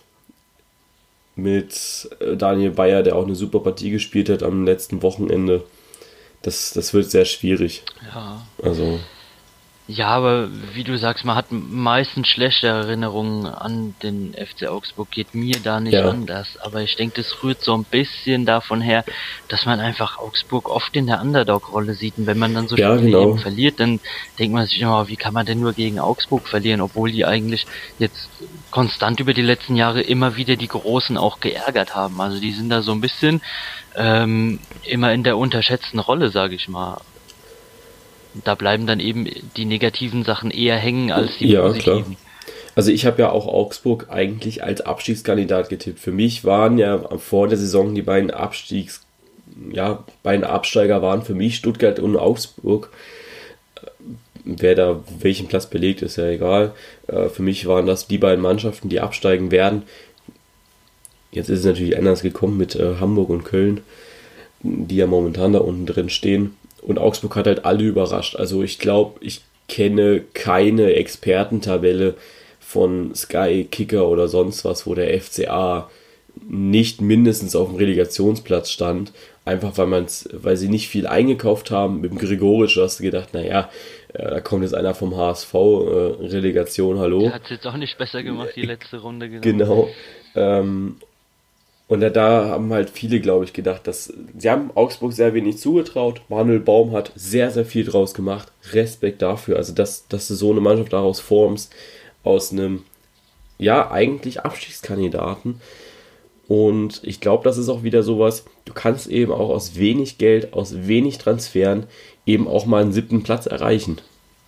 mit 1.36 2.08
äh, 2.20 2.36
Daniel 2.36 2.70
Bayer, 2.70 3.02
der 3.02 3.16
auch 3.16 3.24
eine 3.24 3.34
super 3.34 3.60
Partie 3.60 3.90
gespielt 3.90 4.28
hat 4.28 4.42
am 4.42 4.64
letzten 4.64 5.02
Wochenende. 5.02 5.64
Das, 6.42 6.72
das 6.72 6.94
wird 6.94 7.10
sehr 7.10 7.24
schwierig. 7.24 7.82
Ja. 8.14 8.46
Also, 8.62 8.98
Ja, 9.92 10.06
aber 10.06 10.48
wie 10.72 10.84
du 10.84 10.96
sagst, 10.96 11.24
man 11.24 11.34
hat 11.34 11.46
meistens 11.50 12.28
schlechte 12.28 12.68
Erinnerungen 12.68 13.46
an 13.46 13.96
den 14.04 14.34
FC 14.34 14.68
Augsburg, 14.68 15.10
geht 15.10 15.34
mir 15.34 15.56
da 15.64 15.80
nicht 15.80 15.94
ja. 15.94 16.08
anders. 16.08 16.58
Aber 16.60 16.80
ich 16.82 16.94
denke, 16.94 17.20
das 17.20 17.42
rührt 17.42 17.60
so 17.60 17.74
ein 17.74 17.82
bisschen 17.82 18.46
davon 18.46 18.80
her, 18.80 19.04
dass 19.48 19.66
man 19.66 19.80
einfach 19.80 20.18
Augsburg 20.18 20.68
oft 20.68 20.94
in 20.94 21.08
der 21.08 21.20
Underdog-Rolle 21.20 21.94
sieht. 21.94 22.18
Und 22.18 22.28
wenn 22.28 22.38
man 22.38 22.54
dann 22.54 22.68
so 22.68 22.76
ja, 22.76 22.94
Spiele 22.94 23.10
genau. 23.10 23.30
eben 23.30 23.38
verliert, 23.38 23.80
dann 23.80 23.98
denkt 24.38 24.54
man 24.54 24.66
sich 24.66 24.80
immer, 24.80 25.08
wie 25.08 25.16
kann 25.16 25.34
man 25.34 25.44
denn 25.44 25.58
nur 25.58 25.72
gegen 25.72 25.98
Augsburg 25.98 26.46
verlieren, 26.46 26.82
obwohl 26.82 27.10
die 27.10 27.26
eigentlich 27.26 27.66
jetzt 27.98 28.28
konstant 28.70 29.18
über 29.18 29.34
die 29.34 29.42
letzten 29.42 29.74
Jahre 29.74 30.02
immer 30.02 30.36
wieder 30.36 30.54
die 30.54 30.68
Großen 30.68 31.16
auch 31.16 31.40
geärgert 31.40 31.96
haben. 31.96 32.20
Also 32.20 32.38
die 32.38 32.52
sind 32.52 32.70
da 32.70 32.82
so 32.82 32.92
ein 32.92 33.00
bisschen 33.00 33.40
ähm, 33.96 34.60
immer 34.84 35.12
in 35.12 35.24
der 35.24 35.36
unterschätzten 35.36 35.98
Rolle, 35.98 36.30
sage 36.30 36.54
ich 36.54 36.68
mal 36.68 37.00
da 38.44 38.54
bleiben 38.54 38.86
dann 38.86 39.00
eben 39.00 39.26
die 39.56 39.64
negativen 39.64 40.24
Sachen 40.24 40.50
eher 40.50 40.76
hängen 40.76 41.10
als 41.12 41.38
die 41.38 41.48
ja, 41.48 41.62
positiven. 41.62 42.04
Klar. 42.04 42.16
Also 42.76 42.92
ich 42.92 43.04
habe 43.04 43.22
ja 43.22 43.30
auch 43.30 43.46
Augsburg 43.46 44.06
eigentlich 44.10 44.62
als 44.62 44.80
Abstiegskandidat 44.80 45.68
getippt. 45.68 45.98
Für 45.98 46.12
mich 46.12 46.44
waren 46.44 46.78
ja 46.78 46.98
vor 47.18 47.48
der 47.48 47.58
Saison 47.58 47.94
die 47.94 48.02
beiden 48.02 48.30
Abstiegs, 48.30 49.04
ja, 49.72 50.04
beiden 50.22 50.44
Absteiger 50.44 51.02
waren 51.02 51.22
für 51.22 51.34
mich 51.34 51.56
Stuttgart 51.56 51.98
und 51.98 52.16
Augsburg. 52.16 52.90
Wer 54.44 54.74
da 54.74 55.00
welchen 55.18 55.48
Platz 55.48 55.66
belegt, 55.66 56.02
ist 56.02 56.16
ja 56.16 56.26
egal. 56.26 56.72
Äh, 57.08 57.28
für 57.28 57.42
mich 57.42 57.66
waren 57.66 57.86
das 57.86 58.06
die 58.06 58.18
beiden 58.18 58.40
Mannschaften, 58.40 58.88
die 58.88 59.00
absteigen 59.00 59.50
werden. 59.50 59.82
Jetzt 61.32 61.50
ist 61.50 61.60
es 61.60 61.64
natürlich 61.64 61.98
anders 61.98 62.22
gekommen 62.22 62.56
mit 62.56 62.74
äh, 62.76 62.96
Hamburg 63.00 63.28
und 63.28 63.44
Köln, 63.44 63.82
die 64.62 64.96
ja 64.96 65.06
momentan 65.06 65.52
da 65.52 65.58
unten 65.58 65.86
drin 65.86 66.08
stehen. 66.08 66.56
Und 66.82 66.98
Augsburg 66.98 67.36
hat 67.36 67.46
halt 67.46 67.64
alle 67.64 67.84
überrascht. 67.84 68.36
Also 68.36 68.62
ich 68.62 68.78
glaube, 68.78 69.18
ich 69.20 69.42
kenne 69.68 70.22
keine 70.34 70.94
Expertentabelle 70.94 72.14
von 72.58 73.14
Sky, 73.14 73.66
Kicker 73.70 74.08
oder 74.08 74.28
sonst 74.28 74.64
was, 74.64 74.86
wo 74.86 74.94
der 74.94 75.20
FCA 75.20 75.90
nicht 76.48 77.00
mindestens 77.00 77.56
auf 77.56 77.68
dem 77.68 77.76
Relegationsplatz 77.76 78.70
stand. 78.70 79.12
Einfach 79.44 79.76
weil 79.78 79.86
man's, 79.86 80.28
weil 80.32 80.56
sie 80.56 80.68
nicht 80.68 80.88
viel 80.88 81.06
eingekauft 81.06 81.70
haben. 81.70 82.00
Mit 82.00 82.12
dem 82.12 82.18
Gregoritsch 82.18 82.76
hast 82.76 83.00
du 83.00 83.04
gedacht, 83.04 83.34
naja, 83.34 83.70
äh, 84.12 84.30
da 84.30 84.40
kommt 84.40 84.62
jetzt 84.62 84.74
einer 84.74 84.94
vom 84.94 85.16
HSV, 85.16 85.54
äh, 85.54 85.56
Relegation, 86.26 86.98
hallo. 86.98 87.22
Der 87.22 87.34
hat 87.34 87.44
es 87.44 87.50
jetzt 87.50 87.66
auch 87.66 87.76
nicht 87.76 87.98
besser 87.98 88.22
gemacht, 88.22 88.50
die 88.54 88.62
letzte 88.62 88.98
Runde. 88.98 89.28
Genau. 89.28 89.42
genau. 89.42 89.88
Ähm, 90.36 90.96
und 91.90 91.98
da 92.02 92.44
haben 92.44 92.72
halt 92.72 92.88
viele, 92.88 93.18
glaube 93.18 93.44
ich, 93.44 93.52
gedacht, 93.52 93.84
dass 93.88 94.12
sie 94.38 94.48
haben 94.48 94.70
Augsburg 94.76 95.12
sehr 95.12 95.34
wenig 95.34 95.58
zugetraut. 95.58 96.22
Manuel 96.28 96.60
Baum 96.60 96.92
hat 96.92 97.10
sehr, 97.16 97.50
sehr 97.50 97.64
viel 97.64 97.84
draus 97.84 98.14
gemacht. 98.14 98.52
Respekt 98.70 99.22
dafür. 99.22 99.56
Also, 99.56 99.74
dass, 99.74 100.06
dass 100.06 100.28
du 100.28 100.36
so 100.36 100.52
eine 100.52 100.60
Mannschaft 100.60 100.92
daraus 100.92 101.18
formst, 101.18 101.74
aus 102.22 102.52
einem, 102.52 102.84
ja, 103.58 103.90
eigentlich 103.90 104.42
Abstiegskandidaten. 104.42 105.60
Und 106.46 107.00
ich 107.02 107.20
glaube, 107.20 107.42
das 107.42 107.58
ist 107.58 107.68
auch 107.68 107.82
wieder 107.82 108.04
sowas, 108.04 108.44
du 108.66 108.72
kannst 108.72 109.08
eben 109.08 109.32
auch 109.32 109.50
aus 109.50 109.74
wenig 109.74 110.16
Geld, 110.16 110.52
aus 110.52 110.86
wenig 110.86 111.18
Transferen 111.18 111.88
eben 112.24 112.46
auch 112.46 112.66
mal 112.66 112.82
einen 112.82 112.92
siebten 112.92 113.24
Platz 113.24 113.46
erreichen. 113.46 114.00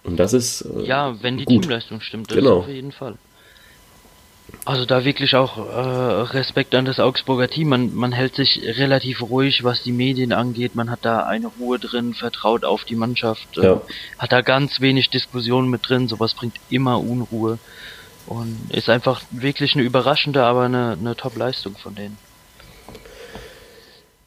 Und 0.05 0.21
das 0.21 0.33
ist. 0.33 0.63
Äh, 0.63 0.85
ja, 0.85 1.21
wenn 1.23 1.39
die 1.39 1.45
gut. 1.45 1.63
Teamleistung 1.63 2.01
stimmt, 2.03 2.31
das 2.31 2.39
genau. 2.39 2.59
auf 2.59 2.69
jeden 2.69 2.93
Fall. 2.93 3.17
Also 4.65 4.87
da 4.87 5.05
wirklich 5.05 5.35
auch 5.35 5.59
äh, 5.59 6.37
Respekt 6.37 6.75
an 6.75 6.85
das 6.85 7.01
Augsburger 7.01 7.49
Team. 7.49 7.69
Man, 7.69 7.95
man 7.95 8.13
hält 8.13 8.37
sich 8.37 8.63
relativ 8.65 9.21
ruhig, 9.21 9.65
was 9.65 9.83
die 9.83 9.91
Medien 9.91 10.33
angeht. 10.33 10.77
Man 10.77 10.89
hat 10.89 11.01
da 11.03 11.25
eine 11.27 11.49
Ruhe 11.49 11.81
drin, 11.81 12.15
vertraut 12.15 12.65
auf 12.65 12.85
die 12.85 12.95
Mannschaft, 12.95 13.59
äh, 13.59 13.65
ja. 13.65 13.83
hat 14.19 14.31
da 14.31 14.41
ganz 14.41 14.81
wenig 14.81 15.11
Diskussionen 15.11 15.69
mit 15.69 15.89
drin. 15.89 16.07
Sowas 16.07 16.35
bringt 16.35 16.55
immer 16.71 17.01
Unruhe 17.01 17.59
und 18.27 18.57
ist 18.71 18.89
einfach 18.89 19.23
wirklich 19.31 19.75
eine 19.75 19.83
überraschende, 19.83 20.45
aber 20.45 20.63
eine, 20.63 20.97
eine 20.99 21.17
Top-Leistung 21.17 21.77
von 21.77 21.95
denen. 21.97 22.17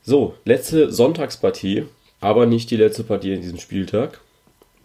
So, 0.03 0.35
letzte 0.43 0.91
Sonntagspartie, 0.91 1.85
aber 2.19 2.45
nicht 2.45 2.69
die 2.71 2.77
letzte 2.77 3.03
Partie 3.03 3.33
in 3.33 3.41
diesem 3.41 3.59
Spieltag. 3.59 4.19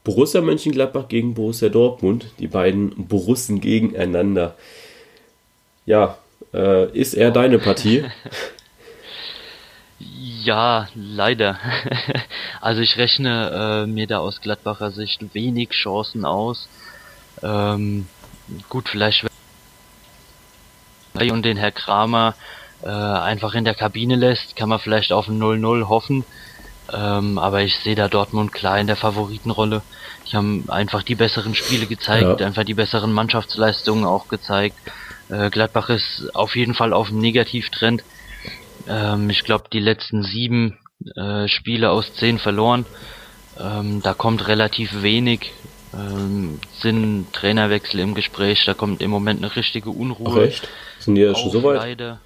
Borussia 0.04 0.40
Mönchengladbach 0.40 1.08
gegen 1.08 1.34
Borussia 1.34 1.68
Dortmund, 1.68 2.26
die 2.38 2.46
beiden 2.46 3.06
Borussen 3.06 3.60
gegeneinander. 3.60 4.54
Ja, 5.90 6.18
äh, 6.54 6.88
ist 6.96 7.14
er 7.14 7.32
deine 7.32 7.58
Partie? 7.58 8.04
ja, 9.98 10.86
leider. 10.94 11.58
also 12.60 12.80
ich 12.80 12.96
rechne 12.96 13.82
äh, 13.82 13.90
mir 13.90 14.06
da 14.06 14.18
aus 14.18 14.40
Gladbacher 14.40 14.92
Sicht 14.92 15.34
wenig 15.34 15.70
Chancen 15.70 16.24
aus. 16.24 16.68
Ähm, 17.42 18.06
gut, 18.68 18.88
vielleicht 18.88 19.26
und 21.32 21.44
den 21.44 21.56
Herr 21.56 21.72
Kramer 21.72 22.36
äh, 22.84 22.86
einfach 22.86 23.54
in 23.56 23.64
der 23.64 23.74
Kabine 23.74 24.14
lässt, 24.14 24.54
kann 24.54 24.68
man 24.68 24.78
vielleicht 24.78 25.12
auf 25.12 25.26
ein 25.26 25.42
0-0 25.42 25.88
hoffen. 25.88 26.24
Ähm, 26.92 27.36
aber 27.36 27.62
ich 27.62 27.76
sehe 27.80 27.96
da 27.96 28.06
Dortmund 28.06 28.52
klar 28.52 28.78
in 28.78 28.86
der 28.86 28.94
Favoritenrolle. 28.94 29.82
Die 30.30 30.36
haben 30.36 30.70
einfach 30.70 31.02
die 31.02 31.16
besseren 31.16 31.56
Spiele 31.56 31.86
gezeigt, 31.86 32.38
ja. 32.38 32.46
einfach 32.46 32.62
die 32.62 32.74
besseren 32.74 33.12
Mannschaftsleistungen 33.12 34.04
auch 34.04 34.28
gezeigt. 34.28 34.76
Äh, 35.30 35.50
Gladbach 35.50 35.90
ist 35.90 36.30
auf 36.34 36.56
jeden 36.56 36.74
Fall 36.74 36.92
auf 36.92 37.08
dem 37.08 37.18
Negativtrend. 37.18 38.02
Ähm, 38.88 39.30
ich 39.30 39.44
glaube, 39.44 39.64
die 39.72 39.80
letzten 39.80 40.22
sieben 40.22 40.78
äh, 41.16 41.48
Spiele 41.48 41.90
aus 41.90 42.14
zehn 42.14 42.38
verloren. 42.38 42.86
Ähm, 43.58 44.00
da 44.02 44.14
kommt 44.14 44.48
relativ 44.48 45.02
wenig. 45.02 45.52
Ähm, 45.92 46.60
sind 46.78 47.32
Trainerwechsel 47.32 48.00
im 48.00 48.14
Gespräch, 48.14 48.64
da 48.64 48.74
kommt 48.74 49.02
im 49.02 49.10
Moment 49.10 49.42
eine 49.42 49.54
richtige 49.56 49.90
Unruhe. 49.90 50.32
Ach 50.32 50.46
echt? 50.46 50.68
Sind 51.00 51.16
die 51.16 51.22
ja 51.22 51.34
schon 51.34 51.50
so 51.50 51.62
weit? 51.64 51.78
Leider. 51.78 52.20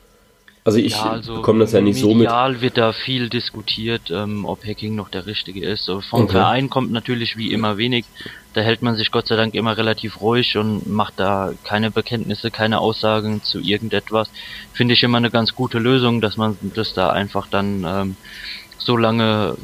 Also 0.67 0.79
ich 0.79 0.93
ja, 0.93 1.11
also 1.11 1.37
bekomme 1.37 1.59
das 1.61 1.73
ja 1.73 1.83
nicht 1.83 2.01
so 2.01 2.15
mit. 2.15 2.31
wird 2.31 2.79
da 2.79 2.93
viel 2.93 3.29
diskutiert, 3.29 4.11
ähm, 4.11 4.47
ob 4.47 4.65
Hacking 4.65 4.95
noch 4.95 5.11
der 5.11 5.27
richtige 5.27 5.67
ist. 5.67 5.85
So, 5.85 6.01
vom 6.01 6.23
okay. 6.23 6.33
Verein 6.33 6.71
kommt 6.71 6.91
natürlich 6.91 7.37
wie 7.37 7.53
immer 7.53 7.77
wenig. 7.77 8.07
Da 8.55 8.63
hält 8.63 8.81
man 8.81 8.97
sich 8.97 9.11
Gott 9.11 9.27
sei 9.27 9.37
Dank 9.37 9.55
immer 9.55 9.77
relativ 9.77 10.23
ruhig 10.23 10.57
und 10.57 10.87
macht 10.87 11.15
da 11.19 11.53
keine 11.65 11.91
Bekenntnisse, 11.91 12.51
keine 12.51 12.79
Aussagen 12.79 13.43
zu 13.43 13.61
irgendetwas. 13.61 14.31
Finde 14.73 14.95
ich 14.95 15.03
immer 15.03 15.19
eine 15.19 15.31
ganz 15.31 15.55
gute 15.55 15.79
Lösung, 15.79 16.23
dass 16.23 16.39
man 16.39 16.57
das 16.75 16.95
da 16.95 17.11
einfach 17.11 17.47
dann 17.47 17.85
ähm, 17.87 18.17
so 18.79 18.97
lange 18.97 19.59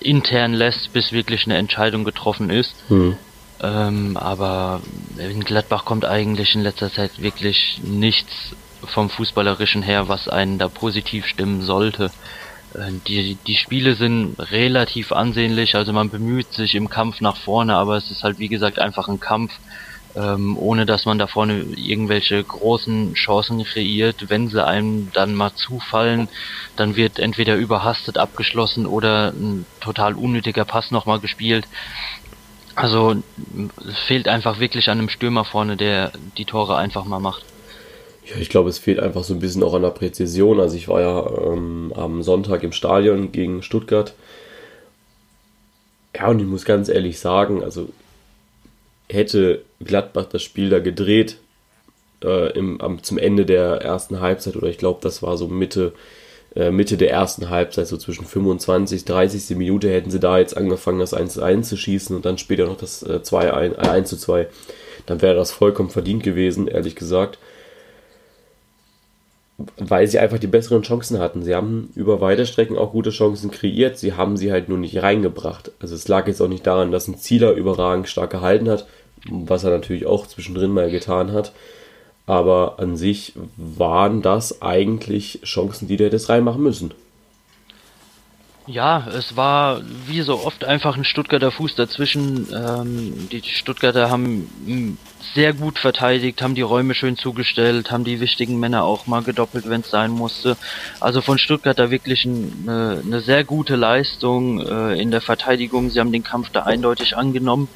intern 0.00 0.54
lässt, 0.54 0.94
bis 0.94 1.12
wirklich 1.12 1.44
eine 1.44 1.58
Entscheidung 1.58 2.04
getroffen 2.04 2.48
ist. 2.48 2.74
Hm. 2.88 3.16
Ähm, 3.62 4.16
aber 4.16 4.80
in 5.18 5.44
Gladbach 5.44 5.84
kommt 5.84 6.06
eigentlich 6.06 6.54
in 6.54 6.62
letzter 6.62 6.90
Zeit 6.90 7.20
wirklich 7.20 7.80
nichts 7.82 8.54
vom 8.86 9.10
Fußballerischen 9.10 9.82
her, 9.82 10.08
was 10.08 10.28
einen 10.28 10.58
da 10.58 10.68
positiv 10.68 11.26
stimmen 11.26 11.62
sollte. 11.62 12.10
Äh, 12.74 12.92
die, 13.06 13.36
die 13.46 13.56
Spiele 13.56 13.94
sind 13.94 14.36
relativ 14.38 15.12
ansehnlich, 15.12 15.74
also 15.74 15.92
man 15.92 16.10
bemüht 16.10 16.52
sich 16.52 16.74
im 16.74 16.88
Kampf 16.88 17.20
nach 17.20 17.36
vorne, 17.36 17.76
aber 17.76 17.96
es 17.96 18.10
ist 18.10 18.22
halt 18.22 18.38
wie 18.38 18.48
gesagt 18.48 18.78
einfach 18.78 19.08
ein 19.08 19.20
Kampf, 19.20 19.52
ähm, 20.16 20.56
ohne 20.58 20.86
dass 20.86 21.04
man 21.04 21.18
da 21.18 21.26
vorne 21.26 21.60
irgendwelche 21.76 22.42
großen 22.42 23.14
Chancen 23.14 23.62
kreiert. 23.64 24.28
Wenn 24.30 24.48
sie 24.48 24.64
einem 24.64 25.10
dann 25.12 25.34
mal 25.34 25.54
zufallen, 25.54 26.28
dann 26.76 26.96
wird 26.96 27.18
entweder 27.18 27.56
überhastet 27.56 28.16
abgeschlossen 28.16 28.86
oder 28.86 29.32
ein 29.32 29.66
total 29.80 30.14
unnötiger 30.14 30.64
Pass 30.64 30.90
nochmal 30.90 31.20
gespielt. 31.20 31.66
Also 32.74 33.16
es 33.88 33.98
fehlt 34.06 34.28
einfach 34.28 34.58
wirklich 34.58 34.88
an 34.90 34.98
einem 34.98 35.08
Stürmer 35.08 35.44
vorne, 35.44 35.76
der 35.76 36.12
die 36.36 36.44
Tore 36.44 36.76
einfach 36.76 37.04
mal 37.04 37.20
macht. 37.20 37.44
Ja, 38.26 38.36
ich 38.40 38.48
glaube, 38.48 38.68
es 38.68 38.78
fehlt 38.78 38.98
einfach 38.98 39.22
so 39.22 39.34
ein 39.34 39.38
bisschen 39.38 39.62
auch 39.62 39.74
an 39.74 39.82
der 39.82 39.90
Präzision. 39.90 40.58
Also 40.58 40.76
ich 40.76 40.88
war 40.88 41.00
ja 41.00 41.52
ähm, 41.52 41.92
am 41.94 42.22
Sonntag 42.22 42.64
im 42.64 42.72
Stadion 42.72 43.30
gegen 43.30 43.62
Stuttgart. 43.62 44.14
Ja, 46.14 46.28
und 46.28 46.40
ich 46.40 46.46
muss 46.46 46.64
ganz 46.64 46.88
ehrlich 46.88 47.20
sagen, 47.20 47.62
also 47.62 47.88
hätte 49.08 49.62
Gladbach 49.84 50.26
das 50.26 50.42
Spiel 50.42 50.70
da 50.70 50.80
gedreht 50.80 51.38
äh, 52.24 52.52
im, 52.58 52.80
am, 52.80 53.02
zum 53.02 53.18
Ende 53.18 53.46
der 53.46 53.82
ersten 53.82 54.20
Halbzeit, 54.20 54.56
oder 54.56 54.68
ich 54.68 54.78
glaube, 54.78 54.98
das 55.02 55.22
war 55.22 55.36
so 55.36 55.46
Mitte, 55.46 55.92
äh, 56.56 56.72
Mitte 56.72 56.96
der 56.96 57.10
ersten 57.12 57.48
Halbzeit, 57.48 57.86
so 57.86 57.96
zwischen 57.96 58.24
25, 58.24 59.04
30. 59.04 59.56
Minute, 59.56 59.88
hätten 59.88 60.10
sie 60.10 60.18
da 60.18 60.38
jetzt 60.38 60.56
angefangen, 60.56 60.98
das 60.98 61.14
1-1 61.14 61.62
zu 61.62 61.76
schießen 61.76 62.16
und 62.16 62.24
dann 62.24 62.38
später 62.38 62.66
noch 62.66 62.78
das 62.78 63.04
äh, 63.04 63.22
2 63.22 63.78
1 63.78 64.18
2, 64.18 64.48
dann 65.04 65.22
wäre 65.22 65.36
das 65.36 65.52
vollkommen 65.52 65.90
verdient 65.90 66.24
gewesen, 66.24 66.66
ehrlich 66.66 66.96
gesagt 66.96 67.38
weil 69.78 70.06
sie 70.06 70.18
einfach 70.18 70.38
die 70.38 70.46
besseren 70.46 70.82
Chancen 70.82 71.18
hatten. 71.18 71.42
Sie 71.42 71.54
haben 71.54 71.90
über 71.94 72.20
weite 72.20 72.46
Strecken 72.46 72.76
auch 72.76 72.92
gute 72.92 73.10
Chancen 73.10 73.50
kreiert, 73.50 73.98
sie 73.98 74.14
haben 74.14 74.36
sie 74.36 74.52
halt 74.52 74.68
nur 74.68 74.78
nicht 74.78 75.02
reingebracht. 75.02 75.72
Also 75.80 75.94
es 75.94 76.08
lag 76.08 76.26
jetzt 76.26 76.42
auch 76.42 76.48
nicht 76.48 76.66
daran, 76.66 76.92
dass 76.92 77.08
ein 77.08 77.18
Zieler 77.18 77.52
überragend 77.52 78.08
stark 78.08 78.30
gehalten 78.30 78.68
hat, 78.68 78.86
was 79.30 79.64
er 79.64 79.70
natürlich 79.70 80.06
auch 80.06 80.26
zwischendrin 80.26 80.72
mal 80.72 80.90
getan 80.90 81.32
hat. 81.32 81.52
Aber 82.26 82.78
an 82.78 82.96
sich 82.96 83.32
waren 83.56 84.20
das 84.20 84.60
eigentlich 84.60 85.40
Chancen, 85.44 85.88
die 85.88 85.96
der 85.96 86.10
hätte 86.10 86.28
reinmachen 86.28 86.62
müssen. 86.62 86.92
Ja, 88.68 89.06
es 89.06 89.36
war 89.36 89.80
wie 90.06 90.22
so 90.22 90.44
oft 90.44 90.64
einfach 90.64 90.96
ein 90.96 91.04
Stuttgarter 91.04 91.52
Fuß 91.52 91.76
dazwischen. 91.76 92.48
Ähm, 92.52 93.28
die 93.30 93.40
Stuttgarter 93.42 94.10
haben 94.10 94.98
sehr 95.34 95.52
gut 95.52 95.78
verteidigt, 95.78 96.42
haben 96.42 96.56
die 96.56 96.62
Räume 96.62 96.94
schön 96.94 97.16
zugestellt, 97.16 97.92
haben 97.92 98.02
die 98.02 98.18
wichtigen 98.18 98.58
Männer 98.58 98.82
auch 98.82 99.06
mal 99.06 99.22
gedoppelt, 99.22 99.68
wenn 99.68 99.82
es 99.82 99.90
sein 99.90 100.10
musste. 100.10 100.56
Also 100.98 101.20
von 101.20 101.38
Stuttgart 101.38 101.78
da 101.78 101.92
wirklich 101.92 102.26
eine, 102.26 103.02
eine 103.04 103.20
sehr 103.20 103.44
gute 103.44 103.76
Leistung 103.76 104.60
äh, 104.60 105.00
in 105.00 105.12
der 105.12 105.20
Verteidigung. 105.20 105.90
Sie 105.90 106.00
haben 106.00 106.12
den 106.12 106.24
Kampf 106.24 106.50
da 106.50 106.62
eindeutig 106.62 107.16
angenommen. 107.16 107.68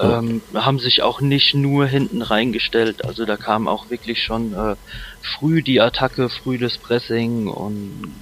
Ähm, 0.00 0.40
haben 0.54 0.78
sich 0.78 1.02
auch 1.02 1.20
nicht 1.20 1.54
nur 1.54 1.86
hinten 1.86 2.22
reingestellt, 2.22 3.04
also 3.04 3.26
da 3.26 3.36
kam 3.36 3.68
auch 3.68 3.90
wirklich 3.90 4.22
schon 4.22 4.54
äh, 4.54 4.76
früh 5.20 5.62
die 5.62 5.80
Attacke, 5.80 6.30
früh 6.30 6.56
das 6.56 6.78
Pressing 6.78 7.48
und 7.48 8.14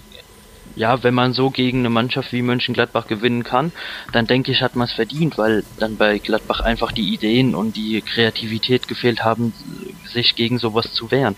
ja, 0.79 1.03
wenn 1.03 1.13
man 1.13 1.33
so 1.33 1.51
gegen 1.51 1.81
eine 1.81 1.91
Mannschaft 1.91 2.33
wie 2.33 2.41
Mönchengladbach 2.41 3.09
gewinnen 3.09 3.43
kann, 3.43 3.73
dann 4.13 4.27
denke 4.27 4.53
ich, 4.53 4.63
hat 4.63 4.77
man 4.77 4.87
es 4.87 4.93
verdient, 4.93 5.37
weil 5.37 5.65
dann 5.79 5.97
bei 5.97 6.19
Gladbach 6.19 6.61
einfach 6.61 6.93
die 6.93 7.13
Ideen 7.13 7.57
und 7.57 7.77
die 7.77 8.01
Kreativität 8.01 8.87
gefehlt 8.87 9.25
haben, 9.25 9.53
sich 10.13 10.37
gegen 10.37 10.59
sowas 10.59 10.93
zu 10.93 11.11
wehren. 11.11 11.35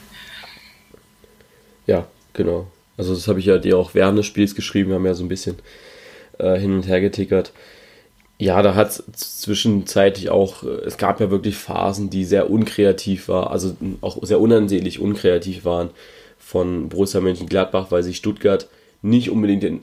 Ja, 1.87 2.07
genau. 2.35 2.67
Also 2.99 3.15
das 3.15 3.27
habe 3.29 3.41
ich 3.41 3.47
ja 3.47 3.57
dir 3.57 3.79
auch 3.79 3.95
während 3.95 4.19
des 4.19 4.27
Spiels 4.27 4.55
geschrieben, 4.55 4.91
wir 4.91 4.97
haben 4.97 5.07
ja 5.07 5.15
so 5.15 5.25
ein 5.25 5.29
bisschen 5.29 5.57
äh, 6.39 6.59
hin 6.59 6.75
und 6.75 6.87
her 6.87 7.01
getickert. 7.01 7.53
Ja, 8.39 8.61
da 8.61 8.75
hat 8.75 8.91
es 8.91 9.41
zwischenzeitlich 9.41 10.29
auch, 10.29 10.63
es 10.63 10.99
gab 10.99 11.21
ja 11.21 11.31
wirklich 11.31 11.57
Phasen, 11.57 12.11
die 12.11 12.25
sehr 12.25 12.51
unkreativ 12.51 13.29
waren, 13.29 13.49
also 13.49 13.77
auch 14.03 14.19
sehr 14.23 14.41
unansehnlich 14.41 14.99
unkreativ 14.99 15.65
waren 15.65 15.91
von 16.39 16.89
Borussia 16.91 17.21
Mönchengladbach, 17.21 17.91
weil 17.91 18.03
sich 18.03 18.17
Stuttgart 18.17 18.69
nicht 19.03 19.31
unbedingt 19.31 19.63
den 19.63 19.81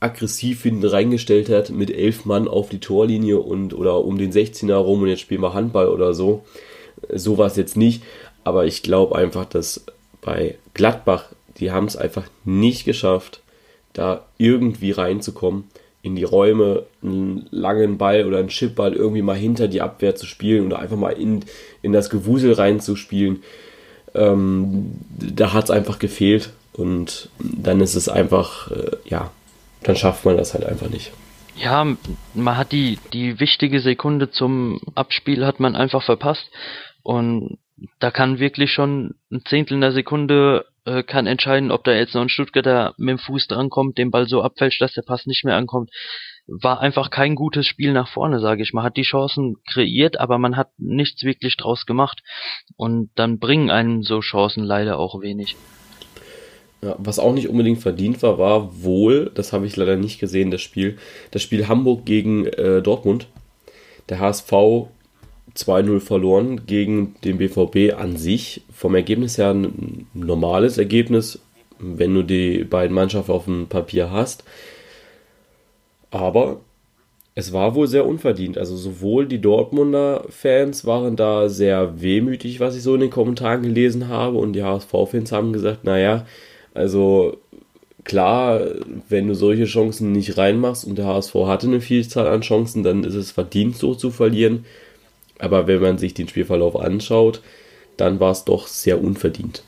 aggressiv 0.00 0.62
hinten 0.62 0.86
reingestellt 0.86 1.48
hat 1.48 1.70
mit 1.70 1.90
elf 1.90 2.24
Mann 2.24 2.48
auf 2.48 2.68
die 2.68 2.80
Torlinie 2.80 3.38
und 3.38 3.72
oder 3.74 4.04
um 4.04 4.18
den 4.18 4.32
16er 4.32 4.74
rum 4.74 5.02
und 5.02 5.08
jetzt 5.08 5.20
spielen 5.20 5.42
wir 5.42 5.54
Handball 5.54 5.88
oder 5.88 6.14
so. 6.14 6.44
So 7.12 7.38
war 7.38 7.46
es 7.46 7.56
jetzt 7.56 7.76
nicht, 7.76 8.02
aber 8.44 8.66
ich 8.66 8.82
glaube 8.82 9.16
einfach, 9.16 9.44
dass 9.46 9.86
bei 10.20 10.56
Gladbach, 10.74 11.26
die 11.58 11.70
haben 11.70 11.86
es 11.86 11.96
einfach 11.96 12.24
nicht 12.44 12.84
geschafft, 12.84 13.40
da 13.92 14.24
irgendwie 14.38 14.90
reinzukommen, 14.90 15.64
in 16.02 16.14
die 16.14 16.24
Räume 16.24 16.84
einen 17.02 17.46
langen 17.50 17.98
Ball 17.98 18.26
oder 18.26 18.38
einen 18.38 18.48
Chipball 18.48 18.92
irgendwie 18.92 19.22
mal 19.22 19.36
hinter 19.36 19.66
die 19.66 19.80
Abwehr 19.80 20.14
zu 20.14 20.26
spielen 20.26 20.66
oder 20.66 20.78
einfach 20.78 20.96
mal 20.96 21.10
in, 21.10 21.44
in 21.82 21.92
das 21.92 22.10
Gewusel 22.10 22.52
reinzuspielen. 22.52 23.42
Ähm, 24.14 24.92
da 25.18 25.52
hat 25.52 25.64
es 25.64 25.70
einfach 25.70 25.98
gefehlt 25.98 26.50
und 26.76 27.30
dann 27.38 27.80
ist 27.80 27.94
es 27.94 28.08
einfach, 28.08 28.70
äh, 28.70 28.96
ja, 29.04 29.30
dann 29.82 29.96
schafft 29.96 30.24
man 30.24 30.36
das 30.36 30.54
halt 30.54 30.64
einfach 30.64 30.88
nicht. 30.88 31.12
Ja, 31.56 31.86
man 32.34 32.56
hat 32.56 32.72
die, 32.72 32.98
die 33.12 33.40
wichtige 33.40 33.80
Sekunde 33.80 34.30
zum 34.30 34.80
Abspiel 34.94 35.46
hat 35.46 35.58
man 35.58 35.74
einfach 35.74 36.02
verpasst. 36.02 36.50
Und 37.02 37.58
da 37.98 38.10
kann 38.10 38.38
wirklich 38.38 38.72
schon 38.72 39.14
ein 39.30 39.42
Zehntel 39.46 39.76
einer 39.76 39.92
Sekunde 39.92 40.66
äh, 40.84 41.02
kann 41.02 41.26
entscheiden, 41.26 41.70
ob 41.70 41.84
da 41.84 41.92
jetzt 41.92 42.14
noch 42.14 42.22
ein 42.22 42.28
Stuttgarter 42.28 42.94
mit 42.98 43.10
dem 43.10 43.18
Fuß 43.18 43.48
drankommt, 43.48 43.96
den 43.96 44.10
Ball 44.10 44.28
so 44.28 44.42
abfälscht, 44.42 44.80
dass 44.82 44.92
der 44.92 45.02
Pass 45.02 45.26
nicht 45.26 45.44
mehr 45.44 45.56
ankommt. 45.56 45.90
War 46.46 46.80
einfach 46.80 47.10
kein 47.10 47.34
gutes 47.34 47.66
Spiel 47.66 47.92
nach 47.92 48.08
vorne, 48.08 48.38
sage 48.38 48.62
ich. 48.62 48.72
Man 48.72 48.84
hat 48.84 48.96
die 48.96 49.02
Chancen 49.02 49.56
kreiert, 49.72 50.20
aber 50.20 50.38
man 50.38 50.56
hat 50.56 50.68
nichts 50.78 51.24
wirklich 51.24 51.56
draus 51.56 51.86
gemacht. 51.86 52.22
Und 52.76 53.10
dann 53.16 53.38
bringen 53.38 53.70
einem 53.70 54.02
so 54.02 54.20
Chancen 54.20 54.62
leider 54.62 54.98
auch 54.98 55.20
wenig. 55.20 55.56
Ja, 56.86 56.94
was 56.98 57.18
auch 57.18 57.32
nicht 57.32 57.48
unbedingt 57.48 57.80
verdient 57.80 58.22
war, 58.22 58.38
war 58.38 58.84
wohl, 58.84 59.32
das 59.34 59.52
habe 59.52 59.66
ich 59.66 59.74
leider 59.74 59.96
nicht 59.96 60.20
gesehen, 60.20 60.52
das 60.52 60.62
Spiel, 60.62 60.98
das 61.32 61.42
Spiel 61.42 61.66
Hamburg 61.66 62.04
gegen 62.04 62.46
äh, 62.46 62.80
Dortmund. 62.80 63.26
Der 64.08 64.20
HSV 64.20 64.52
2-0 65.56 65.98
verloren 65.98 66.64
gegen 66.64 67.16
den 67.24 67.38
BVB 67.38 67.98
an 67.98 68.16
sich. 68.16 68.62
Vom 68.72 68.94
Ergebnis 68.94 69.36
her 69.36 69.52
ein 69.52 70.06
normales 70.14 70.78
Ergebnis, 70.78 71.40
wenn 71.80 72.14
du 72.14 72.22
die 72.22 72.62
beiden 72.62 72.94
Mannschaften 72.94 73.32
auf 73.32 73.46
dem 73.46 73.66
Papier 73.66 74.12
hast. 74.12 74.44
Aber 76.12 76.60
es 77.34 77.52
war 77.52 77.74
wohl 77.74 77.88
sehr 77.88 78.06
unverdient. 78.06 78.58
Also 78.58 78.76
sowohl 78.76 79.26
die 79.26 79.40
Dortmunder 79.40 80.24
Fans 80.28 80.84
waren 80.84 81.16
da 81.16 81.48
sehr 81.48 82.00
wehmütig, 82.00 82.60
was 82.60 82.76
ich 82.76 82.84
so 82.84 82.94
in 82.94 83.00
den 83.00 83.10
Kommentaren 83.10 83.62
gelesen 83.62 84.06
habe, 84.06 84.38
und 84.38 84.52
die 84.52 84.62
HSV-Fans 84.62 85.32
haben 85.32 85.52
gesagt, 85.52 85.82
naja, 85.82 86.24
also 86.76 87.38
klar, 88.04 88.60
wenn 89.08 89.28
du 89.28 89.34
solche 89.34 89.64
Chancen 89.64 90.12
nicht 90.12 90.38
reinmachst 90.38 90.84
und 90.84 90.96
der 90.96 91.06
HSV 91.06 91.34
hatte 91.46 91.66
eine 91.66 91.80
Vielzahl 91.80 92.28
an 92.28 92.42
Chancen, 92.42 92.82
dann 92.82 93.04
ist 93.04 93.14
es 93.14 93.32
verdient 93.32 93.76
so 93.76 93.94
zu 93.94 94.10
verlieren. 94.10 94.64
Aber 95.38 95.66
wenn 95.66 95.82
man 95.82 95.98
sich 95.98 96.14
den 96.14 96.28
Spielverlauf 96.28 96.76
anschaut, 96.76 97.42
dann 97.96 98.20
war 98.20 98.30
es 98.30 98.44
doch 98.44 98.66
sehr 98.66 99.02
unverdient. 99.02 99.62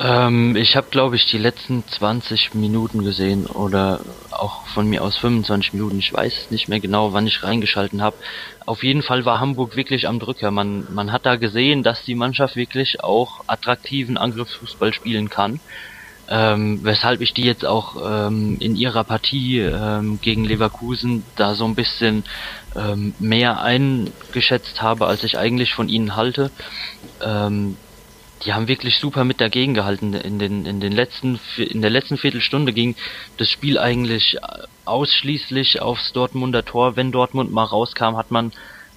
Ähm, 0.00 0.56
ich 0.56 0.76
habe, 0.76 0.88
glaube 0.90 1.16
ich, 1.16 1.26
die 1.26 1.36
letzten 1.36 1.86
20 1.86 2.54
Minuten 2.54 3.04
gesehen 3.04 3.46
oder 3.46 4.00
auch 4.30 4.66
von 4.68 4.86
mir 4.88 5.04
aus 5.04 5.18
25 5.18 5.74
Minuten. 5.74 5.98
Ich 5.98 6.10
weiß 6.10 6.50
nicht 6.50 6.68
mehr 6.68 6.80
genau, 6.80 7.12
wann 7.12 7.26
ich 7.26 7.42
reingeschalten 7.42 8.00
habe. 8.00 8.16
Auf 8.64 8.82
jeden 8.82 9.02
Fall 9.02 9.26
war 9.26 9.40
Hamburg 9.40 9.76
wirklich 9.76 10.08
am 10.08 10.18
Drücker. 10.18 10.50
Man, 10.50 10.86
man 10.90 11.12
hat 11.12 11.26
da 11.26 11.36
gesehen, 11.36 11.82
dass 11.82 12.02
die 12.04 12.14
Mannschaft 12.14 12.56
wirklich 12.56 13.04
auch 13.04 13.42
attraktiven 13.46 14.16
Angriffsfußball 14.16 14.94
spielen 14.94 15.28
kann. 15.28 15.60
Ähm, 16.28 16.80
weshalb 16.82 17.20
ich 17.20 17.34
die 17.34 17.44
jetzt 17.44 17.66
auch 17.66 17.96
ähm, 18.28 18.56
in 18.58 18.76
ihrer 18.76 19.04
Partie 19.04 19.58
ähm, 19.58 20.18
gegen 20.22 20.44
Leverkusen 20.44 21.24
da 21.36 21.54
so 21.54 21.66
ein 21.66 21.74
bisschen 21.74 22.24
ähm, 22.74 23.14
mehr 23.18 23.60
eingeschätzt 23.60 24.80
habe, 24.80 25.08
als 25.08 25.24
ich 25.24 25.36
eigentlich 25.36 25.74
von 25.74 25.88
ihnen 25.88 26.16
halte. 26.16 26.52
Die 28.44 28.54
haben 28.54 28.68
wirklich 28.68 28.98
super 28.98 29.24
mit 29.24 29.40
dagegen 29.40 29.74
gehalten. 29.74 30.14
In 30.14 30.38
den, 30.38 30.64
in 30.64 30.80
den 30.80 30.92
letzten, 30.92 31.38
in 31.56 31.82
der 31.82 31.90
letzten 31.90 32.16
Viertelstunde 32.16 32.72
ging 32.72 32.96
das 33.36 33.50
Spiel 33.50 33.78
eigentlich 33.78 34.38
ausschließlich 34.84 35.82
aufs 35.82 36.12
Dortmunder 36.12 36.64
Tor. 36.64 36.96
Wenn 36.96 37.12
Dortmund 37.12 37.52
mal 37.52 37.64
rauskam, 37.64 38.16
hat 38.16 38.30
man 38.30 38.52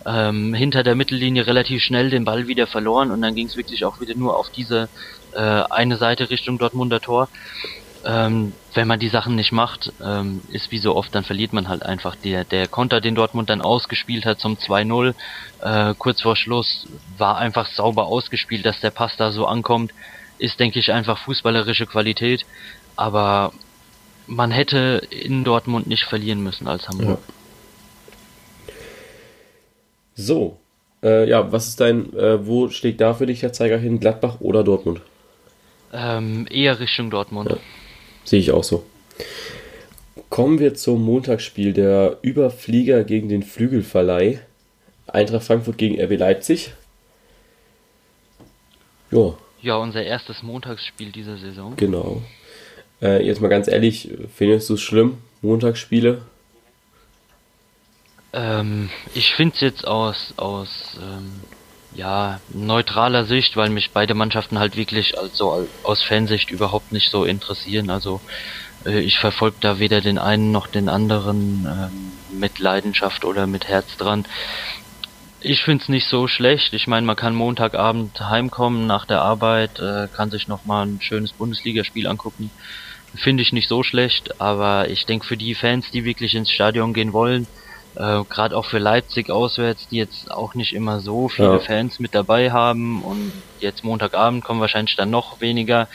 ähm, 0.05 0.53
hinter 0.53 0.83
der 0.83 0.95
Mittellinie 0.95 1.47
relativ 1.47 1.81
schnell 1.81 2.09
den 2.09 2.25
Ball 2.25 2.47
wieder 2.47 2.67
verloren 2.67 3.11
und 3.11 3.21
dann 3.21 3.35
ging 3.35 3.47
es 3.47 3.57
wirklich 3.57 3.85
auch 3.85 3.99
wieder 3.99 4.15
nur 4.15 4.37
auf 4.37 4.49
diese 4.49 4.89
äh, 5.33 5.39
eine 5.39 5.97
Seite 5.97 6.29
Richtung 6.29 6.57
Dortmunder 6.57 6.99
Tor 6.99 7.29
ähm, 8.05 8.53
wenn 8.73 8.87
man 8.87 8.99
die 8.99 9.09
Sachen 9.09 9.35
nicht 9.35 9.51
macht, 9.51 9.93
ähm, 10.03 10.41
ist 10.51 10.71
wie 10.71 10.77
so 10.77 10.95
oft, 10.95 11.13
dann 11.15 11.23
verliert 11.23 11.53
man 11.53 11.67
halt 11.69 11.83
einfach. 11.83 12.15
Der, 12.15 12.43
der 12.43 12.67
Konter, 12.67 13.01
den 13.01 13.15
Dortmund 13.15 13.49
dann 13.49 13.61
ausgespielt 13.61 14.25
hat 14.25 14.39
zum 14.39 14.55
2-0, 14.55 15.13
äh, 15.61 15.93
kurz 15.97 16.21
vor 16.21 16.35
Schluss, 16.35 16.87
war 17.17 17.37
einfach 17.37 17.67
sauber 17.67 18.07
ausgespielt, 18.07 18.65
dass 18.65 18.79
der 18.81 18.91
Pass 18.91 19.15
da 19.17 19.31
so 19.31 19.45
ankommt, 19.45 19.93
ist, 20.37 20.59
denke 20.59 20.79
ich, 20.79 20.91
einfach 20.91 21.17
fußballerische 21.19 21.85
Qualität. 21.85 22.45
Aber 22.95 23.53
man 24.27 24.51
hätte 24.51 25.01
in 25.09 25.43
Dortmund 25.43 25.87
nicht 25.87 26.03
verlieren 26.03 26.43
müssen 26.43 26.67
als 26.67 26.87
Hamburg. 26.89 27.19
Ja. 28.67 28.73
So, 30.15 30.59
äh, 31.01 31.27
ja, 31.27 31.51
was 31.51 31.67
ist 31.67 31.79
dein, 31.79 32.13
äh, 32.13 32.45
wo 32.45 32.69
schlägt 32.69 33.01
da 33.01 33.13
für 33.13 33.25
dich 33.25 33.39
der 33.39 33.53
Zeiger 33.53 33.77
hin, 33.77 33.99
Gladbach 33.99 34.41
oder 34.41 34.63
Dortmund? 34.63 35.01
Ähm, 35.91 36.47
eher 36.49 36.79
Richtung 36.79 37.09
Dortmund. 37.09 37.49
Ja. 37.49 37.57
Sehe 38.25 38.39
ich 38.39 38.51
auch 38.51 38.63
so. 38.63 38.83
Kommen 40.29 40.59
wir 40.59 40.73
zum 40.73 41.03
Montagsspiel 41.03 41.73
der 41.73 42.17
Überflieger 42.21 43.03
gegen 43.03 43.29
den 43.29 43.43
Flügelverleih. 43.43 44.39
Eintracht 45.07 45.43
Frankfurt 45.43 45.77
gegen 45.77 46.01
RB 46.01 46.17
Leipzig. 46.17 46.73
Jo. 49.11 49.37
Ja, 49.61 49.75
unser 49.75 50.03
erstes 50.03 50.41
Montagsspiel 50.41 51.11
dieser 51.11 51.37
Saison. 51.37 51.75
Genau. 51.75 52.21
Äh, 53.01 53.25
jetzt 53.25 53.41
mal 53.41 53.47
ganz 53.47 53.67
ehrlich, 53.67 54.09
findest 54.35 54.69
du 54.69 54.73
es 54.73 54.81
schlimm, 54.81 55.19
Montagsspiele? 55.41 56.23
Ähm, 58.33 58.89
ich 59.13 59.35
finde 59.35 59.53
es 59.55 59.61
jetzt 59.61 59.87
aus, 59.87 60.33
aus 60.37 60.97
ähm, 60.99 61.31
ja, 61.95 62.39
neutraler 62.49 63.25
Sicht, 63.25 63.55
weil 63.55 63.69
mich 63.69 63.91
beide 63.91 64.13
Mannschaften 64.13 64.59
halt 64.59 64.75
wirklich 64.75 65.17
also 65.17 65.67
aus 65.83 66.01
Fansicht 66.01 66.51
überhaupt 66.51 66.91
nicht 66.91 67.09
so 67.09 67.25
interessieren. 67.25 67.89
Also 67.89 68.21
äh, 68.85 68.99
ich 68.99 69.19
verfolge 69.19 69.57
da 69.59 69.79
weder 69.79 70.01
den 70.01 70.17
einen 70.17 70.51
noch 70.51 70.67
den 70.67 70.89
anderen 70.89 71.65
äh, 71.65 72.35
mit 72.35 72.59
Leidenschaft 72.59 73.25
oder 73.25 73.47
mit 73.47 73.67
Herz 73.67 73.97
dran. 73.97 74.25
Ich 75.39 75.61
find's 75.61 75.89
nicht 75.89 76.07
so 76.07 76.27
schlecht. 76.27 76.73
Ich 76.73 76.87
meine, 76.87 77.05
man 77.05 77.17
kann 77.17 77.35
Montagabend 77.35 78.19
heimkommen 78.21 78.87
nach 78.87 79.05
der 79.05 79.21
Arbeit, 79.21 79.79
äh, 79.79 80.07
kann 80.15 80.31
sich 80.31 80.47
nochmal 80.47 80.87
ein 80.87 81.01
schönes 81.01 81.33
Bundesligaspiel 81.33 82.07
angucken. 82.07 82.49
Finde 83.15 83.43
ich 83.43 83.53
nicht 83.53 83.69
so 83.69 83.83
schlecht, 83.83 84.41
aber 84.41 84.89
ich 84.89 85.05
denke 85.05 85.27
für 85.27 85.37
die 85.37 85.53
Fans, 85.53 85.91
die 85.91 86.03
wirklich 86.03 86.33
ins 86.33 86.49
Stadion 86.49 86.93
gehen 86.93 87.13
wollen, 87.13 87.45
äh, 87.95 88.23
Gerade 88.29 88.57
auch 88.57 88.65
für 88.65 88.79
Leipzig 88.79 89.29
auswärts, 89.29 89.87
die 89.89 89.97
jetzt 89.97 90.31
auch 90.31 90.55
nicht 90.55 90.73
immer 90.73 90.99
so 90.99 91.29
viele 91.29 91.53
ja. 91.53 91.59
Fans 91.59 91.99
mit 91.99 92.15
dabei 92.15 92.51
haben 92.51 93.03
und 93.03 93.31
jetzt 93.59 93.83
Montagabend 93.83 94.43
kommen 94.43 94.61
wahrscheinlich 94.61 94.95
dann 94.95 95.11
noch 95.11 95.41
weniger. 95.41 95.87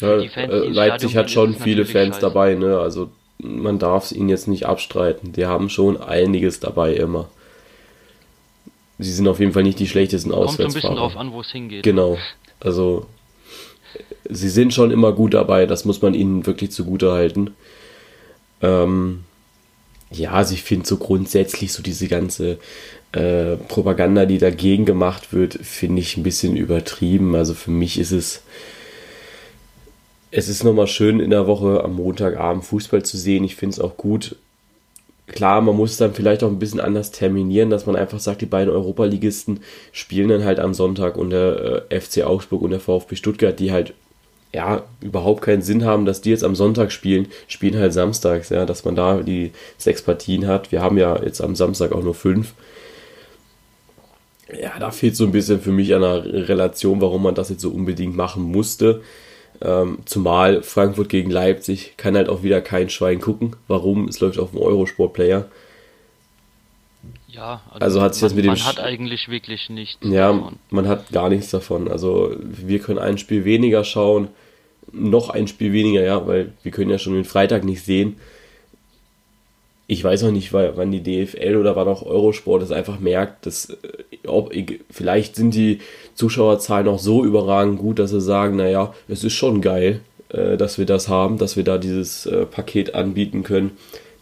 Ja, 0.00 0.16
äh, 0.18 0.68
Leipzig 0.68 1.16
hat 1.16 1.30
schon 1.30 1.54
viele 1.54 1.86
Fans 1.86 2.16
scheiße. 2.16 2.20
dabei, 2.20 2.54
ne? 2.54 2.78
Also 2.78 3.10
man 3.38 3.78
darf 3.78 4.06
es 4.06 4.12
ihnen 4.12 4.28
jetzt 4.28 4.48
nicht 4.48 4.66
abstreiten. 4.66 5.32
Die 5.32 5.46
haben 5.46 5.68
schon 5.68 6.00
einiges 6.00 6.60
dabei 6.60 6.94
immer. 6.94 7.28
Sie 8.98 9.12
sind 9.12 9.28
auf 9.28 9.40
jeden 9.40 9.52
Fall 9.52 9.62
nicht 9.62 9.78
die 9.78 9.88
schlechtesten 9.88 10.30
Kommt 10.30 10.44
Auswärtsfahrer. 10.44 10.72
Kommt 10.72 10.82
so 10.82 10.88
ein 10.88 10.92
bisschen 10.94 10.96
drauf 10.96 11.16
an, 11.16 11.32
wo 11.32 11.40
es 11.40 11.50
hingeht. 11.50 11.82
Genau. 11.84 12.18
Also 12.60 13.06
sie 14.28 14.48
sind 14.48 14.74
schon 14.74 14.90
immer 14.90 15.12
gut 15.12 15.34
dabei. 15.34 15.66
Das 15.66 15.84
muss 15.84 16.02
man 16.02 16.14
ihnen 16.14 16.46
wirklich 16.46 16.72
zugute 16.72 17.12
halten. 17.12 17.54
Ähm, 18.62 19.24
ja, 20.14 20.32
also 20.32 20.54
ich 20.54 20.62
finde 20.62 20.86
so 20.86 20.96
grundsätzlich 20.96 21.72
so 21.72 21.82
diese 21.82 22.08
ganze 22.08 22.58
äh, 23.12 23.56
Propaganda, 23.68 24.26
die 24.26 24.38
dagegen 24.38 24.84
gemacht 24.84 25.32
wird, 25.32 25.54
finde 25.54 26.02
ich 26.02 26.16
ein 26.16 26.22
bisschen 26.22 26.56
übertrieben. 26.56 27.34
Also 27.34 27.54
für 27.54 27.70
mich 27.70 27.98
ist 27.98 28.12
es 28.12 28.42
es 30.36 30.48
ist 30.48 30.64
nochmal 30.64 30.88
schön 30.88 31.20
in 31.20 31.30
der 31.30 31.46
Woche 31.46 31.84
am 31.84 31.94
Montagabend 31.94 32.64
Fußball 32.64 33.04
zu 33.04 33.16
sehen. 33.16 33.44
Ich 33.44 33.54
finde 33.54 33.74
es 33.74 33.80
auch 33.80 33.96
gut. 33.96 34.34
Klar, 35.28 35.60
man 35.60 35.76
muss 35.76 35.96
dann 35.96 36.12
vielleicht 36.12 36.42
auch 36.42 36.48
ein 36.48 36.58
bisschen 36.58 36.80
anders 36.80 37.12
terminieren, 37.12 37.70
dass 37.70 37.86
man 37.86 37.94
einfach 37.94 38.18
sagt, 38.18 38.40
die 38.40 38.46
beiden 38.46 38.74
Europaligisten 38.74 39.60
spielen 39.92 40.28
dann 40.28 40.44
halt 40.44 40.58
am 40.58 40.74
Sonntag 40.74 41.16
und 41.16 41.30
der 41.30 41.86
äh, 41.88 42.00
FC 42.00 42.24
Augsburg 42.24 42.62
und 42.62 42.72
der 42.72 42.80
VfB 42.80 43.14
Stuttgart, 43.14 43.58
die 43.60 43.70
halt 43.70 43.94
ja 44.54 44.84
überhaupt 45.00 45.42
keinen 45.42 45.62
Sinn 45.62 45.84
haben, 45.84 46.06
dass 46.06 46.20
die 46.20 46.30
jetzt 46.30 46.44
am 46.44 46.54
Sonntag 46.54 46.92
spielen, 46.92 47.26
spielen 47.48 47.78
halt 47.78 47.92
samstags, 47.92 48.50
ja, 48.50 48.64
dass 48.64 48.84
man 48.84 48.94
da 48.94 49.20
die 49.20 49.50
sechs 49.76 50.00
Partien 50.02 50.46
hat. 50.46 50.70
Wir 50.72 50.80
haben 50.80 50.96
ja 50.96 51.20
jetzt 51.22 51.40
am 51.40 51.56
Samstag 51.56 51.92
auch 51.92 52.02
nur 52.02 52.14
fünf. 52.14 52.54
Ja, 54.60 54.78
da 54.78 54.90
fehlt 54.92 55.16
so 55.16 55.24
ein 55.24 55.32
bisschen 55.32 55.60
für 55.60 55.72
mich 55.72 55.94
an 55.94 56.02
der 56.02 56.48
Relation, 56.48 57.00
warum 57.00 57.24
man 57.24 57.34
das 57.34 57.48
jetzt 57.48 57.62
so 57.62 57.70
unbedingt 57.70 58.14
machen 58.14 58.44
musste. 58.44 59.02
Ähm, 59.60 59.98
zumal 60.04 60.62
Frankfurt 60.62 61.08
gegen 61.08 61.30
Leipzig 61.30 61.96
kann 61.96 62.16
halt 62.16 62.28
auch 62.28 62.42
wieder 62.42 62.60
kein 62.60 62.90
Schwein 62.90 63.20
gucken. 63.20 63.56
Warum? 63.66 64.06
Es 64.08 64.20
läuft 64.20 64.38
auf 64.38 64.50
dem 64.50 64.60
Eurosport-Player. 64.60 65.46
Ja, 67.26 67.62
also, 67.70 67.84
also 67.84 68.02
hat 68.02 68.14
sich 68.14 68.22
man, 68.22 68.28
das 68.28 68.36
mit 68.36 68.44
dem. 68.44 68.50
Man 68.50 68.64
hat 68.64 68.78
eigentlich 68.78 69.28
wirklich 69.28 69.68
nichts. 69.70 69.98
Ja, 70.02 70.32
davon. 70.32 70.56
man 70.70 70.86
hat 70.86 71.10
gar 71.10 71.28
nichts 71.28 71.50
davon. 71.50 71.90
Also 71.90 72.36
wir 72.38 72.78
können 72.78 73.00
ein 73.00 73.18
Spiel 73.18 73.44
weniger 73.44 73.82
schauen, 73.82 74.28
noch 74.94 75.30
ein 75.30 75.48
Spiel 75.48 75.72
weniger, 75.72 76.02
ja, 76.02 76.26
weil 76.26 76.52
wir 76.62 76.72
können 76.72 76.90
ja 76.90 76.98
schon 76.98 77.14
den 77.14 77.24
Freitag 77.24 77.64
nicht 77.64 77.84
sehen 77.84 78.16
ich 79.86 80.02
weiß 80.02 80.24
auch 80.24 80.30
nicht, 80.30 80.52
wann 80.52 80.92
die 80.92 81.02
DFL 81.02 81.56
oder 81.56 81.76
wann 81.76 81.88
auch 81.88 82.04
Eurosport 82.04 82.62
es 82.62 82.72
einfach 82.72 83.00
merkt, 83.00 83.46
dass 83.46 83.70
äh, 83.70 84.26
ob, 84.26 84.52
vielleicht 84.90 85.36
sind 85.36 85.54
die 85.54 85.80
Zuschauerzahlen 86.14 86.88
auch 86.88 86.98
so 86.98 87.24
überragend 87.24 87.78
gut, 87.78 87.98
dass 87.98 88.10
sie 88.10 88.20
sagen, 88.20 88.56
naja, 88.56 88.94
es 89.08 89.24
ist 89.24 89.34
schon 89.34 89.60
geil, 89.60 90.00
äh, 90.30 90.56
dass 90.56 90.78
wir 90.78 90.86
das 90.86 91.08
haben, 91.08 91.36
dass 91.36 91.56
wir 91.56 91.64
da 91.64 91.76
dieses 91.76 92.24
äh, 92.24 92.46
Paket 92.46 92.94
anbieten 92.94 93.42
können. 93.42 93.72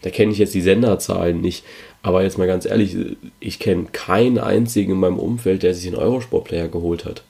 Da 0.02 0.10
kenne 0.10 0.32
ich 0.32 0.38
jetzt 0.38 0.54
die 0.54 0.62
Senderzahlen 0.62 1.40
nicht. 1.40 1.64
Aber 2.02 2.24
jetzt 2.24 2.38
mal 2.38 2.48
ganz 2.48 2.66
ehrlich, 2.66 2.96
ich 3.38 3.60
kenne 3.60 3.86
keinen 3.92 4.38
einzigen 4.38 4.92
in 4.92 4.98
meinem 4.98 5.20
Umfeld, 5.20 5.62
der 5.62 5.74
sich 5.74 5.86
einen 5.86 6.02
Eurosport-Player 6.02 6.66
geholt 6.66 7.04
hat. 7.04 7.22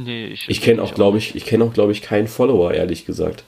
Nee, 0.00 0.26
ich, 0.26 0.48
ich 0.48 0.60
kenne 0.60 0.80
auch, 0.80 0.94
glaube 0.94 1.18
ich, 1.18 1.34
ich 1.34 1.44
kenne 1.44 1.64
auch, 1.64 1.72
glaube 1.72 1.90
ich, 1.90 2.02
keinen 2.02 2.28
Follower, 2.28 2.72
ehrlich 2.72 3.04
gesagt. 3.04 3.42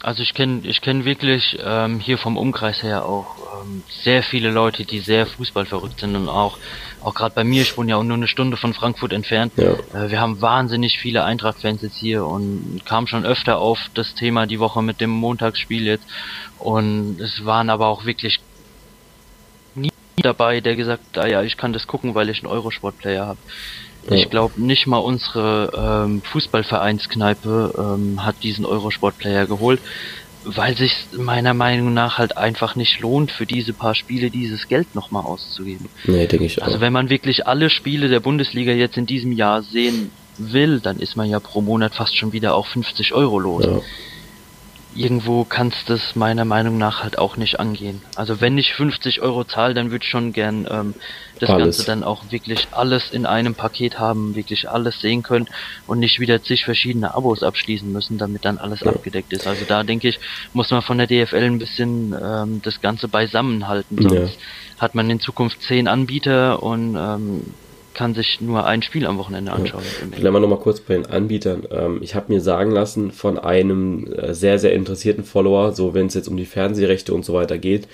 Also 0.00 0.22
ich 0.22 0.32
kenne 0.32 0.62
ich 0.64 0.80
kenn 0.80 1.04
wirklich 1.04 1.58
ähm, 1.62 2.00
hier 2.00 2.16
vom 2.16 2.38
Umkreis 2.38 2.82
her 2.82 3.04
auch 3.04 3.36
ähm, 3.62 3.82
sehr 4.02 4.22
viele 4.22 4.50
Leute, 4.50 4.86
die 4.86 5.00
sehr 5.00 5.26
fußballverrückt 5.26 6.00
sind 6.00 6.16
und 6.16 6.30
auch 6.30 6.56
auch 7.02 7.14
gerade 7.14 7.34
bei 7.34 7.44
mir, 7.44 7.60
ich 7.60 7.76
wohne 7.76 7.90
ja 7.90 7.96
auch 7.96 8.02
nur 8.02 8.16
eine 8.16 8.28
Stunde 8.28 8.56
von 8.56 8.72
Frankfurt 8.72 9.12
entfernt. 9.12 9.52
Ja. 9.56 9.72
Äh, 9.92 10.10
wir 10.10 10.20
haben 10.20 10.40
wahnsinnig 10.40 10.98
viele 10.98 11.24
Eintracht-Fans 11.24 11.82
jetzt 11.82 11.96
hier 11.96 12.24
und 12.24 12.80
kam 12.86 13.06
schon 13.06 13.26
öfter 13.26 13.58
auf 13.58 13.78
das 13.92 14.14
Thema 14.14 14.46
die 14.46 14.58
Woche 14.58 14.82
mit 14.82 15.02
dem 15.02 15.10
Montagsspiel 15.10 15.84
jetzt 15.84 16.06
und 16.58 17.20
es 17.20 17.44
waren 17.44 17.68
aber 17.68 17.88
auch 17.88 18.06
wirklich 18.06 18.40
nie 19.74 19.90
dabei, 20.16 20.62
der 20.62 20.76
gesagt, 20.76 21.18
ah 21.18 21.26
ja, 21.26 21.42
ich 21.42 21.58
kann 21.58 21.74
das 21.74 21.86
gucken, 21.86 22.14
weil 22.14 22.30
ich 22.30 22.38
einen 22.38 22.46
Eurosport-Player 22.46 23.26
habe. 23.26 23.38
Ja. 24.08 24.16
Ich 24.16 24.30
glaube, 24.30 24.60
nicht 24.60 24.86
mal 24.86 24.98
unsere 24.98 26.04
ähm, 26.06 26.22
Fußballvereinskneipe 26.22 27.74
ähm, 27.76 28.24
hat 28.24 28.36
diesen 28.42 28.66
Eurosport-Player 28.66 29.46
geholt, 29.46 29.80
weil 30.44 30.76
sich 30.76 30.92
meiner 31.16 31.54
Meinung 31.54 31.94
nach 31.94 32.18
halt 32.18 32.36
einfach 32.36 32.76
nicht 32.76 33.00
lohnt, 33.00 33.30
für 33.30 33.46
diese 33.46 33.72
paar 33.72 33.94
Spiele 33.94 34.30
dieses 34.30 34.68
Geld 34.68 34.94
nochmal 34.94 35.24
auszugeben. 35.24 35.88
Nee, 36.04 36.26
denke 36.26 36.44
ich 36.44 36.56
also 36.56 36.62
auch. 36.62 36.66
Also 36.66 36.80
wenn 36.80 36.92
man 36.92 37.08
wirklich 37.08 37.46
alle 37.46 37.70
Spiele 37.70 38.08
der 38.08 38.20
Bundesliga 38.20 38.72
jetzt 38.72 38.96
in 38.98 39.06
diesem 39.06 39.32
Jahr 39.32 39.62
sehen 39.62 40.10
will, 40.36 40.80
dann 40.80 40.98
ist 40.98 41.16
man 41.16 41.30
ja 41.30 41.40
pro 41.40 41.62
Monat 41.62 41.94
fast 41.94 42.16
schon 42.16 42.32
wieder 42.32 42.54
auch 42.54 42.66
50 42.66 43.14
Euro 43.14 43.38
los. 43.38 43.64
Ja 43.64 43.80
irgendwo 44.96 45.44
kannst 45.44 45.88
du 45.88 45.94
es 45.94 46.16
meiner 46.16 46.44
Meinung 46.44 46.78
nach 46.78 47.02
halt 47.02 47.18
auch 47.18 47.36
nicht 47.36 47.60
angehen. 47.60 48.02
Also 48.16 48.40
wenn 48.40 48.56
ich 48.58 48.74
50 48.74 49.20
Euro 49.22 49.44
zahle, 49.44 49.74
dann 49.74 49.90
würde 49.90 50.04
ich 50.04 50.10
schon 50.10 50.32
gern 50.32 50.66
ähm, 50.70 50.94
das 51.40 51.50
alles. 51.50 51.78
Ganze 51.78 51.84
dann 51.84 52.04
auch 52.04 52.30
wirklich 52.30 52.68
alles 52.70 53.10
in 53.10 53.26
einem 53.26 53.54
Paket 53.54 53.98
haben, 53.98 54.34
wirklich 54.34 54.68
alles 54.68 55.00
sehen 55.00 55.22
können 55.22 55.48
und 55.86 55.98
nicht 55.98 56.20
wieder 56.20 56.42
zig 56.42 56.64
verschiedene 56.64 57.14
Abos 57.14 57.42
abschließen 57.42 57.90
müssen, 57.90 58.18
damit 58.18 58.44
dann 58.44 58.58
alles 58.58 58.80
ja. 58.80 58.92
abgedeckt 58.92 59.32
ist. 59.32 59.46
Also 59.46 59.64
da 59.66 59.82
denke 59.82 60.08
ich, 60.08 60.20
muss 60.52 60.70
man 60.70 60.82
von 60.82 60.98
der 60.98 61.06
DFL 61.06 61.44
ein 61.44 61.58
bisschen 61.58 62.14
ähm, 62.20 62.60
das 62.62 62.80
Ganze 62.80 63.08
beisammenhalten, 63.08 63.98
sonst 64.00 64.34
ja. 64.34 64.80
hat 64.80 64.94
man 64.94 65.10
in 65.10 65.20
Zukunft 65.20 65.62
zehn 65.62 65.88
Anbieter 65.88 66.62
und 66.62 66.96
ähm, 66.96 67.42
kann 67.94 68.14
sich 68.14 68.40
nur 68.40 68.66
ein 68.66 68.82
Spiel 68.82 69.06
am 69.06 69.18
Wochenende 69.18 69.52
anschauen. 69.52 69.82
Ja. 69.82 70.08
Vielleicht 70.10 70.32
mal 70.32 70.40
nochmal 70.40 70.58
kurz 70.58 70.80
bei 70.80 70.94
den 70.94 71.06
Anbietern. 71.06 71.64
Ähm, 71.70 71.98
ich 72.02 72.14
habe 72.14 72.32
mir 72.32 72.40
sagen 72.40 72.70
lassen 72.70 73.12
von 73.12 73.38
einem 73.38 74.12
äh, 74.12 74.34
sehr, 74.34 74.58
sehr 74.58 74.72
interessierten 74.72 75.24
Follower, 75.24 75.72
so 75.72 75.94
wenn 75.94 76.06
es 76.06 76.14
jetzt 76.14 76.28
um 76.28 76.36
die 76.36 76.44
Fernsehrechte 76.44 77.14
und 77.14 77.24
so 77.24 77.34
weiter 77.34 77.58
geht, 77.58 77.88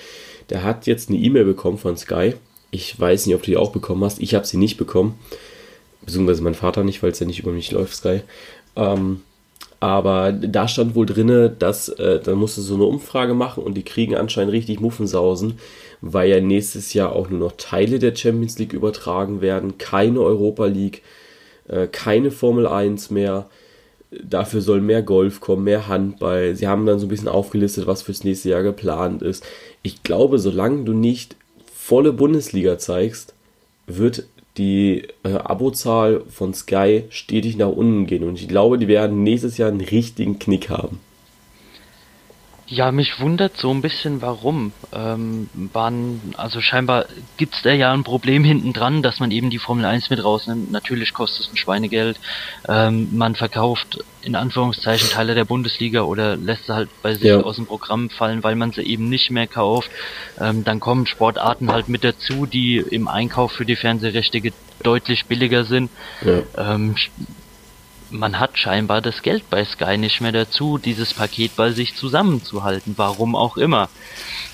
der 0.49 0.65
hat 0.65 0.87
jetzt 0.87 1.09
eine 1.09 1.19
E-Mail 1.19 1.45
bekommen 1.45 1.79
von 1.79 1.97
Sky. 1.97 2.35
Ich 2.71 2.99
weiß 2.99 3.27
nicht, 3.27 3.35
ob 3.35 3.43
du 3.43 3.51
die 3.51 3.57
auch 3.57 3.73
bekommen 3.73 4.03
hast. 4.05 4.21
Ich 4.21 4.35
habe 4.35 4.47
sie 4.47 4.57
nicht 4.57 4.77
bekommen. 4.77 5.19
Beziehungsweise 6.03 6.43
mein 6.43 6.55
Vater 6.55 6.83
nicht, 6.83 7.03
weil 7.03 7.11
es 7.11 7.21
ja 7.21 7.27
nicht 7.27 7.41
über 7.41 7.53
mich 7.53 7.71
läuft, 7.71 7.95
Sky. 7.95 8.23
Ähm, 8.77 9.21
aber 9.81 10.33
da 10.33 10.69
stand 10.69 10.95
wohl 10.95 11.07
drinne, 11.07 11.49
dass 11.49 11.89
äh, 11.89 12.21
da 12.21 12.35
musste 12.35 12.61
so 12.61 12.75
eine 12.75 12.85
Umfrage 12.85 13.33
machen 13.33 13.65
und 13.65 13.75
die 13.75 13.83
kriegen 13.83 14.15
anscheinend 14.15 14.53
richtig 14.53 14.79
Muffensausen, 14.79 15.59
weil 16.01 16.31
ja 16.31 16.41
nächstes 16.41 16.95
Jahr 16.95 17.13
auch 17.13 17.29
nur 17.29 17.39
noch 17.39 17.53
Teile 17.53 17.99
der 17.99 18.15
Champions 18.15 18.59
League 18.59 18.73
übertragen 18.73 19.41
werden, 19.41 19.79
keine 19.79 20.21
Europa 20.21 20.67
League, 20.67 21.03
äh, 21.69 21.87
keine 21.87 22.31
Formel 22.31 22.67
1 22.67 23.11
mehr. 23.11 23.49
Dafür 24.11 24.61
soll 24.61 24.81
mehr 24.81 25.03
Golf 25.03 25.41
kommen, 25.41 25.65
mehr 25.65 25.87
Handball. 25.87 26.57
Sie 26.57 26.67
haben 26.67 26.87
dann 26.87 26.99
so 26.99 27.07
ein 27.07 27.11
bisschen 27.11 27.29
aufgelistet, 27.29 27.87
was 27.87 28.03
fürs 28.03 28.25
nächste 28.25 28.49
Jahr 28.49 28.63
geplant 28.63 29.23
ist. 29.23 29.45
Ich 29.83 30.03
glaube, 30.03 30.39
solange 30.39 30.85
du 30.85 30.93
nicht 30.93 31.37
volle 31.73 32.13
Bundesliga 32.13 32.79
zeigst, 32.79 33.35
wird 33.87 34.25
die 34.57 35.09
äh, 35.23 35.35
Abozahl 35.35 36.23
von 36.29 36.55
Sky 36.55 37.05
stetig 37.11 37.57
nach 37.57 37.69
unten 37.69 38.07
gehen. 38.07 38.25
Und 38.25 38.41
ich 38.41 38.49
glaube, 38.49 38.79
die 38.79 38.89
werden 38.89 39.23
nächstes 39.23 39.59
Jahr 39.59 39.71
einen 39.71 39.81
richtigen 39.81 40.39
Knick 40.39 40.71
haben. 40.71 40.99
Ja, 42.71 42.93
mich 42.93 43.19
wundert 43.19 43.57
so 43.57 43.73
ein 43.73 43.83
bisschen, 43.83 44.23
warum. 44.23 44.73
Ähm, 44.93 45.51
waren, 45.73 46.21
also 46.37 46.61
scheinbar 46.61 47.07
gibt's 47.37 47.63
da 47.63 47.73
ja 47.73 47.93
ein 47.93 48.05
Problem 48.05 48.45
hinten 48.45 48.73
dran, 48.73 49.03
dass 49.03 49.19
man 49.19 49.33
eben 49.33 49.51
die 49.51 49.59
Formel 49.59 49.85
1 49.85 50.09
mit 50.09 50.23
rausnimmt. 50.23 50.71
Natürlich 50.71 51.13
kostet 51.13 51.47
es 51.47 51.53
ein 51.53 51.57
Schweinegeld. 51.57 52.21
Ähm, 52.69 53.09
man 53.11 53.35
verkauft 53.35 54.05
in 54.23 54.37
Anführungszeichen 54.37 55.11
Teile 55.11 55.35
der 55.35 55.45
Bundesliga 55.45 56.03
oder 56.03 56.37
lässt 56.37 56.67
sie 56.67 56.75
halt 56.75 56.89
bei 57.03 57.15
sich 57.15 57.25
ja. 57.25 57.41
aus 57.41 57.57
dem 57.57 57.67
Programm 57.67 58.09
fallen, 58.09 58.45
weil 58.45 58.55
man 58.55 58.71
sie 58.71 58.83
eben 58.83 59.09
nicht 59.09 59.33
mehr 59.33 59.49
kauft. 59.49 59.91
Ähm, 60.39 60.63
dann 60.63 60.79
kommen 60.79 61.09
Sportarten 61.09 61.73
halt 61.73 61.89
mit 61.89 62.05
dazu, 62.05 62.47
die 62.47 62.77
im 62.77 63.09
Einkauf 63.09 63.51
für 63.51 63.67
die 63.67 63.77
Fernsehrechte 63.77 64.53
deutlich 64.85 65.27
billiger 65.27 65.65
sind. 65.65 65.91
Ja. 66.25 66.75
Ähm, 66.75 66.95
man 68.11 68.39
hat 68.39 68.59
scheinbar 68.59 69.01
das 69.01 69.23
Geld 69.23 69.49
bei 69.51 69.65
Sky 69.65 69.97
nicht 69.97 70.21
mehr 70.21 70.33
dazu, 70.33 70.79
dieses 70.79 71.15
Paket 71.15 71.57
bei 71.57 71.71
sich 71.71 71.95
zusammenzuhalten, 71.95 72.95
warum 72.97 73.37
auch 73.37 73.57
immer. 73.57 73.89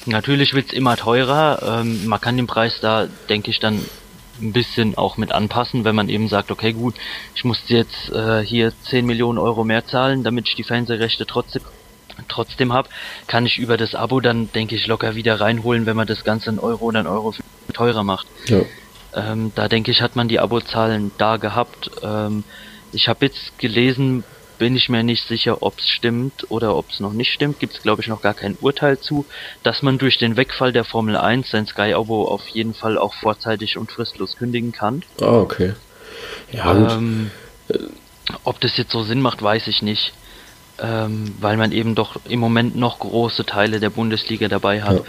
Natürlich 0.07 0.55
wird's 0.55 0.73
immer 0.73 0.97
teurer, 0.97 1.81
ähm, 1.81 2.07
man 2.07 2.21
kann 2.21 2.37
den 2.37 2.47
Preis 2.47 2.79
da, 2.81 3.09
denke 3.29 3.51
ich, 3.51 3.59
dann 3.59 3.85
ein 4.41 4.53
bisschen 4.53 4.97
auch 4.99 5.17
mit 5.17 5.33
anpassen, 5.33 5.85
wenn 5.85 5.95
man 5.95 6.09
eben 6.09 6.29
sagt, 6.29 6.51
okay 6.51 6.73
gut, 6.73 6.95
ich 7.35 7.45
muss 7.45 7.59
jetzt 7.69 8.11
äh, 8.11 8.43
hier 8.43 8.73
10 8.85 9.07
Millionen 9.07 9.39
Euro 9.39 9.65
mehr 9.65 9.87
zahlen, 9.87 10.25
damit 10.25 10.49
ich 10.49 10.55
die 10.55 10.65
Fernsehrechte 10.65 11.27
trotzdem 11.27 11.63
trotzdem 12.29 12.73
habe, 12.73 12.89
kann 13.27 13.45
ich 13.45 13.59
über 13.59 13.77
das 13.77 13.95
Abo 13.95 14.21
dann, 14.21 14.51
denke 14.53 14.75
ich, 14.75 14.87
locker 14.87 15.17
wieder 15.17 15.39
reinholen, 15.39 15.85
wenn 15.85 15.97
man 15.97 16.07
das 16.07 16.25
Ganze 16.25 16.49
in 16.49 16.59
Euro 16.59 16.87
oder 16.87 17.01
in 17.01 17.07
Euro 17.07 17.35
teurer 17.75 18.05
macht. 18.05 18.27
Ja. 18.47 18.63
Ähm, 19.15 19.53
da 19.55 19.69
denke 19.69 19.91
ich, 19.91 20.01
hat 20.01 20.17
man 20.17 20.29
die 20.29 20.41
Abozahlen 20.41 21.11
da 21.19 21.37
gehabt. 21.37 21.91
Ähm, 22.03 22.45
ich 22.97 23.09
habe 23.09 23.27
jetzt 23.27 23.59
gelesen, 23.59 24.25
bin 24.59 24.75
ich 24.75 24.89
mir 24.89 25.03
nicht 25.03 25.27
sicher, 25.29 25.63
ob 25.63 25.79
es 25.79 25.89
stimmt 25.89 26.51
oder 26.51 26.77
ob 26.77 26.91
es 26.91 27.01
noch 27.01 27.13
nicht 27.13 27.33
stimmt. 27.33 27.61
Gibt 27.61 27.75
es, 27.75 27.83
glaube 27.83 28.03
ich, 28.03 28.09
noch 28.09 28.23
gar 28.23 28.35
kein 28.35 28.57
Urteil 28.61 28.99
zu, 28.99 29.27
dass 29.63 29.83
man 29.83 29.99
durch 29.99 30.19
den 30.19 30.37
Wegfall 30.37 30.73
der 30.73 30.85
Formel 30.85 31.17
1 31.17 31.51
sein 31.51 31.67
Sky-Abo 31.67 32.25
auf 32.27 32.49
jeden 32.49 32.75
Fall 32.75 32.97
auch 32.97 33.15
vorzeitig 33.15 33.77
und 33.77 33.93
fristlos 33.93 34.37
kündigen 34.37 34.73
kann. 34.73 35.03
Ah, 35.21 35.39
okay. 35.39 35.75
Ja, 36.53 36.97
ähm, 36.97 37.31
ob 38.45 38.61
das 38.61 38.77
jetzt 38.77 38.93
so 38.93 39.03
Sinn 39.03 39.21
macht, 39.21 39.43
weiß 39.43 39.67
ich 39.67 39.83
nicht. 39.83 40.15
Ähm, 40.79 41.35
weil 41.41 41.57
man 41.57 41.73
eben 41.73 41.95
doch 41.95 42.17
im 42.29 42.39
Moment 42.39 42.77
noch 42.77 42.99
große 42.99 43.47
Teile 43.47 43.81
der 43.81 43.89
Bundesliga 43.89 44.49
dabei 44.49 44.83
hat. 44.83 44.99
Ja. 44.99 45.05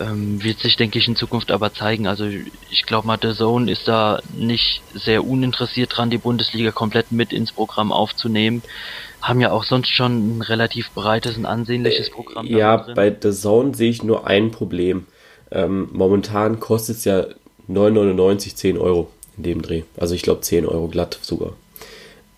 Ähm, 0.00 0.42
wird 0.42 0.58
sich, 0.60 0.76
denke 0.76 0.98
ich, 0.98 1.08
in 1.08 1.16
Zukunft 1.16 1.50
aber 1.50 1.72
zeigen. 1.72 2.06
Also 2.06 2.26
ich 2.70 2.84
glaube 2.84 3.06
mal, 3.06 3.16
der 3.16 3.34
Zone 3.34 3.70
ist 3.70 3.88
da 3.88 4.20
nicht 4.36 4.82
sehr 4.94 5.24
uninteressiert 5.24 5.96
dran, 5.96 6.10
die 6.10 6.18
Bundesliga 6.18 6.70
komplett 6.70 7.12
mit 7.12 7.32
ins 7.32 7.52
Programm 7.52 7.92
aufzunehmen. 7.92 8.62
Haben 9.20 9.40
ja 9.40 9.50
auch 9.50 9.64
sonst 9.64 9.88
schon 9.88 10.38
ein 10.38 10.42
relativ 10.42 10.90
breites 10.92 11.36
und 11.36 11.46
ansehnliches 11.46 12.10
Programm. 12.10 12.46
Ja, 12.46 12.76
bei 12.94 13.14
The 13.20 13.32
Zone 13.32 13.74
sehe 13.74 13.90
ich 13.90 14.02
nur 14.02 14.26
ein 14.26 14.50
Problem. 14.50 15.06
Ähm, 15.50 15.88
momentan 15.92 16.60
kostet 16.60 16.98
es 16.98 17.04
ja 17.04 17.24
9,99, 17.68 18.54
10 18.54 18.78
Euro 18.78 19.10
in 19.36 19.42
dem 19.42 19.62
Dreh. 19.62 19.82
Also 19.96 20.14
ich 20.14 20.22
glaube 20.22 20.42
10 20.42 20.66
Euro 20.66 20.88
glatt 20.88 21.18
sogar. 21.22 21.54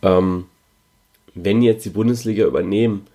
Ähm, 0.02 0.46
wenn 1.34 1.62
jetzt 1.62 1.84
die 1.84 1.90
Bundesliga 1.90 2.44
übernehmen, 2.44 3.06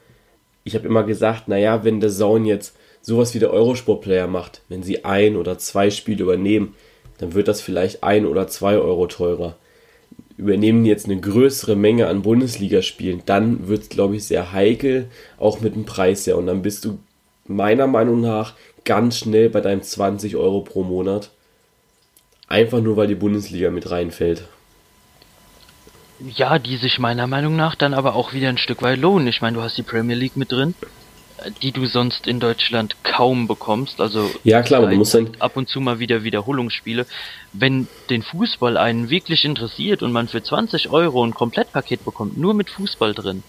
ich 0.64 0.76
habe 0.76 0.88
immer 0.88 1.04
gesagt, 1.04 1.48
naja, 1.48 1.84
wenn 1.84 2.00
der 2.00 2.10
Zone 2.10 2.48
jetzt 2.48 2.76
sowas 3.06 3.36
wie 3.36 3.40
der 3.40 3.52
Eurosport-Player 3.52 4.26
macht, 4.26 4.62
wenn 4.68 4.82
sie 4.82 5.06
ein 5.06 5.36
oder 5.36 5.60
zwei 5.60 5.92
Spiele 5.92 6.24
übernehmen, 6.24 6.74
dann 7.20 7.36
wird 7.36 7.48
das 7.48 7.62
vielleicht 7.62 8.04
ein 8.04 8.26
oder 8.26 8.48
zwei 8.48 8.78
Euro 8.78 9.06
teurer. 9.06 9.56
Übernehmen 10.38 10.86
jetzt 10.86 11.06
eine 11.06 11.20
größere 11.22 11.76
Menge 11.76 12.08
an 12.08 12.24
Bundesligaspielen, 12.24 13.22
dann 13.28 13.68
wird 13.68 13.84
es, 13.84 13.90
glaube 13.90 14.16
ich, 14.16 14.26
sehr 14.26 14.52
heikel, 14.52 15.06
auch 15.38 15.62
mit 15.62 15.76
dem 15.76 15.86
Preis 15.86 16.26
her. 16.26 16.36
Und 16.36 16.48
dann 16.48 16.64
bist 16.64 16.84
du 16.84 16.98
meiner 17.46 17.86
Meinung 17.86 18.22
nach 18.22 18.56
ganz 18.86 19.20
schnell 19.20 19.50
bei 19.50 19.62
deinem 19.62 19.84
20 19.84 20.36
Euro 20.36 20.62
pro 20.62 20.84
Monat. 20.84 21.30
Einfach 22.48 22.82
nur, 22.82 22.98
weil 22.98 23.08
die 23.08 23.16
Bundesliga 23.16 23.70
mit 23.70 23.92
reinfällt. 23.92 24.46
Ja, 26.20 26.58
die 26.58 26.78
sich 26.78 26.98
meiner 26.98 27.28
Meinung 27.28 27.56
nach 27.56 27.76
dann 27.76 27.94
aber 27.94 28.16
auch 28.16 28.34
wieder 28.34 28.50
ein 28.50 28.58
Stück 28.58 28.82
weit 28.82 29.00
lohnen. 29.00 29.28
Ich 29.28 29.42
meine, 29.42 29.58
du 29.58 29.64
hast 29.64 29.78
die 29.78 29.84
Premier 29.84 30.16
League 30.16 30.38
mit 30.38 30.52
drin, 30.52 30.74
die 31.62 31.72
du 31.72 31.86
sonst 31.86 32.28
in 32.28 32.40
Deutschland 32.40 32.96
kaum 33.04 33.48
bekommst. 33.48 34.00
Also 34.00 34.32
ja 34.44 34.62
klar, 34.62 34.82
man 34.82 34.96
muss 34.96 35.12
dann 35.12 35.32
ab 35.40 35.58
und 35.58 35.68
zu 35.68 35.82
mal 35.82 36.00
wieder 36.00 36.24
Wiederholungsspiele. 36.24 37.06
Wenn 37.54 37.88
den 38.10 38.24
Fußball 38.24 38.78
einen 38.78 39.10
wirklich 39.10 39.46
interessiert 39.46 40.02
und 40.02 40.12
man 40.12 40.28
für 40.28 40.42
20 40.42 40.90
Euro 40.90 41.24
ein 41.24 41.34
Komplettpaket 41.34 42.06
bekommt, 42.06 42.38
nur 42.38 42.54
mit 42.54 42.70
Fußball 42.70 43.14
drin. 43.14 43.44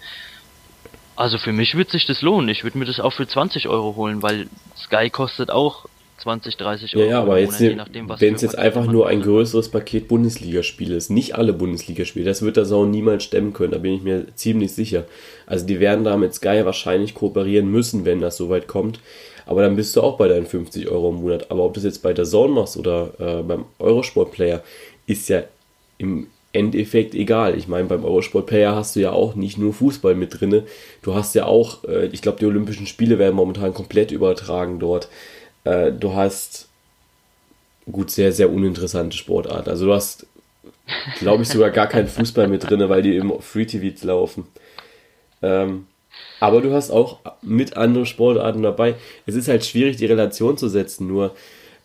Also 1.15 1.39
für 1.39 1.53
mich 1.53 1.77
wird 1.77 1.91
sich 1.91 2.07
das 2.07 2.23
lohnen. 2.23 2.49
Ich 2.49 2.65
würde 2.65 2.77
mir 2.77 2.85
das 2.85 3.01
auch 3.01 3.13
für 3.13 3.27
20 3.27 3.69
Euro 3.69 3.97
holen, 3.97 4.23
weil 4.23 4.49
Sky 4.77 5.09
kostet 5.09 5.51
auch 5.51 5.87
20, 6.19 6.57
30 6.57 6.97
Euro. 6.97 7.05
Ja, 7.05 7.11
ja 7.11 7.23
aber 7.23 7.39
jetzt, 7.39 7.61
wenn 7.61 8.35
es 8.35 8.43
jetzt 8.43 8.59
einfach 8.59 8.87
nur 8.87 9.09
ein 9.09 9.23
größeres 9.23 9.71
Paket 9.71 10.09
Bundesligaspiele 10.09 10.97
ist, 10.97 11.11
nicht 11.11 11.35
alle 11.35 11.53
Bundesligaspiele, 11.53 12.25
das 12.25 12.43
wird 12.43 12.57
der 12.57 12.65
Sau 12.65 12.87
niemals 12.87 13.25
stemmen 13.25 13.53
können, 13.53 13.73
da 13.73 13.79
bin 13.79 13.95
ich 13.95 14.03
mir 14.03 14.27
ziemlich 14.35 14.73
sicher. 14.73 15.05
Also 15.47 15.67
die 15.67 15.81
werden 15.81 16.05
da 16.05 16.17
mit 16.17 16.35
Sky 16.35 16.65
wahrscheinlich 16.65 17.15
kooperieren 17.15 17.71
müssen, 17.71 18.05
wenn 18.05 18.21
das 18.21 18.37
soweit 18.37 18.67
kommt. 18.67 19.01
Aber 19.47 19.63
dann 19.63 19.77
bist 19.77 19.95
du 19.95 20.03
auch 20.03 20.17
bei 20.19 20.27
deinen 20.27 20.47
50 20.47 20.89
Euro 20.89 21.11
im 21.11 21.17
Monat. 21.17 21.51
Aber 21.51 21.65
ob 21.65 21.75
du 21.75 21.79
das 21.79 21.85
jetzt 21.85 22.03
bei 22.03 22.13
der 22.13 22.25
Zone 22.25 22.53
machst 22.53 22.77
oder 22.77 23.13
äh, 23.19 23.43
beim 23.43 23.65
Eurosport-Player, 23.79 24.63
ist 25.07 25.29
ja 25.29 25.45
im 25.99 26.27
Endeffekt 26.53 27.15
egal. 27.15 27.57
Ich 27.57 27.69
meine, 27.69 27.87
beim 27.87 28.05
Eurosport 28.05 28.47
Player 28.47 28.75
hast 28.75 28.97
du 28.97 29.01
ja 29.01 29.13
auch 29.13 29.35
nicht 29.35 29.59
nur 29.59 29.73
Fußball 29.73 30.15
mit 30.15 30.41
drinne. 30.41 30.65
Du 31.03 31.15
hast 31.15 31.35
ja 31.35 31.47
auch, 31.47 31.85
äh, 31.85 32.07
ich 32.07 32.23
glaube, 32.23 32.39
die 32.39 32.47
Olympischen 32.47 32.87
Spiele 32.87 33.19
werden 33.19 33.37
momentan 33.37 33.73
komplett 33.73 34.11
übertragen 34.11 34.79
dort. 34.81 35.09
Äh, 35.67 35.93
du 35.93 36.15
hast 36.15 36.69
gut, 37.91 38.11
sehr, 38.11 38.33
sehr 38.33 38.51
uninteressante 38.51 39.17
Sportart. 39.17 39.69
Also 39.69 39.87
du 39.87 39.95
hast, 39.95 40.27
glaube 41.19 41.43
ich, 41.43 41.49
sogar 41.49 41.71
gar 41.71 41.89
keinen 41.89 42.09
Fußball 42.09 42.49
mit 42.49 42.69
drin, 42.69 42.89
weil 42.89 43.03
die 43.03 43.17
im 43.17 43.41
Free 43.41 43.67
TV 43.67 44.07
laufen. 44.07 44.47
Ähm, 45.43 45.87
aber 46.41 46.63
du 46.63 46.73
hast 46.73 46.91
auch 46.91 47.19
mit 47.43 47.77
anderen 47.77 48.07
Sportarten 48.07 48.63
dabei. 48.63 48.95
Es 49.27 49.35
ist 49.35 49.49
halt 49.49 49.65
schwierig, 49.65 49.97
die 49.97 50.07
Relation 50.07 50.57
zu 50.57 50.69
setzen. 50.69 51.09
Nur 51.09 51.35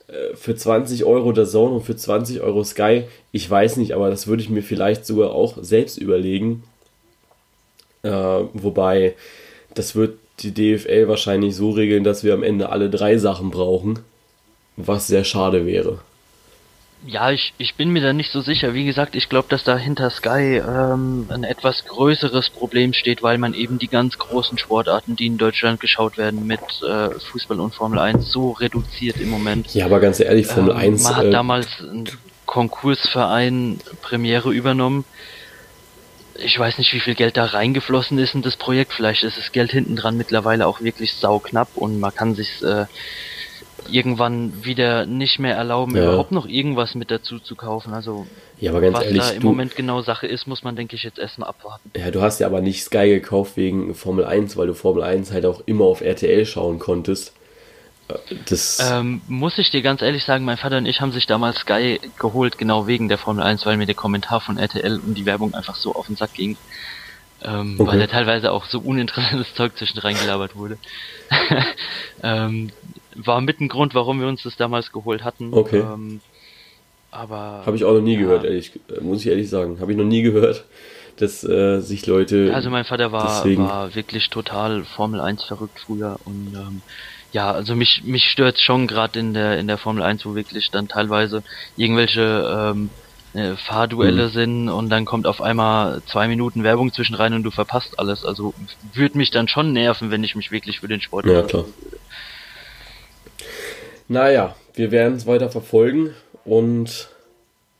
äh, 0.07 0.35
für 0.35 0.55
20 0.55 1.03
Euro 1.03 1.31
der 1.31 1.45
Zone 1.45 1.75
und 1.75 1.83
für 1.83 1.95
20 1.95 2.41
Euro 2.41 2.63
Sky, 2.63 3.03
ich 3.31 3.49
weiß 3.49 3.77
nicht, 3.77 3.93
aber 3.93 4.09
das 4.09 4.27
würde 4.27 4.43
ich 4.43 4.49
mir 4.49 4.63
vielleicht 4.63 5.05
sogar 5.05 5.31
auch 5.31 5.57
selbst 5.61 5.97
überlegen. 5.97 6.63
Äh, 8.03 8.09
wobei, 8.09 9.15
das 9.73 9.95
wird 9.95 10.17
die 10.43 10.53
DFL 10.53 11.07
wahrscheinlich 11.07 11.55
so 11.55 11.71
regeln, 11.71 12.03
dass 12.03 12.23
wir 12.23 12.33
am 12.33 12.43
Ende 12.43 12.69
alle 12.69 12.89
drei 12.89 13.17
Sachen 13.17 13.51
brauchen, 13.51 13.99
was 14.77 15.07
sehr 15.07 15.23
schade 15.23 15.65
wäre. 15.65 15.99
Ja, 17.05 17.31
ich, 17.31 17.53
ich 17.57 17.75
bin 17.75 17.89
mir 17.89 18.01
da 18.01 18.13
nicht 18.13 18.31
so 18.31 18.41
sicher. 18.41 18.75
Wie 18.75 18.85
gesagt, 18.85 19.15
ich 19.15 19.27
glaube, 19.27 19.47
dass 19.49 19.63
da 19.63 19.75
hinter 19.75 20.11
Sky 20.11 20.61
ähm, 20.63 21.25
ein 21.29 21.43
etwas 21.43 21.85
größeres 21.85 22.51
Problem 22.51 22.93
steht, 22.93 23.23
weil 23.23 23.39
man 23.39 23.55
eben 23.55 23.79
die 23.79 23.87
ganz 23.87 24.19
großen 24.19 24.59
Sportarten, 24.59 25.15
die 25.15 25.25
in 25.25 25.39
Deutschland 25.39 25.79
geschaut 25.79 26.19
werden, 26.19 26.45
mit 26.45 26.59
äh, 26.87 27.09
Fußball 27.31 27.59
und 27.59 27.73
Formel 27.73 27.97
1 27.97 28.31
so 28.31 28.51
reduziert 28.51 29.17
im 29.19 29.29
Moment. 29.31 29.73
Ja, 29.73 29.85
aber 29.85 29.99
ganz 29.99 30.19
ehrlich, 30.19 30.45
Formel 30.45 30.73
ähm, 30.73 30.93
1. 30.93 31.03
Man 31.03 31.15
hat 31.15 31.25
äh, 31.25 31.31
damals 31.31 31.67
einen 31.79 32.07
Konkursverein 32.45 33.79
Premiere 34.03 34.51
übernommen 34.51 35.05
ich 36.35 36.57
weiß 36.57 36.77
nicht, 36.77 36.93
wie 36.93 36.99
viel 36.99 37.15
Geld 37.15 37.37
da 37.37 37.45
reingeflossen 37.45 38.17
ist 38.17 38.35
in 38.35 38.41
das 38.41 38.55
Projekt. 38.55 38.93
Vielleicht 38.93 39.23
ist 39.23 39.37
das 39.37 39.51
Geld 39.51 39.71
hinten 39.71 39.95
dran 39.95 40.17
mittlerweile 40.17 40.67
auch 40.67 40.81
wirklich 40.81 41.13
sauknapp 41.13 41.69
und 41.75 41.99
man 41.99 42.13
kann 42.13 42.35
sich 42.35 42.61
äh, 42.63 42.85
irgendwann 43.89 44.63
wieder 44.63 45.05
nicht 45.05 45.39
mehr 45.39 45.55
erlauben, 45.55 45.95
ja. 45.95 46.03
überhaupt 46.03 46.31
noch 46.31 46.47
irgendwas 46.47 46.95
mit 46.95 47.11
dazu 47.11 47.39
zu 47.39 47.55
kaufen. 47.55 47.93
Also 47.93 48.25
ja, 48.59 48.71
aber 48.71 48.81
ganz 48.81 48.97
was 48.97 49.05
ehrlich, 49.05 49.21
da 49.21 49.29
im 49.31 49.41
du, 49.41 49.47
Moment 49.47 49.75
genau 49.75 50.01
Sache 50.01 50.27
ist, 50.27 50.47
muss 50.47 50.63
man, 50.63 50.75
denke 50.75 50.95
ich, 50.95 51.03
jetzt 51.03 51.19
erstmal 51.19 51.49
abwarten. 51.49 51.91
Ja, 51.95 52.11
du 52.11 52.21
hast 52.21 52.39
ja 52.39 52.47
aber 52.47 52.61
nicht 52.61 52.83
Sky 52.83 53.09
gekauft 53.09 53.57
wegen 53.57 53.95
Formel 53.95 54.25
1, 54.25 54.57
weil 54.57 54.67
du 54.67 54.73
Formel 54.73 55.03
1 55.03 55.31
halt 55.31 55.45
auch 55.45 55.61
immer 55.65 55.85
auf 55.85 56.01
RTL 56.01 56.45
schauen 56.45 56.79
konntest. 56.79 57.33
Ähm, 58.91 59.21
muss 59.27 59.57
ich 59.57 59.69
dir 59.71 59.81
ganz 59.81 60.01
ehrlich 60.01 60.23
sagen, 60.23 60.45
mein 60.45 60.57
Vater 60.57 60.77
und 60.77 60.85
ich 60.85 61.01
haben 61.01 61.11
sich 61.11 61.27
damals 61.27 61.57
Sky 61.59 61.99
geholt, 62.19 62.57
genau 62.57 62.87
wegen 62.87 63.09
der 63.09 63.17
Formel 63.17 63.43
1, 63.43 63.65
weil 63.65 63.77
mir 63.77 63.85
der 63.85 63.95
Kommentar 63.95 64.41
von 64.41 64.57
RTL 64.57 64.99
und 64.99 65.15
die 65.15 65.25
Werbung 65.25 65.53
einfach 65.53 65.75
so 65.75 65.93
auf 65.95 66.07
den 66.07 66.15
Sack 66.15 66.33
ging. 66.33 66.57
Ähm, 67.43 67.75
okay. 67.79 67.91
Weil 67.91 67.99
da 67.99 68.07
teilweise 68.07 68.51
auch 68.51 68.65
so 68.65 68.79
uninteressantes 68.79 69.53
Zeug 69.55 69.75
zwischendrin 69.75 70.15
gelabert 70.15 70.55
wurde. 70.55 70.77
ähm, 72.23 72.71
war 73.15 73.41
mit 73.41 73.59
ein 73.59 73.67
Grund, 73.67 73.95
warum 73.95 74.19
wir 74.21 74.27
uns 74.27 74.43
das 74.43 74.55
damals 74.57 74.91
geholt 74.91 75.23
hatten. 75.23 75.53
Okay. 75.53 75.79
Ähm, 75.79 76.21
aber. 77.09 77.63
Habe 77.65 77.75
ich 77.75 77.83
auch 77.83 77.93
noch 77.93 78.01
nie 78.01 78.13
ja. 78.13 78.21
gehört, 78.21 78.43
ehrlich, 78.45 78.71
muss 79.01 79.21
ich 79.21 79.27
ehrlich 79.27 79.49
sagen. 79.49 79.79
Habe 79.81 79.91
ich 79.91 79.97
noch 79.97 80.05
nie 80.05 80.21
gehört, 80.21 80.65
dass 81.17 81.43
äh, 81.43 81.79
sich 81.81 82.05
Leute. 82.05 82.51
Also 82.53 82.69
mein 82.69 82.85
Vater 82.85 83.11
war, 83.11 83.45
war 83.57 83.95
wirklich 83.95 84.29
total 84.29 84.83
Formel 84.83 85.19
1 85.19 85.43
verrückt 85.43 85.79
früher 85.79 86.17
und 86.25 86.53
ähm, 86.55 86.81
ja, 87.31 87.51
also 87.51 87.75
mich 87.75 88.03
mich 88.03 88.25
stört 88.25 88.59
schon 88.59 88.87
gerade 88.87 89.19
in 89.19 89.33
der 89.33 89.57
in 89.57 89.67
der 89.67 89.77
Formel 89.77 90.03
1, 90.03 90.25
wo 90.25 90.35
wirklich 90.35 90.69
dann 90.71 90.87
teilweise 90.87 91.43
irgendwelche 91.77 92.73
ähm, 92.73 92.89
äh, 93.33 93.55
Fahrduelle 93.55 94.27
mhm. 94.27 94.31
sind 94.31 94.69
und 94.69 94.89
dann 94.89 95.05
kommt 95.05 95.25
auf 95.25 95.41
einmal 95.41 96.01
zwei 96.05 96.27
Minuten 96.27 96.63
Werbung 96.63 96.91
zwischen 96.91 97.15
rein 97.15 97.33
und 97.33 97.43
du 97.43 97.51
verpasst 97.51 97.97
alles. 97.99 98.25
Also 98.25 98.53
würde 98.93 99.17
mich 99.17 99.31
dann 99.31 99.47
schon 99.47 99.71
nerven, 99.71 100.11
wenn 100.11 100.23
ich 100.23 100.35
mich 100.35 100.51
wirklich 100.51 100.81
für 100.81 100.87
den 100.87 101.01
Sport 101.01 101.25
ja, 101.25 101.41
klar. 101.43 101.65
Naja, 104.09 104.55
wir 104.73 104.91
werden 104.91 105.15
es 105.15 105.25
weiter 105.25 105.49
verfolgen 105.49 106.13
und 106.43 107.09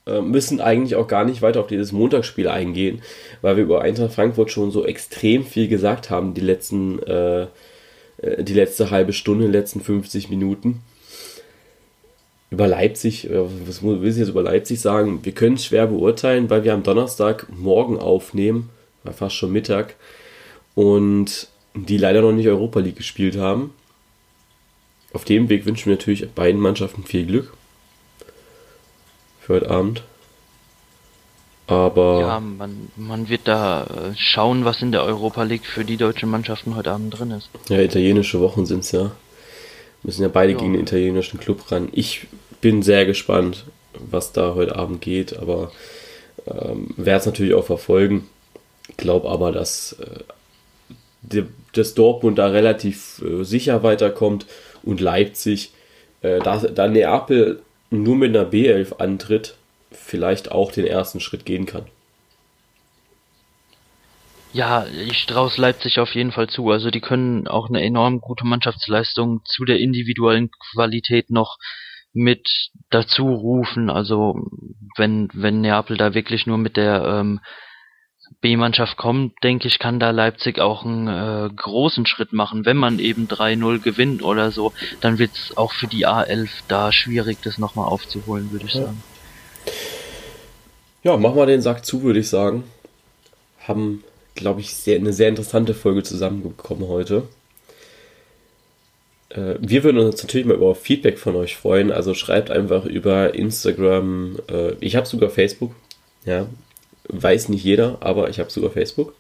äh, 0.08 0.22
müssen 0.22 0.62
eigentlich 0.62 0.96
auch 0.96 1.08
gar 1.08 1.26
nicht 1.26 1.42
weiter 1.42 1.60
auf 1.60 1.68
dieses 1.68 1.92
Montagsspiel 1.92 2.48
eingehen, 2.48 3.02
weil 3.42 3.58
wir 3.58 3.64
über 3.64 3.82
Eintracht 3.82 4.14
Frankfurt 4.14 4.52
schon 4.52 4.72
so 4.72 4.86
extrem 4.86 5.46
viel 5.46 5.68
gesagt 5.68 6.10
haben 6.10 6.34
die 6.34 6.42
letzten 6.42 7.04
äh, 7.04 7.42
äh, 7.44 7.48
die 8.22 8.54
letzte 8.54 8.92
halbe 8.92 9.14
Stunde, 9.14 9.46
die 9.46 9.52
letzten 9.52 9.82
50 9.82 10.30
Minuten. 10.30 10.82
Über 12.50 12.68
Leipzig, 12.68 13.30
äh, 13.30 13.40
was 13.66 13.82
will 13.82 14.06
ich 14.06 14.18
jetzt 14.18 14.30
über 14.30 14.44
Leipzig 14.44 14.80
sagen? 14.82 15.24
Wir 15.24 15.32
können 15.32 15.56
es 15.56 15.66
schwer 15.66 15.88
beurteilen, 15.88 16.50
weil 16.50 16.64
wir 16.64 16.74
am 16.74 16.84
Donnerstag 16.84 17.48
morgen 17.50 17.98
aufnehmen, 17.98 18.70
war 19.04 19.14
fast 19.14 19.36
schon 19.36 19.52
Mittag, 19.52 19.96
und 20.76 21.48
die 21.74 21.98
leider 21.98 22.22
noch 22.22 22.34
nicht 22.34 22.48
Europa 22.48 22.80
League 22.80 22.98
gespielt 22.98 23.38
haben. 23.38 23.74
Auf 25.14 25.26
dem 25.26 25.50
Weg 25.50 25.66
wünschen 25.66 25.88
wir 25.88 25.96
natürlich 25.96 26.30
beiden 26.30 26.60
Mannschaften 26.60 27.04
viel 27.04 27.26
Glück 27.26 27.54
für 29.40 29.56
heute 29.56 29.70
Abend. 29.70 30.04
Aber. 31.72 32.20
Ja, 32.20 32.40
man, 32.40 32.90
man 32.98 33.30
wird 33.30 33.42
da 33.46 33.84
äh, 33.84 34.18
schauen, 34.18 34.66
was 34.66 34.82
in 34.82 34.92
der 34.92 35.04
Europa 35.04 35.44
League 35.44 35.66
für 35.66 35.86
die 35.86 35.96
deutschen 35.96 36.30
Mannschaften 36.30 36.76
heute 36.76 36.92
Abend 36.92 37.18
drin 37.18 37.32
ist. 37.32 37.50
Ja, 37.70 37.80
italienische 37.80 38.42
Wochen 38.42 38.66
sind 38.66 38.82
es 38.82 38.92
ja. 38.92 39.12
Müssen 40.04 40.24
ja 40.24 40.28
beide 40.28 40.52
ja. 40.52 40.58
gegen 40.58 40.74
den 40.74 40.82
italienischen 40.82 41.40
Club 41.40 41.72
ran. 41.72 41.88
Ich 41.94 42.28
bin 42.60 42.82
sehr 42.82 43.06
gespannt, 43.06 43.66
was 43.94 44.34
da 44.34 44.54
heute 44.56 44.76
Abend 44.76 45.00
geht, 45.02 45.38
aber 45.38 45.72
ähm, 46.46 46.90
werde 46.98 47.20
es 47.20 47.26
natürlich 47.26 47.54
auch 47.54 47.66
verfolgen. 47.66 48.28
Glaube 48.98 49.30
aber, 49.30 49.54
dass 49.54 49.94
äh, 49.94 50.24
die, 51.22 51.46
das 51.74 51.94
Dortmund 51.94 52.38
da 52.38 52.48
relativ 52.48 53.22
äh, 53.22 53.44
sicher 53.46 53.82
weiterkommt 53.84 54.46
und 54.84 55.00
Leipzig, 55.00 55.72
äh, 56.22 56.40
da, 56.40 56.58
da 56.58 56.88
Neapel 56.90 57.62
nur 57.92 58.16
mit 58.18 58.36
einer 58.36 58.50
B11 58.50 58.98
antritt, 58.98 59.56
vielleicht 59.92 60.52
auch 60.52 60.72
den 60.72 60.86
ersten 60.86 61.20
Schritt 61.20 61.46
gehen 61.46 61.66
kann. 61.66 61.86
Ja, 64.54 64.86
ich 64.86 65.26
traue 65.28 65.52
Leipzig 65.56 66.00
auf 66.00 66.14
jeden 66.14 66.32
Fall 66.32 66.50
zu. 66.50 66.70
Also 66.72 66.92
die 66.92 67.00
können 67.00 67.48
auch 67.48 67.70
eine 67.70 67.82
enorm 67.82 68.20
gute 68.20 68.46
Mannschaftsleistung 68.46 69.42
zu 69.46 69.64
der 69.64 69.80
individuellen 69.80 70.50
Qualität 70.74 71.30
noch 71.30 71.58
mit 72.14 72.70
dazu 72.90 73.30
rufen. 73.30 73.90
Also 73.90 74.50
wenn 74.98 75.30
wenn 75.34 75.62
Neapel 75.62 75.96
da 75.96 76.14
wirklich 76.14 76.48
nur 76.48 76.58
mit 76.58 76.76
der 76.76 77.04
ähm, 77.06 77.40
B-Mannschaft 78.42 78.98
kommt, 78.98 79.34
denke 79.44 79.68
ich, 79.68 79.80
kann 79.80 80.00
da 80.00 80.12
Leipzig 80.12 80.60
auch 80.60 80.86
einen 80.86 81.08
äh, 81.08 81.50
großen 81.54 82.06
Schritt 82.06 82.34
machen. 82.34 82.66
Wenn 82.66 82.78
man 82.78 83.00
eben 83.00 83.28
3-0 83.28 83.80
gewinnt 83.80 84.24
oder 84.24 84.52
so, 84.52 84.74
dann 85.02 85.18
wird 85.18 85.32
es 85.34 85.58
auch 85.58 85.72
für 85.72 85.88
die 85.88 86.08
A11 86.08 86.50
da 86.68 86.92
schwierig, 86.92 87.40
das 87.44 87.58
nochmal 87.58 87.88
aufzuholen, 87.88 88.52
würde 88.52 88.66
ich 88.66 88.74
ja. 88.74 88.84
sagen. 88.84 89.04
Ja, 91.04 91.18
mach 91.18 91.34
mal 91.34 91.48
den 91.48 91.62
Sack 91.62 91.86
zu, 91.86 92.04
würde 92.04 92.20
ich 92.20 92.30
sagen. 92.30 92.64
Haben 93.60 94.04
glaube 94.36 94.62
ich, 94.62 94.76
sehr, 94.76 94.98
eine 94.98 95.14
sehr 95.14 95.30
interessante 95.30 95.74
Folge 95.74 96.04
zusammengekommen 96.04 96.88
heute. 96.88 97.24
Äh, 99.30 99.56
wir 99.60 99.84
würden 99.84 100.00
uns 100.00 100.22
natürlich 100.22 100.46
mal 100.46 100.56
über 100.56 100.76
Feedback 100.76 101.20
von 101.20 101.36
euch 101.36 101.56
freuen. 101.56 101.92
Also 101.92 102.14
schreibt 102.14 102.52
einfach 102.52 102.86
über 102.86 103.36
Instagram. 103.36 104.38
Äh, 104.50 104.74
ich 104.80 104.96
habe 104.96 105.08
sogar 105.08 105.30
Facebook. 105.30 105.74
Ja, 106.26 106.48
weiß 107.08 107.50
nicht 107.50 107.64
jeder, 107.64 107.98
aber 108.00 108.30
ich 108.30 108.40
habe 108.40 108.52
sogar 108.52 108.72
Facebook. 108.72 109.14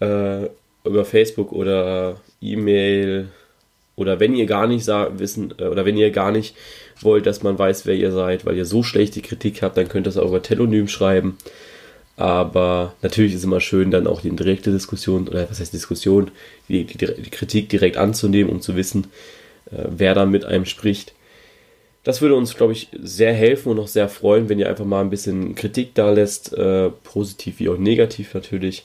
Äh, 0.00 0.46
über 0.84 1.04
Facebook 1.04 1.52
oder 1.52 2.16
E-Mail 2.40 3.28
oder 3.96 4.18
wenn 4.18 4.34
ihr 4.34 4.46
gar 4.46 4.66
nicht 4.66 4.86
wissen 4.86 5.52
oder 5.52 5.84
wenn 5.84 5.98
ihr 5.98 6.10
gar 6.10 6.32
nicht 6.32 6.56
wollt, 7.02 7.26
dass 7.26 7.42
man 7.42 7.58
weiß, 7.58 7.86
wer 7.86 7.94
ihr 7.94 8.12
seid, 8.12 8.44
weil 8.44 8.56
ihr 8.56 8.64
so 8.64 8.82
schlechte 8.82 9.20
Kritik 9.20 9.62
habt, 9.62 9.76
dann 9.76 9.88
könnt 9.88 10.06
ihr 10.06 10.10
es 10.10 10.16
auch 10.16 10.28
über 10.28 10.42
Telonym 10.42 10.88
schreiben. 10.88 11.36
Aber 12.16 12.94
natürlich 13.00 13.32
ist 13.32 13.38
es 13.38 13.44
immer 13.44 13.60
schön, 13.60 13.90
dann 13.90 14.06
auch 14.06 14.20
die 14.20 14.30
direkte 14.30 14.70
Diskussion, 14.70 15.26
oder 15.26 15.48
was 15.48 15.60
heißt 15.60 15.72
Diskussion, 15.72 16.30
die, 16.68 16.84
die, 16.84 16.98
die 16.98 17.30
Kritik 17.30 17.70
direkt 17.70 17.96
anzunehmen, 17.96 18.52
um 18.52 18.60
zu 18.60 18.76
wissen, 18.76 19.06
äh, 19.70 19.84
wer 19.88 20.14
da 20.14 20.26
mit 20.26 20.44
einem 20.44 20.66
spricht. 20.66 21.14
Das 22.04 22.20
würde 22.20 22.34
uns, 22.34 22.56
glaube 22.56 22.72
ich, 22.72 22.88
sehr 23.02 23.32
helfen 23.32 23.70
und 23.70 23.78
auch 23.78 23.88
sehr 23.88 24.08
freuen, 24.08 24.48
wenn 24.48 24.58
ihr 24.58 24.68
einfach 24.68 24.84
mal 24.84 25.00
ein 25.00 25.10
bisschen 25.10 25.54
Kritik 25.54 25.94
da 25.94 26.10
lässt, 26.10 26.52
äh, 26.52 26.90
positiv 27.04 27.58
wie 27.58 27.68
auch 27.68 27.78
negativ 27.78 28.34
natürlich. 28.34 28.84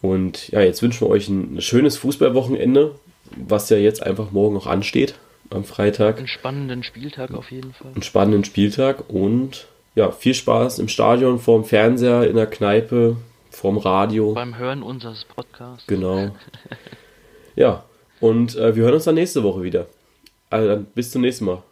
Und 0.00 0.48
ja, 0.48 0.60
jetzt 0.60 0.82
wünschen 0.82 1.06
wir 1.06 1.10
euch 1.10 1.28
ein 1.28 1.60
schönes 1.60 1.96
Fußballwochenende, 1.96 2.94
was 3.36 3.68
ja 3.70 3.76
jetzt 3.76 4.02
einfach 4.02 4.32
morgen 4.32 4.54
noch 4.54 4.66
ansteht, 4.66 5.14
am 5.50 5.64
Freitag. 5.64 6.18
Einen 6.18 6.28
spannenden 6.28 6.82
Spieltag 6.82 7.32
auf 7.32 7.50
jeden 7.50 7.72
Fall. 7.72 7.92
Einen 7.92 8.02
spannenden 8.02 8.44
Spieltag 8.44 9.08
und 9.08 9.66
ja, 9.94 10.10
viel 10.10 10.34
Spaß 10.34 10.78
im 10.78 10.88
Stadion, 10.88 11.38
vorm 11.38 11.64
Fernseher, 11.64 12.28
in 12.28 12.36
der 12.36 12.46
Kneipe, 12.46 13.16
vorm 13.50 13.78
Radio. 13.78 14.32
Beim 14.34 14.56
Hören 14.56 14.82
unseres 14.82 15.24
Podcasts. 15.24 15.86
Genau. 15.86 16.30
ja, 17.56 17.84
und 18.20 18.56
äh, 18.56 18.76
wir 18.76 18.84
hören 18.84 18.94
uns 18.94 19.04
dann 19.04 19.16
nächste 19.16 19.42
Woche 19.42 19.62
wieder. 19.62 19.86
Also 20.50 20.68
dann 20.68 20.84
bis 20.86 21.10
zum 21.10 21.22
nächsten 21.22 21.46
Mal. 21.46 21.62